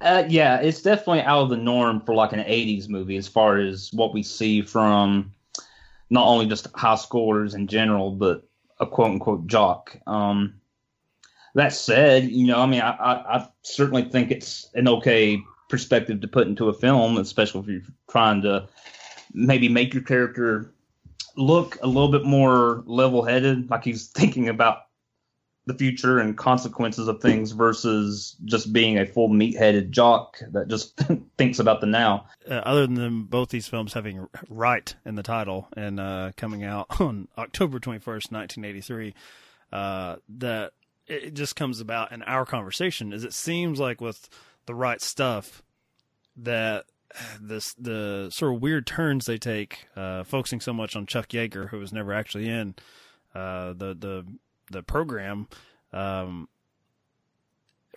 Uh, 0.01 0.24
yeah, 0.28 0.57
it's 0.57 0.80
definitely 0.80 1.20
out 1.20 1.43
of 1.43 1.51
the 1.51 1.57
norm 1.59 2.01
for 2.01 2.14
like 2.14 2.32
an 2.32 2.41
'80s 2.41 2.88
movie 2.88 3.16
as 3.16 3.28
far 3.28 3.59
as 3.59 3.91
what 3.93 4.14
we 4.14 4.22
see 4.22 4.62
from 4.62 5.32
not 6.09 6.26
only 6.26 6.47
just 6.47 6.66
high 6.74 6.95
schoolers 6.95 7.55
in 7.55 7.66
general, 7.68 8.11
but 8.11 8.43
a 8.80 8.86
quote 8.86 9.12
unquote 9.12 9.47
jock. 9.47 9.97
Um, 10.07 10.55
that 11.55 11.72
said, 11.72 12.24
you 12.24 12.46
know, 12.46 12.61
I 12.61 12.66
mean, 12.66 12.80
I, 12.80 12.90
I, 12.90 13.36
I 13.36 13.48
certainly 13.62 14.05
think 14.05 14.30
it's 14.30 14.68
an 14.74 14.88
okay 14.88 15.42
perspective 15.68 16.20
to 16.20 16.28
put 16.28 16.46
into 16.46 16.68
a 16.68 16.74
film, 16.74 17.16
especially 17.16 17.61
if 17.61 17.66
you're 17.68 17.94
trying 18.11 18.42
to 18.42 18.68
maybe 19.32 19.68
make 19.68 19.94
your 19.94 20.03
character 20.03 20.72
look 21.36 21.78
a 21.82 21.86
little 21.86 22.11
bit 22.11 22.24
more 22.24 22.82
level-headed, 22.86 23.70
like 23.70 23.84
he's 23.84 24.09
thinking 24.16 24.48
about 24.48 24.82
the 25.66 25.74
future 25.74 26.18
and 26.18 26.36
consequences 26.36 27.07
of 27.07 27.20
things 27.20 27.53
versus 27.53 28.34
just 28.44 28.72
being 28.72 28.98
a 28.98 29.07
full 29.07 29.28
meat-headed 29.28 29.92
jock 29.92 30.38
that 30.51 30.68
just 30.68 30.98
thinks 31.38 31.59
about 31.59 31.80
the 31.80 31.86
now. 31.86 32.26
uh, 32.51 32.55
other 32.55 32.86
than 32.86 33.24
both 33.24 33.51
these 33.51 33.68
films 33.68 33.92
having 33.92 34.26
"right" 34.48 34.94
in 35.05 35.14
the 35.14 35.22
title 35.22 35.68
and 35.76 36.01
uh, 36.01 36.32
coming 36.36 36.64
out 36.64 36.86
on 37.01 37.28
October 37.38 37.78
twenty 37.78 38.01
first, 38.01 38.32
nineteen 38.32 38.64
eighty 38.64 38.80
three, 38.80 39.14
uh, 39.72 40.16
that 40.38 40.72
it 41.11 41.34
just 41.34 41.56
comes 41.56 41.80
about 41.80 42.12
in 42.12 42.22
our 42.22 42.46
conversation. 42.46 43.12
Is 43.12 43.24
it 43.24 43.34
seems 43.34 43.78
like 43.80 44.00
with 44.00 44.28
the 44.66 44.74
right 44.74 45.00
stuff 45.00 45.62
that 46.36 46.84
this 47.40 47.74
the 47.74 48.28
sort 48.30 48.54
of 48.54 48.62
weird 48.62 48.86
turns 48.86 49.26
they 49.26 49.38
take, 49.38 49.88
uh, 49.96 50.24
focusing 50.24 50.61
so 50.61 50.72
much 50.72 50.94
on 50.96 51.06
Chuck 51.06 51.28
Yeager, 51.28 51.68
who 51.68 51.78
was 51.78 51.92
never 51.92 52.12
actually 52.12 52.48
in 52.48 52.74
uh, 53.34 53.72
the 53.72 53.94
the 53.94 54.26
the 54.70 54.82
program. 54.82 55.48
Um, 55.92 56.48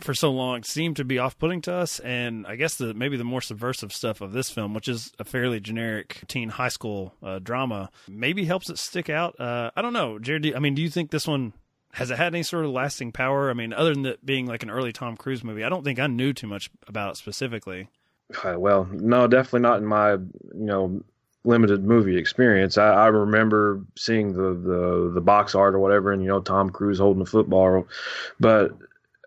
for 0.01 0.13
so 0.13 0.31
long 0.31 0.63
seemed 0.63 0.95
to 0.95 1.05
be 1.05 1.19
off-putting 1.19 1.61
to 1.61 1.71
us 1.71 1.99
and 1.99 2.47
i 2.47 2.55
guess 2.55 2.75
the 2.75 2.95
maybe 2.95 3.15
the 3.15 3.23
more 3.23 3.41
subversive 3.41 3.93
stuff 3.93 4.21
of 4.21 4.31
this 4.31 4.49
film 4.49 4.73
which 4.73 4.87
is 4.87 5.11
a 5.19 5.23
fairly 5.23 5.59
generic 5.59 6.23
teen 6.27 6.49
high 6.49 6.67
school 6.67 7.13
uh, 7.21 7.37
drama 7.37 7.91
maybe 8.07 8.45
helps 8.45 8.71
it 8.71 8.79
stick 8.79 9.07
out 9.07 9.39
uh, 9.39 9.69
i 9.75 9.83
don't 9.83 9.93
know 9.93 10.17
jared 10.17 10.41
do 10.41 10.55
i 10.55 10.59
mean 10.59 10.73
do 10.73 10.81
you 10.81 10.89
think 10.89 11.11
this 11.11 11.27
one 11.27 11.53
has 11.93 12.11
it 12.11 12.17
had 12.17 12.33
any 12.33 12.43
sort 12.43 12.65
of 12.65 12.71
lasting 12.71 13.11
power 13.11 13.49
i 13.49 13.53
mean 13.53 13.73
other 13.73 13.93
than 13.93 14.15
being 14.23 14.45
like 14.45 14.63
an 14.63 14.69
early 14.69 14.91
tom 14.91 15.15
cruise 15.17 15.43
movie 15.43 15.63
i 15.63 15.69
don't 15.69 15.83
think 15.83 15.99
i 15.99 16.07
knew 16.07 16.33
too 16.33 16.47
much 16.47 16.69
about 16.87 17.11
it 17.11 17.17
specifically 17.17 17.87
Uh, 18.43 18.55
well, 18.57 18.87
no, 18.91 19.27
definitely 19.27 19.59
not 19.59 19.77
in 19.79 19.85
my 19.85 20.13
you 20.13 20.21
know 20.53 21.01
limited 21.45 21.83
movie 21.83 22.17
experience. 22.17 22.77
I, 22.77 22.87
I 22.87 23.07
remember 23.07 23.81
seeing 23.97 24.33
the, 24.33 24.53
the 24.53 25.11
the 25.13 25.21
box 25.21 25.53
art 25.55 25.75
or 25.75 25.79
whatever, 25.79 26.11
and 26.11 26.21
you 26.23 26.29
know 26.29 26.39
Tom 26.39 26.69
Cruise 26.69 26.99
holding 26.99 27.21
a 27.21 27.25
football, 27.25 27.87
but 28.39 28.71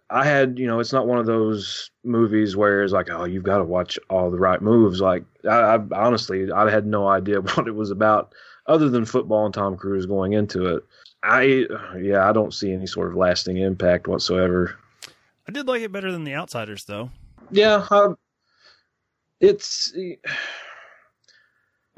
I 0.09 0.25
had 0.25 0.59
you 0.59 0.67
know 0.67 0.81
it's 0.81 0.93
not 0.95 1.07
one 1.07 1.19
of 1.19 1.27
those 1.27 1.91
movies 2.05 2.57
where 2.57 2.83
it's 2.83 2.93
like 2.93 3.11
oh 3.11 3.25
you've 3.25 3.45
got 3.45 3.59
to 3.59 3.65
watch 3.65 3.99
all 4.09 4.31
the 4.31 4.39
right 4.39 4.61
moves. 4.63 5.01
Like 5.01 5.25
I, 5.45 5.77
I 5.77 5.79
honestly 5.93 6.51
I 6.51 6.69
had 6.71 6.87
no 6.87 7.07
idea 7.07 7.41
what 7.55 7.69
it 7.69 7.75
was 7.75 7.91
about 7.91 8.33
other 8.67 8.89
than 8.89 9.05
football 9.05 9.45
and 9.45 9.55
Tom 9.55 9.77
Cruise 9.77 10.07
going 10.07 10.33
into 10.33 10.67
it. 10.75 10.85
I 11.27 11.67
yeah 12.01 12.29
I 12.29 12.33
don't 12.33 12.55
see 12.55 12.73
any 12.73 12.87
sort 12.87 13.09
of 13.11 13.17
lasting 13.17 13.57
impact 13.57 14.07
whatsoever. 14.09 14.77
i 15.49 15.53
did 15.53 15.67
like 15.67 15.83
it 15.83 15.93
better 15.93 16.13
than 16.13 16.25
the 16.25 16.35
outsiders 16.35 16.85
though 16.85 17.11
Yeah, 17.51 17.87
I, 17.91 18.09
it's. 19.41 19.93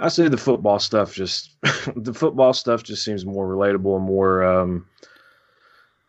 I 0.01 0.09
say 0.09 0.29
the 0.29 0.37
football 0.37 0.79
stuff 0.79 1.12
just 1.14 1.51
the 1.97 2.14
football 2.14 2.53
stuff 2.53 2.83
just 2.83 3.05
seems 3.05 3.26
more 3.26 3.47
relatable 3.49 3.97
and 3.97 4.05
more 4.05 4.43
um, 4.45 4.87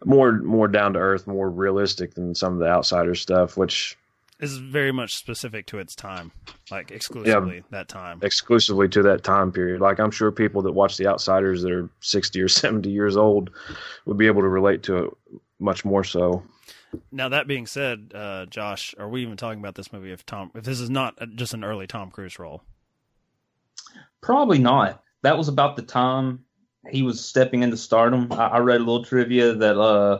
more 0.05 0.33
more 0.41 0.67
down 0.67 0.93
to 0.93 0.99
earth, 0.99 1.27
more 1.27 1.49
realistic 1.49 2.13
than 2.13 2.35
some 2.35 2.53
of 2.53 2.59
the 2.59 2.67
outsider 2.67 3.15
stuff, 3.15 3.57
which 3.57 3.97
is 4.39 4.57
very 4.57 4.91
much 4.91 5.15
specific 5.15 5.65
to 5.67 5.79
its 5.79 5.95
time 5.95 6.31
like 6.71 6.91
exclusively 6.91 7.63
that 7.71 7.87
time 7.87 8.19
exclusively 8.21 8.87
to 8.87 9.03
that 9.03 9.23
time 9.23 9.51
period. 9.51 9.81
Like 9.81 9.99
I'm 9.99 10.11
sure 10.11 10.31
people 10.31 10.61
that 10.63 10.71
watch 10.71 10.97
the 10.97 11.07
outsiders 11.07 11.61
that 11.63 11.71
are 11.71 11.89
60 11.99 12.41
or 12.41 12.47
70 12.47 12.89
years 12.89 13.17
old 13.17 13.51
would 14.05 14.17
be 14.17 14.27
able 14.27 14.41
to 14.41 14.47
relate 14.47 14.83
to 14.83 14.97
it 14.97 15.13
much 15.59 15.83
more 15.83 16.03
so. 16.03 16.43
Now 17.11 17.29
that 17.29 17.47
being 17.47 17.67
said, 17.67 18.11
uh, 18.15 18.45
Josh, 18.47 18.95
are 18.97 19.09
we 19.09 19.21
even 19.21 19.37
talking 19.37 19.59
about 19.59 19.75
this 19.75 19.93
movie 19.93 20.11
if 20.11 20.25
Tom 20.25 20.51
if 20.55 20.63
this 20.63 20.79
is 20.79 20.89
not 20.89 21.17
just 21.35 21.53
an 21.53 21.63
early 21.63 21.87
Tom 21.87 22.09
Cruise 22.09 22.39
role? 22.39 22.63
Probably 24.21 24.59
not. 24.59 25.03
That 25.21 25.37
was 25.37 25.47
about 25.47 25.75
the 25.75 25.81
time 25.81 26.45
he 26.89 27.03
was 27.03 27.23
stepping 27.23 27.61
into 27.63 27.77
stardom. 27.77 28.31
I, 28.31 28.47
I 28.47 28.59
read 28.59 28.77
a 28.77 28.83
little 28.83 29.03
trivia 29.03 29.53
that 29.53 29.77
uh, 29.77 30.19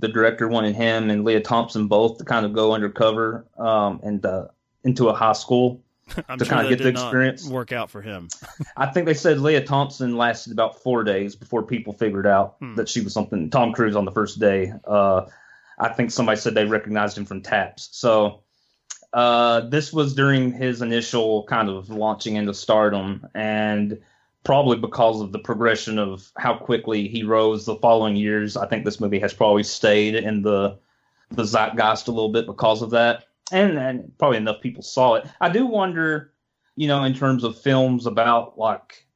the 0.00 0.08
director 0.08 0.48
wanted 0.48 0.74
him 0.74 1.10
and 1.10 1.24
Lea 1.24 1.40
Thompson 1.40 1.86
both 1.86 2.18
to 2.18 2.24
kind 2.24 2.44
of 2.46 2.52
go 2.52 2.72
undercover 2.74 3.46
um, 3.58 4.00
and 4.02 4.24
uh, 4.26 4.46
into 4.84 5.08
a 5.08 5.14
high 5.14 5.32
school 5.34 5.82
I'm 6.28 6.38
to 6.38 6.44
sure 6.44 6.54
kind 6.54 6.66
of 6.66 6.70
get 6.76 6.82
the 6.82 6.88
experience. 6.90 7.46
work 7.48 7.70
out 7.72 7.88
for 7.90 8.02
him. 8.02 8.28
I 8.76 8.86
think 8.86 9.06
they 9.06 9.14
said 9.14 9.38
Lea 9.38 9.62
Thompson 9.62 10.16
lasted 10.16 10.52
about 10.52 10.82
four 10.82 11.04
days 11.04 11.36
before 11.36 11.62
people 11.62 11.92
figured 11.92 12.26
out 12.26 12.56
Hmm. 12.58 12.74
that 12.76 12.88
she 12.88 13.00
was 13.00 13.12
something. 13.12 13.48
Tom 13.50 13.72
Cruise 13.72 13.94
on 13.94 14.04
the 14.04 14.10
first 14.12 14.40
day. 14.40 14.72
Uh, 14.84 15.26
I 15.78 15.90
think 15.90 16.10
somebody 16.10 16.38
said 16.40 16.54
they 16.54 16.64
recognized 16.64 17.16
him 17.16 17.24
from 17.26 17.42
Taps. 17.42 17.88
So 17.92 18.42
uh, 19.12 19.60
this 19.68 19.92
was 19.92 20.14
during 20.14 20.52
his 20.52 20.82
initial 20.82 21.44
kind 21.44 21.68
of 21.68 21.90
launching 21.90 22.36
into 22.36 22.54
stardom, 22.54 23.26
and 23.34 23.98
probably 24.44 24.78
because 24.78 25.20
of 25.20 25.32
the 25.32 25.38
progression 25.38 25.98
of 25.98 26.30
how 26.36 26.54
quickly 26.54 27.08
he 27.08 27.22
rose 27.22 27.64
the 27.64 27.76
following 27.76 28.16
years. 28.16 28.56
I 28.56 28.66
think 28.66 28.84
this 28.84 29.00
movie 29.00 29.18
has 29.18 29.34
probably 29.34 29.62
stayed 29.62 30.14
in 30.14 30.42
the 30.42 30.78
the 31.30 31.44
zeitgeist 31.44 32.08
a 32.08 32.12
little 32.12 32.32
bit 32.32 32.46
because 32.46 32.82
of 32.82 32.90
that, 32.90 33.24
and 33.52 33.78
and 33.78 34.12
probably 34.18 34.38
enough 34.38 34.60
people 34.60 34.82
saw 34.82 35.14
it. 35.14 35.26
I 35.40 35.48
do 35.48 35.66
wonder, 35.66 36.32
you 36.76 36.88
know, 36.88 37.04
in 37.04 37.14
terms 37.14 37.44
of 37.44 37.60
films 37.60 38.06
about 38.06 38.58
like, 38.58 39.06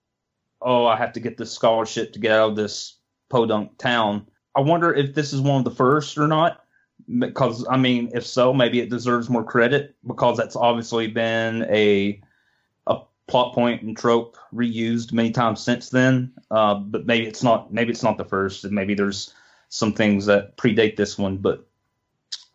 oh, 0.60 0.86
I 0.86 0.96
have 0.96 1.12
to 1.14 1.20
get 1.20 1.36
this 1.36 1.52
scholarship 1.52 2.12
to 2.12 2.18
get 2.18 2.32
out 2.32 2.50
of 2.50 2.56
this 2.56 2.98
podunk 3.30 3.78
town. 3.78 4.28
I 4.54 4.60
wonder 4.60 4.94
if 4.94 5.14
this 5.14 5.32
is 5.32 5.40
one 5.40 5.58
of 5.58 5.64
the 5.64 5.70
first 5.70 6.18
or 6.18 6.28
not. 6.28 6.60
Because 7.18 7.66
I 7.68 7.76
mean, 7.76 8.10
if 8.14 8.24
so, 8.24 8.52
maybe 8.54 8.80
it 8.80 8.88
deserves 8.88 9.28
more 9.28 9.44
credit 9.44 9.96
because 10.06 10.36
that's 10.36 10.56
obviously 10.56 11.08
been 11.08 11.62
a 11.64 11.74
a 11.74 12.20
plot 13.26 13.54
point 13.54 13.82
and 13.82 13.96
trope 13.96 14.36
reused 14.54 15.12
many 15.12 15.30
times 15.30 15.60
since 15.60 15.88
then. 15.88 16.32
Uh, 16.50 16.74
but 16.74 17.06
maybe 17.06 17.26
it's 17.26 17.42
not. 17.42 17.72
Maybe 17.72 17.90
it's 17.90 18.02
not 18.02 18.18
the 18.18 18.24
first, 18.24 18.64
and 18.64 18.72
maybe 18.72 18.94
there's 18.94 19.32
some 19.68 19.92
things 19.92 20.26
that 20.26 20.56
predate 20.56 20.96
this 20.96 21.18
one. 21.18 21.38
But 21.38 21.66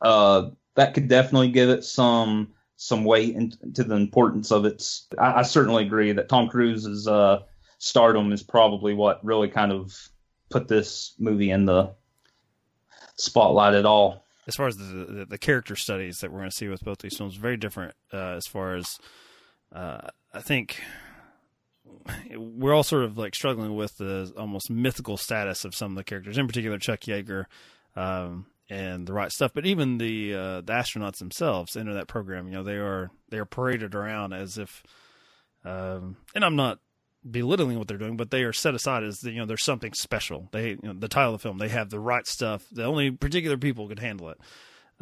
uh, 0.01 0.49
that 0.76 0.93
could 0.93 1.07
definitely 1.07 1.51
give 1.51 1.70
it 1.70 1.84
some 1.84 2.53
some 2.76 3.03
weight 3.03 3.36
into 3.36 3.84
the 3.84 3.95
importance 3.95 4.51
of 4.51 4.65
its. 4.65 5.07
I, 5.17 5.39
I 5.39 5.41
certainly 5.41 5.86
agree 5.86 6.11
that 6.13 6.30
Tom 6.30 6.47
Cruise's 6.47 7.07
uh, 7.07 7.41
stardom 7.78 8.32
is 8.32 8.43
probably 8.43 8.93
what 8.93 9.24
really 9.24 9.49
kind 9.49 9.72
of 9.72 9.97
put 10.49 10.67
this 10.67 11.13
movie 11.20 11.51
in 11.51 11.65
the 11.65 11.93
spotlight 13.15 13.74
at 13.74 13.86
all. 13.86 14.26
As 14.47 14.55
far 14.55 14.67
as 14.67 14.78
the, 14.78 14.84
the 14.84 15.26
the 15.26 15.38
character 15.38 15.76
studies 15.76 16.20
that 16.20 16.32
we're 16.32 16.39
going 16.39 16.49
to 16.49 16.55
see 16.55 16.70
with 16.70 16.84
both 16.84 16.99
these 16.99 17.17
films, 17.17 17.36
very 17.36 17.57
different. 17.57 17.93
Uh, 18.13 18.36
as 18.38 18.47
far 18.47 18.76
as 18.76 18.97
uh, 19.74 20.09
I 20.34 20.41
think 20.41 20.82
we're 22.36 22.74
all 22.74 22.84
sort 22.84 23.03
of 23.03 23.17
like 23.17 23.36
struggling 23.36 23.76
with 23.76 23.97
the 23.97 24.32
almost 24.38 24.70
mythical 24.70 25.17
status 25.17 25.65
of 25.65 25.76
some 25.76 25.91
of 25.91 25.97
the 25.97 26.03
characters, 26.03 26.38
in 26.38 26.47
particular 26.47 26.78
Chuck 26.78 27.01
Yeager 27.01 27.45
um, 27.95 28.45
and 28.70 29.07
the 29.07 29.13
right 29.13 29.32
stuff. 29.32 29.51
But 29.53 29.65
even 29.65 29.97
the 29.97 30.34
uh, 30.34 30.61
the 30.61 30.74
astronauts 30.74 31.17
themselves 31.17 31.76
enter 31.76 31.93
that 31.93 32.07
program. 32.07 32.47
You 32.47 32.53
know, 32.53 32.63
they 32.63 32.78
are 32.78 33.11
they 33.30 33.38
are 33.38 33.45
paraded 33.45 33.95
around 33.95 34.34
as 34.34 34.57
if, 34.57 34.84
um, 35.65 36.17
and 36.34 36.43
I'm 36.43 36.55
not 36.55 36.80
belittling 37.30 37.78
what 37.78 37.88
they're 37.88 37.97
doing, 37.97 38.17
but 38.17 38.32
they 38.32 38.43
are 38.43 38.53
set 38.53 38.76
aside 38.76 39.03
as 39.03 39.24
you 39.24 39.34
know 39.34 39.45
there's 39.45 39.65
something 39.65 39.93
special. 39.93 40.49
They 40.51 40.70
you 40.70 40.80
know, 40.84 40.93
the 40.93 41.07
title 41.07 41.34
of 41.34 41.41
the 41.41 41.43
film 41.43 41.57
they 41.57 41.70
have 41.70 41.89
the 41.89 41.99
right 41.99 42.26
stuff. 42.26 42.65
The 42.72 42.86
only 42.86 43.11
particular 43.11 43.57
people 43.57 43.88
could 43.88 43.99
handle 43.99 44.30
it. 44.30 44.39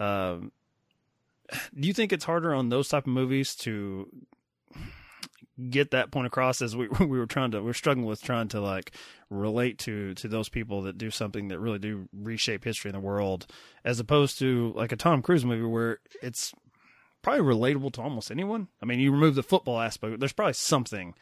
Um, 0.02 0.52
do 1.80 1.88
you 1.88 1.94
think 1.94 2.12
it's 2.12 2.26
harder 2.26 2.54
on 2.54 2.70
those 2.70 2.90
type 2.90 3.08
of 3.08 3.14
movies 3.14 3.56
to 3.56 4.10
get 5.70 5.92
that 5.92 6.12
point 6.12 6.28
across 6.28 6.62
as 6.62 6.76
we 6.76 6.88
we 7.00 7.18
were 7.18 7.26
trying 7.26 7.52
to 7.52 7.62
we're 7.62 7.74
struggling 7.74 8.06
with 8.06 8.22
trying 8.22 8.48
to 8.48 8.62
like 8.62 8.92
relate 9.30 9.78
to 9.80 10.14
to 10.16 10.28
those 10.28 10.50
people 10.50 10.84
that 10.84 10.98
do 10.98 11.10
something 11.10 11.48
that 11.48 11.60
really 11.60 11.80
do 11.80 12.08
reshape 12.14 12.64
history 12.64 12.90
in 12.90 12.96
the 12.96 13.00
world 13.00 13.48
as 13.84 14.00
opposed 14.00 14.40
to 14.40 14.72
like 14.76 14.92
a 14.92 14.96
Tom 14.98 15.22
Cruise 15.22 15.46
movie 15.46 15.66
where 15.66 16.00
it's 16.22 16.54
probably 17.22 17.44
relatable 17.44 17.92
to 17.94 18.02
almost 18.02 18.32
anyone. 18.32 18.68
I 18.82 18.86
mean, 18.86 19.00
you 19.00 19.12
remove 19.12 19.36
the 19.36 19.44
football 19.44 19.82
aspect, 19.82 20.20
there's 20.20 20.34
probably 20.34 20.54
something 20.54 21.14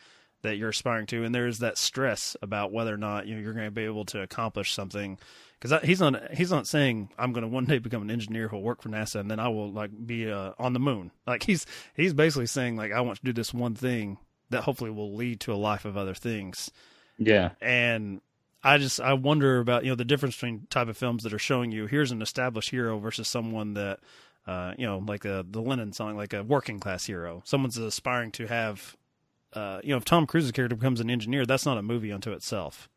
that 0.44 0.58
you're 0.58 0.70
aspiring 0.70 1.08
to, 1.08 1.24
and 1.24 1.34
there's 1.34 1.60
that 1.60 1.78
stress 1.78 2.38
about 2.42 2.72
whether 2.72 2.94
or 2.94 2.98
not 2.98 3.26
you 3.26 3.34
know, 3.36 3.42
you're 3.42 3.54
going 3.54 3.66
to 3.66 3.72
be 3.72 3.86
able 3.86 4.06
to 4.06 4.22
accomplish 4.22 4.74
something. 4.74 5.18
Because 5.60 5.82
he's 5.84 6.00
not 6.00 6.32
he's 6.34 6.52
not 6.52 6.68
saying 6.68 7.10
I'm 7.18 7.34
going 7.34 7.42
to 7.42 7.48
one 7.48 7.66
day 7.66 7.80
become 7.80 8.04
an 8.04 8.12
engineer 8.12 8.50
who'll 8.50 8.62
work 8.62 8.82
for 8.82 8.90
NASA 8.90 9.16
and 9.16 9.32
then 9.32 9.40
I 9.40 9.48
will 9.48 9.72
like 9.72 9.90
be 10.06 10.30
uh, 10.30 10.52
on 10.60 10.74
the 10.74 10.80
moon. 10.80 11.12
Like 11.26 11.44
he's 11.44 11.66
he's 11.96 12.14
basically 12.14 12.46
saying 12.46 12.76
like 12.76 12.92
I 12.92 13.02
want 13.02 13.18
to 13.18 13.26
do 13.26 13.34
this 13.34 13.54
one 13.54 13.74
thing 13.74 14.18
that 14.50 14.64
hopefully 14.64 14.92
will 14.92 15.16
lead 15.16 15.40
to 15.42 15.54
a 15.54 15.56
life 15.56 15.86
of 15.86 15.98
other 15.98 16.14
things. 16.14 16.72
Yeah, 17.18 17.52
and 17.62 18.22
I 18.64 18.78
just 18.78 19.00
I 19.00 19.14
wonder 19.14 19.60
about 19.60 19.84
you 19.84 19.92
know 19.92 19.96
the 19.96 20.06
difference 20.06 20.36
between 20.36 20.68
type 20.70 20.88
of 20.88 20.98
films 20.98 21.24
that 21.24 21.34
are 21.34 21.40
showing 21.40 21.72
you 21.72 21.86
here's 21.86 22.12
an 22.12 22.22
established 22.22 22.70
hero 22.70 23.00
versus 23.00 23.28
someone 23.28 23.74
that 23.76 24.00
uh, 24.48 24.74
you 24.78 24.86
know 24.86 25.04
like 25.08 25.26
a, 25.26 25.46
the 25.50 25.62
Lennon 25.62 25.94
song 25.94 26.16
like 26.16 26.34
a 26.34 26.44
working 26.44 26.80
class 26.80 27.06
hero. 27.06 27.42
Someone's 27.46 27.78
aspiring 27.78 28.32
to 28.34 28.48
have 28.48 28.96
uh, 29.56 29.80
you 29.84 29.92
know, 29.92 29.98
if 29.98 30.06
Tom 30.06 30.28
Cruise's 30.28 30.52
character 30.52 30.76
becomes 30.76 31.00
an 31.00 31.10
engineer, 31.10 31.46
that's 31.46 31.66
not 31.66 31.78
a 31.78 31.82
movie 31.82 32.12
unto 32.12 32.34
itself. 32.34 32.90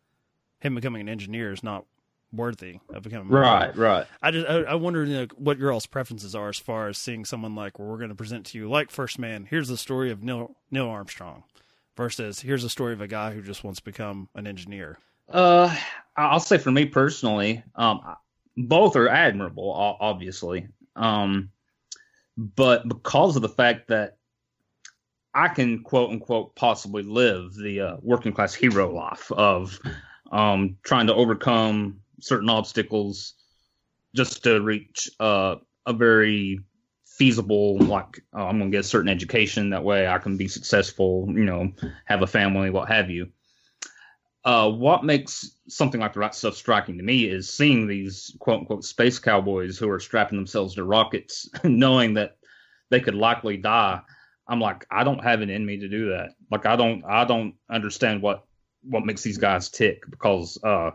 Him 0.58 0.74
becoming 0.74 1.00
an 1.00 1.08
engineer 1.08 1.52
is 1.52 1.62
not 1.62 1.84
worthy 2.32 2.80
of 2.90 3.02
becoming 3.02 3.28
right, 3.28 3.74
right. 3.76 4.06
I 4.22 4.30
just 4.30 4.48
I, 4.48 4.62
I 4.62 4.74
wonder 4.74 5.04
you 5.04 5.16
know, 5.16 5.26
what 5.36 5.58
your 5.58 5.72
all's 5.72 5.86
preferences 5.86 6.34
are 6.34 6.48
as 6.48 6.58
far 6.58 6.88
as 6.88 6.98
seeing 6.98 7.24
someone 7.24 7.54
like 7.54 7.78
where 7.78 7.88
we're 7.88 7.98
going 7.98 8.10
to 8.10 8.14
present 8.14 8.46
to 8.46 8.58
you 8.58 8.68
like 8.68 8.90
First 8.90 9.18
Man. 9.18 9.46
Here's 9.48 9.68
the 9.68 9.76
story 9.76 10.10
of 10.10 10.22
Neil 10.22 10.56
Neil 10.70 10.88
Armstrong 10.88 11.44
versus 11.96 12.40
here's 12.40 12.62
the 12.62 12.70
story 12.70 12.92
of 12.92 13.00
a 13.00 13.08
guy 13.08 13.32
who 13.32 13.42
just 13.42 13.64
wants 13.64 13.80
to 13.80 13.84
become 13.84 14.28
an 14.34 14.46
engineer. 14.46 14.98
Uh, 15.28 15.74
I'll 16.16 16.40
say 16.40 16.58
for 16.58 16.70
me 16.70 16.86
personally, 16.86 17.62
um, 17.74 18.00
both 18.56 18.96
are 18.96 19.08
admirable, 19.08 19.70
obviously. 20.00 20.68
Um, 20.96 21.50
but 22.36 22.86
because 22.88 23.36
of 23.36 23.42
the 23.42 23.48
fact 23.48 23.88
that 23.88 24.16
I 25.34 25.48
can 25.48 25.82
quote 25.82 26.10
unquote 26.10 26.54
possibly 26.54 27.02
live 27.02 27.54
the 27.54 27.80
uh, 27.80 27.96
working 28.00 28.32
class 28.32 28.54
hero 28.54 28.92
life 28.92 29.30
of 29.32 29.78
um, 30.32 30.76
trying 30.82 31.08
to 31.08 31.14
overcome 31.14 32.00
certain 32.20 32.48
obstacles 32.48 33.34
just 34.14 34.44
to 34.44 34.60
reach 34.60 35.08
uh, 35.20 35.56
a 35.86 35.92
very 35.92 36.60
feasible 37.04 37.78
like 37.78 38.22
uh, 38.36 38.46
I'm 38.46 38.58
going 38.58 38.70
to 38.70 38.76
get 38.76 38.84
a 38.84 38.88
certain 38.88 39.10
education 39.10 39.70
that 39.70 39.84
way 39.84 40.06
I 40.06 40.18
can 40.18 40.36
be 40.36 40.48
successful, 40.48 41.26
you 41.28 41.44
know, 41.44 41.72
have 42.04 42.22
a 42.22 42.26
family, 42.26 42.70
what 42.70 42.88
have 42.88 43.10
you. 43.10 43.28
Uh, 44.44 44.70
what 44.70 45.04
makes 45.04 45.50
something 45.68 46.00
like 46.00 46.14
the 46.14 46.20
right 46.20 46.34
stuff 46.34 46.54
striking 46.54 46.96
to 46.96 47.02
me 47.02 47.24
is 47.24 47.52
seeing 47.52 47.86
these 47.86 48.34
quote 48.38 48.60
unquote 48.60 48.84
space 48.84 49.18
cowboys 49.18 49.78
who 49.78 49.90
are 49.90 50.00
strapping 50.00 50.38
themselves 50.38 50.74
to 50.74 50.84
rockets, 50.84 51.48
knowing 51.64 52.14
that 52.14 52.36
they 52.90 53.00
could 53.00 53.14
likely 53.14 53.56
die 53.56 54.00
I'm 54.48 54.60
like, 54.60 54.86
I 54.90 55.04
don't 55.04 55.22
have 55.22 55.42
it 55.42 55.50
in 55.50 55.64
me 55.64 55.78
to 55.78 55.88
do 55.88 56.08
that. 56.10 56.30
Like, 56.50 56.64
I 56.64 56.74
don't, 56.74 57.04
I 57.04 57.24
don't 57.24 57.54
understand 57.70 58.22
what 58.22 58.44
what 58.82 59.04
makes 59.04 59.22
these 59.22 59.38
guys 59.38 59.68
tick 59.68 60.02
because 60.08 60.56
uh, 60.62 60.92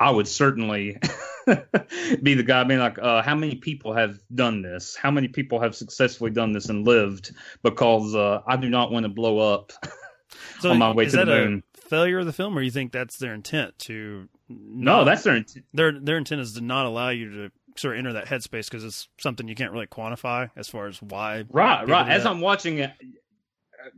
I 0.00 0.10
would 0.10 0.28
certainly 0.28 0.98
be 2.22 2.34
the 2.34 2.44
guy 2.44 2.64
being 2.64 2.80
like, 2.80 2.98
uh, 2.98 3.22
how 3.22 3.34
many 3.34 3.56
people 3.56 3.92
have 3.94 4.18
done 4.32 4.62
this? 4.62 4.94
How 4.94 5.10
many 5.10 5.28
people 5.28 5.60
have 5.60 5.74
successfully 5.74 6.30
done 6.30 6.52
this 6.52 6.68
and 6.68 6.86
lived? 6.86 7.34
Because 7.62 8.14
uh, 8.14 8.42
I 8.46 8.56
do 8.56 8.68
not 8.68 8.92
want 8.92 9.04
to 9.04 9.08
blow 9.08 9.38
up 9.38 9.72
so 10.60 10.70
on 10.70 10.78
my 10.78 10.92
way 10.92 11.06
to 11.06 11.16
the 11.16 11.26
moon. 11.26 11.62
failure 11.74 12.20
of 12.20 12.26
the 12.26 12.32
film, 12.32 12.56
or 12.56 12.62
you 12.62 12.70
think 12.70 12.92
that's 12.92 13.16
their 13.16 13.34
intent 13.34 13.78
to? 13.80 14.28
Not, 14.48 14.98
no, 14.98 15.04
that's 15.04 15.24
their 15.24 15.36
intent. 15.36 15.64
Their 15.74 15.98
their 15.98 16.16
intent 16.16 16.42
is 16.42 16.54
to 16.54 16.60
not 16.60 16.86
allow 16.86 17.10
you 17.10 17.30
to 17.30 17.52
sort 17.76 17.94
of 17.94 17.98
enter 17.98 18.12
that 18.14 18.26
headspace 18.26 18.70
because 18.70 18.84
it's 18.84 19.08
something 19.18 19.48
you 19.48 19.54
can't 19.54 19.72
really 19.72 19.86
quantify 19.86 20.50
as 20.56 20.68
far 20.68 20.86
as 20.86 21.00
why. 21.02 21.44
Right, 21.50 21.86
right. 21.88 22.08
As 22.10 22.26
I'm 22.26 22.40
watching 22.40 22.78
it, 22.78 22.92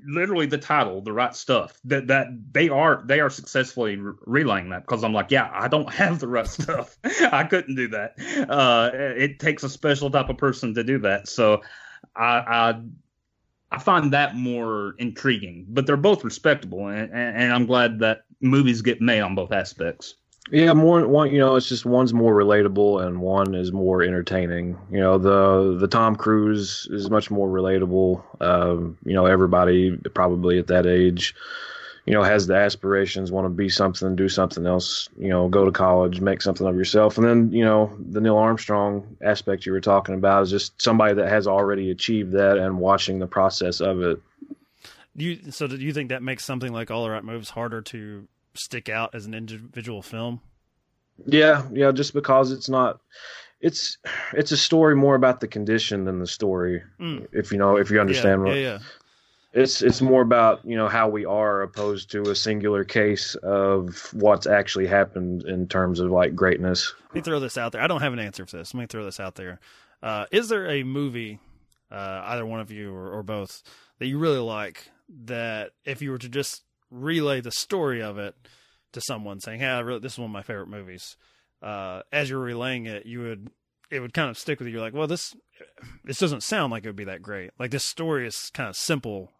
literally 0.05 0.47
the 0.47 0.59
title, 0.59 1.01
the 1.01 1.13
right 1.13 1.35
stuff. 1.35 1.79
That 1.85 2.09
that 2.09 2.27
they 2.53 2.69
are 2.69 3.03
they 3.05 3.21
are 3.21 3.31
successfully 3.31 3.97
re- 3.97 4.15
relaying 4.27 4.71
that 4.71 4.83
because 4.83 5.05
I'm 5.05 5.13
like, 5.13 5.31
yeah, 5.31 5.51
I 5.53 5.69
don't 5.69 5.93
have 5.95 6.19
the 6.19 6.29
right 6.29 6.47
stuff. 6.47 6.97
I 7.33 7.45
couldn't 7.45 7.75
do 7.77 7.89
that. 7.89 8.15
Uh, 8.49 8.91
it 8.95 9.39
takes 9.39 9.63
a 9.63 9.69
special 9.69 10.11
type 10.11 10.29
of 10.29 10.39
person 10.39 10.75
to 10.75 10.85
do 10.85 10.99
that. 11.01 11.29
So 11.29 11.63
I, 12.17 12.25
I 12.25 12.81
I 13.73 13.79
find 13.79 14.13
that 14.13 14.35
more 14.35 14.95
intriguing. 14.99 15.67
But 15.69 15.87
they're 15.87 15.97
both 15.97 16.25
respectable, 16.25 16.89
and, 16.89 17.13
and 17.13 17.53
I'm 17.53 17.67
glad 17.67 18.01
that 18.01 18.23
movies 18.41 18.83
get 18.83 19.01
made 19.01 19.21
on 19.21 19.35
both 19.35 19.53
aspects. 19.53 20.15
Yeah, 20.51 20.73
more 20.73 21.07
one. 21.07 21.31
You 21.31 21.39
know, 21.39 21.55
it's 21.55 21.69
just 21.69 21.85
one's 21.85 22.13
more 22.13 22.35
relatable 22.35 23.07
and 23.07 23.21
one 23.21 23.55
is 23.55 23.73
more 23.73 24.03
entertaining. 24.03 24.77
You 24.91 24.99
know, 24.99 25.17
the 25.17 25.79
the 25.79 25.87
Tom 25.87 26.17
Cruise 26.17 26.89
is 26.91 27.09
much 27.09 27.31
more 27.31 27.49
relatable. 27.49 28.23
Um, 28.41 28.99
you 29.05 29.15
know, 29.15 29.27
everybody 29.27 29.97
probably 30.13 30.59
at 30.59 30.67
that 30.67 30.87
age, 30.87 31.37
you 32.05 32.13
know, 32.13 32.25
has 32.25 32.49
the 32.49 32.57
aspirations, 32.57 33.31
want 33.31 33.45
to 33.45 33.51
be 33.51 33.69
something, 33.69 34.17
do 34.17 34.29
something 34.29 34.67
else. 34.67 35.09
You 35.17 35.29
know, 35.29 35.49
go 35.49 35.65
to 35.65 35.71
college, 35.71 36.21
make 36.21 36.43
something 36.43 36.67
of 36.67 36.75
yourself, 36.75 37.17
and 37.17 37.27
then 37.27 37.53
you 37.53 37.65
know 37.65 37.97
the 38.11 38.21
Neil 38.21 38.37
Armstrong 38.37 39.17
aspect 39.23 39.67
you 39.67 39.73
were 39.73 39.81
talking 39.81 40.17
about 40.17 40.43
is 40.43 40.51
just 40.51 40.83
somebody 40.83 41.15
that 41.15 41.29
has 41.29 41.47
already 41.47 41.93
achieved 41.93 42.33
that 42.33 42.59
and 42.59 42.81
watching 42.81 43.21
the 43.21 43.29
process 43.29 43.81
of 43.81 44.03
it. 44.03 44.21
You 45.15 45.53
so 45.53 45.69
do 45.69 45.77
you 45.77 45.93
think 45.93 46.09
that 46.09 46.25
makes 46.25 46.45
something 46.45 46.73
like 46.73 46.91
All 46.91 47.05
the 47.05 47.11
Right 47.11 47.25
Moves 47.25 47.51
harder 47.51 47.83
to 47.83 48.27
stick 48.61 48.89
out 48.89 49.15
as 49.15 49.27
an 49.27 49.35
individual 49.35 50.03
film? 50.03 50.41
Yeah, 51.27 51.67
yeah, 51.73 51.93
just 51.93 52.15
because 52.15 52.53
it's 52.53 52.69
not 52.69 53.01
it's 53.61 53.99
it's 54.33 54.53
a 54.53 54.57
story 54.57 54.97
more 54.97 55.15
about 55.15 55.41
the 55.41 55.49
condition 55.49 56.05
than 56.05 56.19
the 56.19 56.27
story. 56.27 56.83
Mm. 56.99 57.29
If 57.33 57.53
you 57.53 57.59
know, 57.59 57.77
if 57.77 57.91
you 57.91 58.01
understand 58.01 58.41
yeah, 58.41 58.47
what 58.47 58.57
yeah, 58.57 58.63
yeah. 58.63 58.79
It's 59.53 59.83
it's 59.83 60.01
more 60.01 60.23
about, 60.23 60.65
you 60.65 60.77
know, 60.77 60.87
how 60.87 61.09
we 61.09 61.25
are 61.25 61.63
opposed 61.63 62.11
to 62.13 62.23
a 62.31 62.37
singular 62.37 62.85
case 62.85 63.35
of 63.37 64.09
what's 64.13 64.47
actually 64.47 64.87
happened 64.87 65.43
in 65.45 65.67
terms 65.67 65.99
of 65.99 66.13
like 66.13 66.37
greatness. 66.37 66.95
Let 67.09 67.15
me 67.17 67.21
throw 67.23 67.41
this 67.41 67.59
out 67.59 67.73
there. 67.73 67.83
I 67.83 67.89
don't 67.89 68.01
have 68.01 68.13
an 68.13 68.21
answer 68.21 68.47
for 68.47 68.59
this. 68.59 68.73
Let 68.73 68.81
me 68.81 68.87
throw 68.87 69.05
this 69.05 69.19
out 69.19 69.35
there. 69.35 69.59
Uh, 70.05 70.27
is 70.31 70.49
there 70.49 70.71
a 70.71 70.85
movie, 70.85 71.41
uh, 71.91 72.23
either 72.27 72.47
one 72.47 72.61
of 72.61 72.71
you 72.71 72.95
or, 72.95 73.11
or 73.11 73.25
both, 73.25 73.65
that 73.99 74.07
you 74.07 74.19
really 74.19 74.39
like 74.39 74.89
that 75.25 75.73
if 75.85 76.01
you 76.01 76.13
were 76.13 76.19
to 76.19 76.29
just 76.29 76.63
relay 76.91 77.41
the 77.41 77.51
story 77.51 78.03
of 78.03 78.19
it 78.19 78.35
to 78.93 79.01
someone 79.01 79.41
saying, 79.41 79.61
"Hey, 79.61 79.67
I 79.67 79.81
really, 79.81 80.01
this 80.01 80.15
is 80.15 80.19
one 80.19 80.31
of 80.31 80.33
my 80.33 80.43
favorite 80.43 80.69
movies." 80.69 81.17
Uh, 81.63 82.03
as 82.13 82.31
you're 82.31 82.39
relaying 82.41 82.87
it, 82.87 83.07
you 83.07 83.21
would 83.21 83.51
it 83.91 84.01
would 84.01 84.15
kind 84.15 84.31
of 84.31 84.39
stick 84.39 84.59
with 84.59 84.69
you. 84.69 84.75
You're 84.75 84.83
like, 84.83 84.95
"Well, 84.95 85.07
this 85.07 85.35
this 86.05 86.19
doesn't 86.19 86.43
sound 86.43 86.71
like 86.71 86.85
it 86.85 86.89
would 86.89 86.97
be 86.97 87.05
that 87.05 87.23
great. 87.23 87.51
Like 87.59 87.71
this 87.71 87.85
story 87.85 88.27
is 88.27 88.51
kind 88.55 88.69
of 88.69 88.77
simple, 88.77 89.33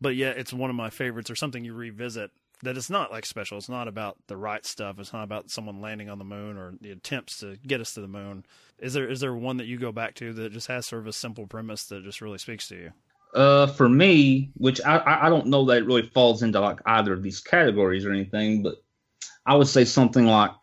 but 0.00 0.16
yet 0.16 0.38
it's 0.38 0.52
one 0.52 0.70
of 0.70 0.76
my 0.76 0.90
favorites, 0.90 1.30
or 1.30 1.36
something 1.36 1.64
you 1.64 1.74
revisit." 1.74 2.30
That 2.62 2.78
it's 2.78 2.88
not 2.88 3.12
like 3.12 3.26
special. 3.26 3.58
It's 3.58 3.68
not 3.68 3.86
about 3.86 4.16
the 4.28 4.36
right 4.36 4.64
stuff. 4.64 4.98
It's 4.98 5.12
not 5.12 5.24
about 5.24 5.50
someone 5.50 5.82
landing 5.82 6.08
on 6.08 6.18
the 6.18 6.24
moon 6.24 6.56
or 6.56 6.72
the 6.80 6.90
attempts 6.90 7.38
to 7.40 7.58
get 7.66 7.82
us 7.82 7.92
to 7.92 8.00
the 8.00 8.08
moon. 8.08 8.46
Is 8.78 8.94
there 8.94 9.06
is 9.06 9.20
there 9.20 9.34
one 9.34 9.58
that 9.58 9.66
you 9.66 9.76
go 9.76 9.92
back 9.92 10.14
to 10.14 10.32
that 10.32 10.52
just 10.52 10.68
has 10.68 10.86
sort 10.86 11.02
of 11.02 11.06
a 11.06 11.12
simple 11.12 11.46
premise 11.46 11.84
that 11.88 12.02
just 12.02 12.22
really 12.22 12.38
speaks 12.38 12.66
to 12.68 12.76
you? 12.76 12.92
Uh, 13.34 13.66
for 13.66 13.88
me, 13.88 14.50
which 14.54 14.80
I, 14.80 15.26
I 15.26 15.28
don't 15.28 15.48
know 15.48 15.66
that 15.66 15.78
it 15.78 15.86
really 15.86 16.08
falls 16.14 16.42
into 16.42 16.58
like 16.58 16.78
either 16.86 17.12
of 17.12 17.22
these 17.22 17.40
categories 17.40 18.06
or 18.06 18.12
anything, 18.12 18.62
but 18.62 18.76
I 19.44 19.56
would 19.56 19.68
say 19.68 19.84
something 19.84 20.26
like 20.26 20.54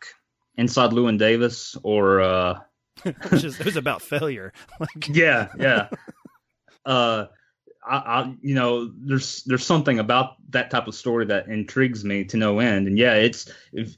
Inside 0.56 0.90
Llewyn 0.90 1.18
Davis 1.18 1.76
or 1.82 2.20
uh, 2.20 2.60
just, 3.30 3.60
it 3.60 3.66
was 3.66 3.76
about 3.76 4.02
failure. 4.02 4.52
like 4.80 5.08
yeah, 5.08 5.48
yeah. 5.58 5.88
uh, 6.84 7.26
I, 7.86 7.96
I, 7.96 8.34
you 8.40 8.54
know, 8.54 8.90
there's 8.96 9.42
there's 9.44 9.64
something 9.64 9.98
about 9.98 10.36
that 10.50 10.70
type 10.70 10.86
of 10.86 10.94
story 10.94 11.26
that 11.26 11.48
intrigues 11.48 12.04
me 12.04 12.24
to 12.24 12.36
no 12.36 12.58
end, 12.58 12.86
and 12.86 12.98
yeah, 12.98 13.14
it's 13.14 13.50
if 13.72 13.96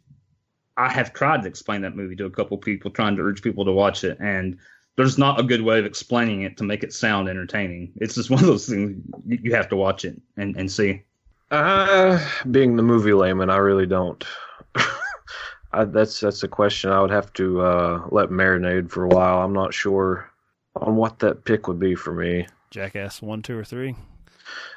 I 0.77 0.91
have 0.91 1.13
tried 1.13 1.43
to 1.43 1.49
explain 1.49 1.83
that 1.83 1.97
movie 1.97 2.17
to 2.17 2.27
a 2.27 2.31
couple 2.31 2.59
people, 2.59 2.91
trying 2.91 3.17
to 3.17 3.23
urge 3.23 3.43
people 3.43 3.65
to 3.65 3.73
watch 3.73 4.05
it, 4.05 4.19
and 4.21 4.59
there's 4.97 5.19
not 5.19 5.39
a 5.39 5.43
good 5.43 5.63
way 5.63 5.79
of 5.79 5.85
explaining 5.85 6.43
it 6.43 6.57
to 6.57 6.65
make 6.65 6.83
it 6.83 6.93
sound 6.93 7.29
entertaining. 7.29 7.93
It's 7.97 8.15
just 8.15 8.31
one 8.31 8.41
of 8.41 8.47
those 8.47 8.67
things 8.67 9.01
you 9.27 9.55
have 9.55 9.69
to 9.69 9.77
watch 9.77 10.05
it 10.05 10.21
and, 10.37 10.57
and 10.57 10.71
see. 10.71 11.03
Uh, 11.51 12.19
being 12.51 12.77
the 12.77 12.83
movie 12.83 13.13
layman, 13.13 13.51
I 13.51 13.57
really 13.57 13.87
don't. 13.87 14.25
I, 15.73 15.85
that's 15.85 16.21
that's 16.21 16.43
a 16.43 16.49
question 16.49 16.91
I 16.91 17.01
would 17.01 17.11
have 17.11 17.33
to 17.35 17.61
uh, 17.61 18.09
let 18.11 18.31
marinate 18.31 18.91
for 18.91 19.05
a 19.05 19.09
while. 19.09 19.43
I'm 19.43 19.53
not 19.53 19.73
sure 19.73 20.31
on 20.75 20.97
what 20.97 21.21
that 21.21 21.45
pick 21.45 21.69
would 21.69 21.79
be 21.79 21.95
for 21.95 22.13
me. 22.13 22.47
Jackass 22.71 23.23
one, 23.23 23.43
two, 23.43 23.57
or 23.57 23.65
three. 23.65 23.95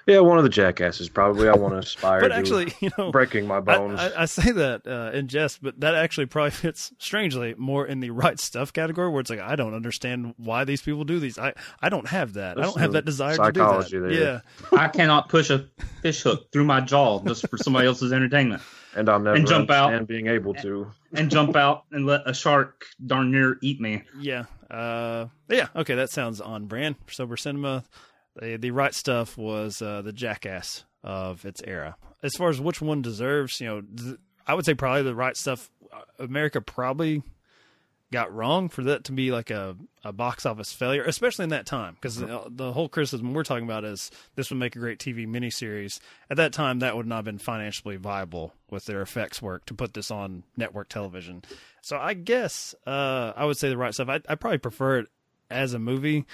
Yeah, 0.06 0.20
one 0.20 0.38
of 0.38 0.44
the 0.44 0.50
jackasses 0.50 1.10
probably. 1.10 1.48
I 1.50 1.56
want 1.56 1.74
to 1.74 1.80
aspire 1.80 2.20
But 2.22 2.30
to 2.30 2.36
actually, 2.36 2.74
you 2.80 2.90
know, 2.98 3.12
breaking 3.12 3.46
my 3.48 3.60
bones. 3.60 4.00
I, 4.00 4.24
I 4.24 4.26
say 4.26 4.52
that 4.52 4.88
uh, 4.88 5.16
in 5.16 5.28
jest, 5.28 5.62
but 5.62 5.80
that 5.82 5.96
actually 5.96 6.26
probably 6.26 6.52
fits 6.52 6.92
strangely 6.98 7.54
more 7.58 7.86
in 7.86 8.00
the 8.00 8.10
right 8.10 8.40
stuff 8.40 8.74
category, 8.74 9.10
where 9.10 9.22
it's 9.22 9.30
like 9.30 9.40
I 9.40 9.56
don't 9.56 9.74
understand 9.74 10.34
why 10.38 10.64
these 10.64 10.82
people 10.82 11.04
do 11.04 11.20
these. 11.20 11.38
I 11.38 11.54
I 11.82 11.90
don't 11.90 12.08
have 12.08 12.34
that. 12.34 12.58
I 12.58 12.64
don't 12.64 12.80
have 12.80 12.94
that 12.94 13.06
desire 13.06 13.38
to 13.38 13.52
do 13.52 13.60
that. 13.62 13.90
there. 13.92 14.12
Yeah, 14.12 14.40
I 14.72 14.88
cannot 14.88 15.30
push 15.30 15.50
a 15.50 15.66
fish 16.02 16.22
hook 16.24 16.52
through 16.52 16.66
my 16.66 16.82
jaw 16.82 17.22
just 17.24 17.48
for 17.48 17.58
somebody 17.58 17.88
else's 17.88 18.12
entertainment. 18.12 18.62
And 18.96 19.08
I'll 19.08 19.20
never 19.20 19.38
and 19.38 19.48
jump 19.48 19.70
out 19.70 19.94
and 19.94 20.08
being 20.08 20.26
able 20.28 20.56
to. 20.56 20.90
and 21.14 21.30
jump 21.30 21.56
out 21.56 21.84
and 21.92 22.08
let 22.08 22.28
a 22.28 22.34
shark 22.34 22.86
darn 23.06 23.30
near 23.32 23.58
eat 23.62 23.80
me. 23.80 24.02
yeah, 24.20 24.46
uh, 24.72 25.28
yeah. 25.48 25.68
Okay, 25.76 25.94
that 25.94 26.10
sounds 26.10 26.42
on 26.42 26.66
brand 26.66 26.96
sober 27.10 27.38
cinema. 27.38 27.84
The 28.36 28.58
the 28.58 28.72
right 28.72 28.94
stuff 28.94 29.38
was 29.38 29.82
uh, 29.82 30.02
the 30.02 30.14
jackass 30.14 30.86
of 31.04 31.46
its 31.46 31.62
era. 31.66 31.96
As 32.22 32.36
far 32.36 32.50
as 32.50 32.60
which 32.60 32.82
one 32.82 33.02
deserves, 33.02 33.60
you 33.62 33.68
know, 33.68 33.82
th- 33.82 34.18
I 34.46 34.54
would 34.54 34.66
say 34.66 34.74
probably 34.74 35.04
the 35.04 35.16
right 35.16 35.38
stuff. 35.38 35.70
uh, 35.94 36.02
America 36.20 36.60
probably 36.62 37.24
got 38.12 38.34
wrong 38.34 38.70
for 38.70 38.84
that 38.84 39.04
to 39.04 39.12
be 39.12 39.32
like 39.32 39.52
a, 39.52 39.76
a 40.04 40.12
box 40.12 40.46
office 40.46 40.74
failure, 40.74 41.04
especially 41.04 41.44
in 41.44 41.50
that 41.50 41.66
time, 41.66 41.94
because 41.94 42.16
the, 42.16 42.42
the 42.50 42.74
whole 42.74 42.90
criticism 42.90 43.34
we're 43.34 43.44
talking 43.44 43.66
about 43.66 43.86
is 43.86 44.10
this 44.36 44.50
would 44.50 44.58
make 44.58 44.76
a 44.76 44.80
great 44.80 44.98
TV 44.98 45.28
miniseries. 45.28 46.00
At 46.30 46.38
that 46.38 46.52
time, 46.52 46.80
that 46.80 46.96
would 46.98 47.06
not 47.06 47.18
have 47.18 47.26
been 47.26 47.38
financially 47.38 47.98
viable 47.98 48.54
with 48.72 48.86
their 48.86 49.02
effects 49.02 49.42
work 49.42 49.66
to 49.68 49.74
put 49.76 49.94
this 49.94 50.10
on 50.10 50.44
network 50.58 50.90
television. 50.90 51.44
So 51.82 51.98
I 51.98 52.16
guess 52.16 52.74
uh, 52.88 53.34
I 53.36 53.46
would 53.46 53.58
say 53.58 53.70
the 53.70 53.78
right 53.78 53.94
stuff. 53.94 54.10
I, 54.10 54.20
I 54.28 54.36
probably 54.36 54.58
prefer 54.58 55.00
it 55.00 55.08
as 55.52 55.74
a 55.74 55.80
movie. 55.80 56.26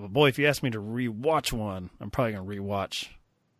But 0.00 0.12
boy, 0.12 0.28
if 0.28 0.38
you 0.38 0.46
ask 0.46 0.62
me 0.62 0.70
to 0.70 0.80
rewatch 0.80 1.52
one, 1.52 1.90
I'm 2.00 2.10
probably 2.10 2.32
gonna 2.32 2.44
rewatch 2.44 3.08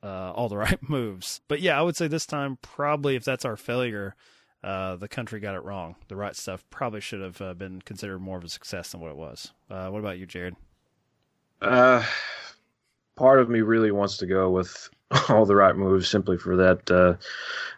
uh, 0.03 0.33
all 0.33 0.49
the 0.49 0.57
right 0.57 0.79
moves. 0.89 1.41
But 1.49 1.61
yeah, 1.61 1.79
I 1.79 1.83
would 1.83 1.97
say 1.97 2.09
this 2.09 2.27
time 2.27 2.59
probably 2.63 3.17
if 3.17 3.25
that's 3.25 3.45
our 3.45 3.57
failure, 3.57 4.15
uh, 4.63 4.97
the 4.97 5.09
country 5.09 5.41
got 5.41 5.55
it 5.55 5.65
wrong. 5.65 5.97
The 6.09 6.17
right 6.17 6.37
stuff 6.37 6.65
probably 6.71 7.01
should 7.01 7.21
have 7.21 7.41
uh, 7.41 7.55
been 7.55 7.83
considered 7.83 8.21
more 8.21 8.39
of 8.39 8.45
a 8.45 8.49
success 8.49 8.93
than 8.93 9.01
what 9.01 9.11
it 9.11 9.17
was. 9.17 9.53
Uh, 9.71 9.89
what 9.89 9.99
about 9.99 10.19
you, 10.19 10.27
Jared? 10.27 10.57
Uh, 11.61 12.03
part 13.17 13.39
of 13.39 13.51
me 13.51 13.61
really 13.61 13.91
wants 13.91 14.17
to 14.19 14.27
go 14.27 14.51
with 14.51 14.89
all 15.29 15.45
the 15.45 15.57
right 15.57 15.77
moves 15.77 16.09
simply 16.09 16.39
for 16.39 16.57
that 16.57 16.91
uh, 16.91 17.15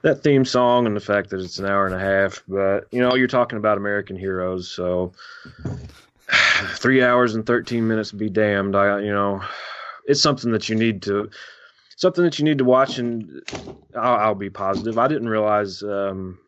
that 0.02 0.22
theme 0.22 0.44
song 0.44 0.86
and 0.86 0.94
the 0.94 1.00
fact 1.00 1.30
that 1.30 1.40
it's 1.40 1.58
an 1.58 1.66
hour 1.66 1.86
and 1.86 1.94
a 1.94 1.98
half. 1.98 2.42
But 2.46 2.86
you 2.90 3.00
know, 3.00 3.14
you're 3.14 3.26
talking 3.26 3.58
about 3.58 3.78
American 3.78 4.16
heroes, 4.16 4.70
so 4.70 5.12
three 6.76 7.02
hours 7.02 7.34
and 7.34 7.46
thirteen 7.46 7.86
minutes 7.88 8.12
be 8.12 8.30
damned. 8.30 8.74
I 8.76 9.00
you 9.00 9.12
know, 9.12 9.42
it's 10.06 10.22
something 10.22 10.52
that 10.52 10.68
you 10.68 10.74
need 10.76 11.02
to 11.02 11.30
something 11.96 12.24
that 12.24 12.38
you 12.38 12.44
need 12.44 12.58
to 12.58 12.64
watch, 12.64 12.98
and 12.98 13.42
I'll, 13.96 14.14
I'll 14.16 14.34
be 14.34 14.50
positive. 14.50 14.98
I 14.98 15.08
didn't 15.08 15.28
realize. 15.28 15.82
Um, 15.82 16.38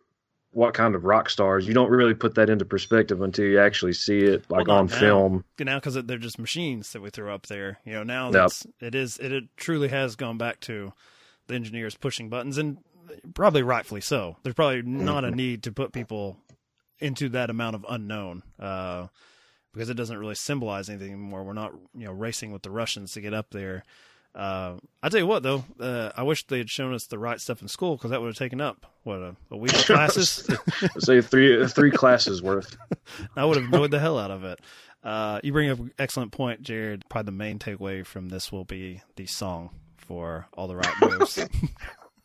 what 0.53 0.73
kind 0.73 0.95
of 0.95 1.05
rock 1.05 1.29
stars? 1.29 1.67
You 1.67 1.75
don't 1.75 1.91
really 1.91 2.15
put 2.15 2.37
that 2.37 2.49
into 2.49 2.65
perspective 2.65 3.21
until 3.23 3.45
you 3.45 3.59
actually 3.59 3.93
see 3.93 4.21
it, 4.21 4.49
like 4.49 4.69
Well, 4.69 4.77
on 4.79 4.87
now. 4.87 5.01
film. 5.01 5.45
Now, 5.59 5.81
because 5.81 5.95
they're 5.95 6.17
just 6.17 6.39
machines 6.39 6.93
that 6.93 7.03
we 7.03 7.11
throw 7.11 7.35
up 7.35 7.47
there. 7.49 7.81
You 7.85 7.95
know, 7.95 8.03
now 8.05 8.31
Yep. 8.31 8.51
it 8.79 8.95
is 8.95 9.19
it, 9.19 9.33
it 9.33 9.45
truly 9.57 9.89
has 9.89 10.15
gone 10.15 10.39
back 10.39 10.61
to 10.61 10.93
the 11.49 11.55
engineers 11.57 11.97
pushing 11.97 12.29
buttons, 12.29 12.57
and 12.57 12.79
probably 13.35 13.65
rightfully 13.65 14.01
so. 14.01 14.37
There's 14.45 14.55
probably 14.55 14.83
not 14.83 15.25
a 15.25 15.27
Mm-hmm. 15.27 15.37
need 15.37 15.63
to 15.65 15.73
put 15.73 15.93
people 15.93 16.37
into 17.01 17.29
that 17.31 17.51
amount 17.51 17.75
of 17.75 17.85
unknown 17.89 18.45
uh, 18.61 19.09
because 19.75 19.91
it 19.91 19.95
doesn't 19.95 20.17
really 20.17 20.35
symbolize 20.35 20.89
anything 20.89 21.13
anymore. 21.13 21.45
We're 21.45 21.53
not 21.53 21.75
you 21.95 22.07
know 22.07 22.13
racing 22.13 22.53
with 22.53 22.63
the 22.63 22.71
Russians 22.71 23.13
to 23.13 23.21
get 23.21 23.35
up 23.35 23.51
there. 23.51 23.85
Uh, 24.35 24.79
I 25.03 25.11
tell 25.11 25.21
you 25.21 25.27
what, 25.27 25.43
though, 25.45 25.65
uh, 25.79 26.11
I 26.17 26.25
wish 26.25 26.47
they 26.47 26.59
had 26.59 26.71
shown 26.71 26.93
us 26.93 27.07
the 27.07 27.19
right 27.19 27.41
stuff 27.41 27.63
in 27.63 27.69
school 27.69 27.97
because 27.97 28.11
that 28.11 28.21
would 28.21 28.29
have 28.29 28.37
taken 28.37 28.61
up 28.61 28.87
what 29.05 29.19
a, 29.19 29.37
a 29.51 29.57
week 29.57 29.73
of 29.73 29.81
classes. 29.85 30.49
Say 30.99 31.21
three 31.21 31.67
three 31.69 31.91
classes 31.91 32.43
worth. 32.43 32.77
I 33.37 33.45
would 33.45 33.57
have 33.57 33.67
enjoyed 33.67 33.91
the 33.91 34.01
hell 34.01 34.19
out 34.19 34.31
of 34.31 34.45
it. 34.45 34.61
Uh, 35.05 35.39
you 35.43 35.53
bring 35.53 35.71
up 35.71 35.79
an 35.79 35.93
excellent 35.99 36.33
point, 36.33 36.63
Jared. 36.63 37.05
Probably 37.11 37.27
the 37.27 37.33
main 37.33 37.59
takeaway 37.59 38.07
from 38.07 38.31
this 38.31 38.51
will 38.51 38.65
be 38.65 39.03
the 39.17 39.27
song 39.27 39.71
for 39.99 40.47
all 40.55 40.67
the 40.67 40.77
right 40.77 40.95
moves. 41.01 41.39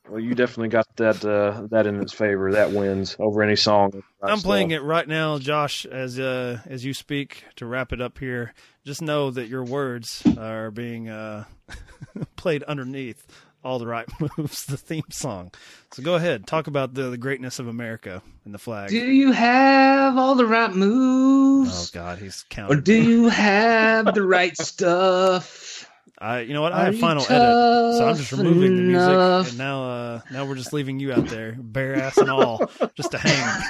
Well, 0.10 0.20
you 0.20 0.34
definitely 0.34 0.70
got 0.70 0.88
that 0.95 1.24
uh, 1.24 1.68
that 1.70 1.86
in 1.86 2.01
its 2.01 2.14
favor. 2.14 2.51
That 2.53 2.72
wins 2.72 3.16
over 3.20 3.43
any 3.43 3.55
song. 3.55 4.03
I'm 4.22 4.39
playing 4.39 4.72
it 4.72 4.82
right 4.82 5.07
now, 5.07 5.38
Josh, 5.38 5.86
as 5.86 6.20
uh, 6.20 6.60
as 6.66 6.84
you 6.84 6.93
speak 6.93 7.43
to 7.57 7.66
wrap 7.66 7.93
it 7.93 8.01
up 8.01 8.18
here. 8.18 8.53
Just 8.86 9.01
know 9.01 9.30
that 9.32 9.47
your 9.47 9.64
words 9.64 10.24
are 10.38 10.72
being 10.72 11.10
uh, 11.10 11.43
played 12.36 12.64
underneath 12.64 13.26
all 13.64 13.80
the 13.80 13.88
right 13.88 14.07
moves, 14.38 14.66
the 14.66 14.78
theme 14.78 15.03
song. 15.10 15.51
So 15.91 16.03
go 16.03 16.16
ahead, 16.16 16.47
talk 16.47 16.68
about 16.68 16.93
the, 16.93 17.10
the 17.10 17.18
greatness 17.18 17.60
of 17.60 17.68
America 17.68 18.22
and 18.45 18.53
the 18.53 18.60
flag. 18.60 18.89
Do 18.89 18.97
you 18.97 19.32
have 19.32 20.18
all 20.18 20.36
the 20.36 20.45
right 20.45 20.72
moves? 20.72 21.91
Oh 21.91 21.99
God, 21.99 22.20
he's 22.20 22.45
counting. 22.49 22.78
Or 22.78 22.82
do 22.82 22.93
you 22.93 23.30
have 23.30 24.14
the 24.14 24.24
right 24.24 24.55
stuff? 24.62 25.79
I, 26.22 26.42
you 26.42 26.54
know 26.54 26.62
what? 26.62 26.74
I 26.74 26.86
have 26.86 27.00
final 27.00 27.24
edit, 27.24 27.98
so 27.98 28.08
I'm 28.08 28.16
just 28.18 28.30
tough 28.30 28.40
removing 28.40 28.76
the 28.76 28.82
music, 28.82 29.10
enough? 29.10 29.50
and 29.50 29.58
now, 29.58 29.84
uh, 29.84 30.22
now 30.32 30.46
we're 30.46 30.56
just 30.56 30.74
leaving 30.74 31.00
you 31.00 31.14
out 31.14 31.28
there, 31.28 31.56
bare 31.58 31.96
ass 31.96 32.18
and 32.18 32.30
all, 32.30 32.70
just 32.96 33.12
to 33.12 33.18
hang. 33.18 33.64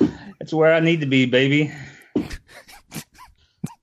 That's 0.38 0.52
where 0.52 0.72
I 0.72 0.80
need 0.80 1.00
to 1.00 1.06
be, 1.06 1.26
baby. 1.26 1.72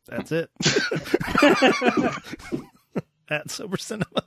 That's 0.07 0.31
it. 0.31 0.49
At 3.29 3.49
Sober 3.51 3.77
Cinema. 3.77 4.23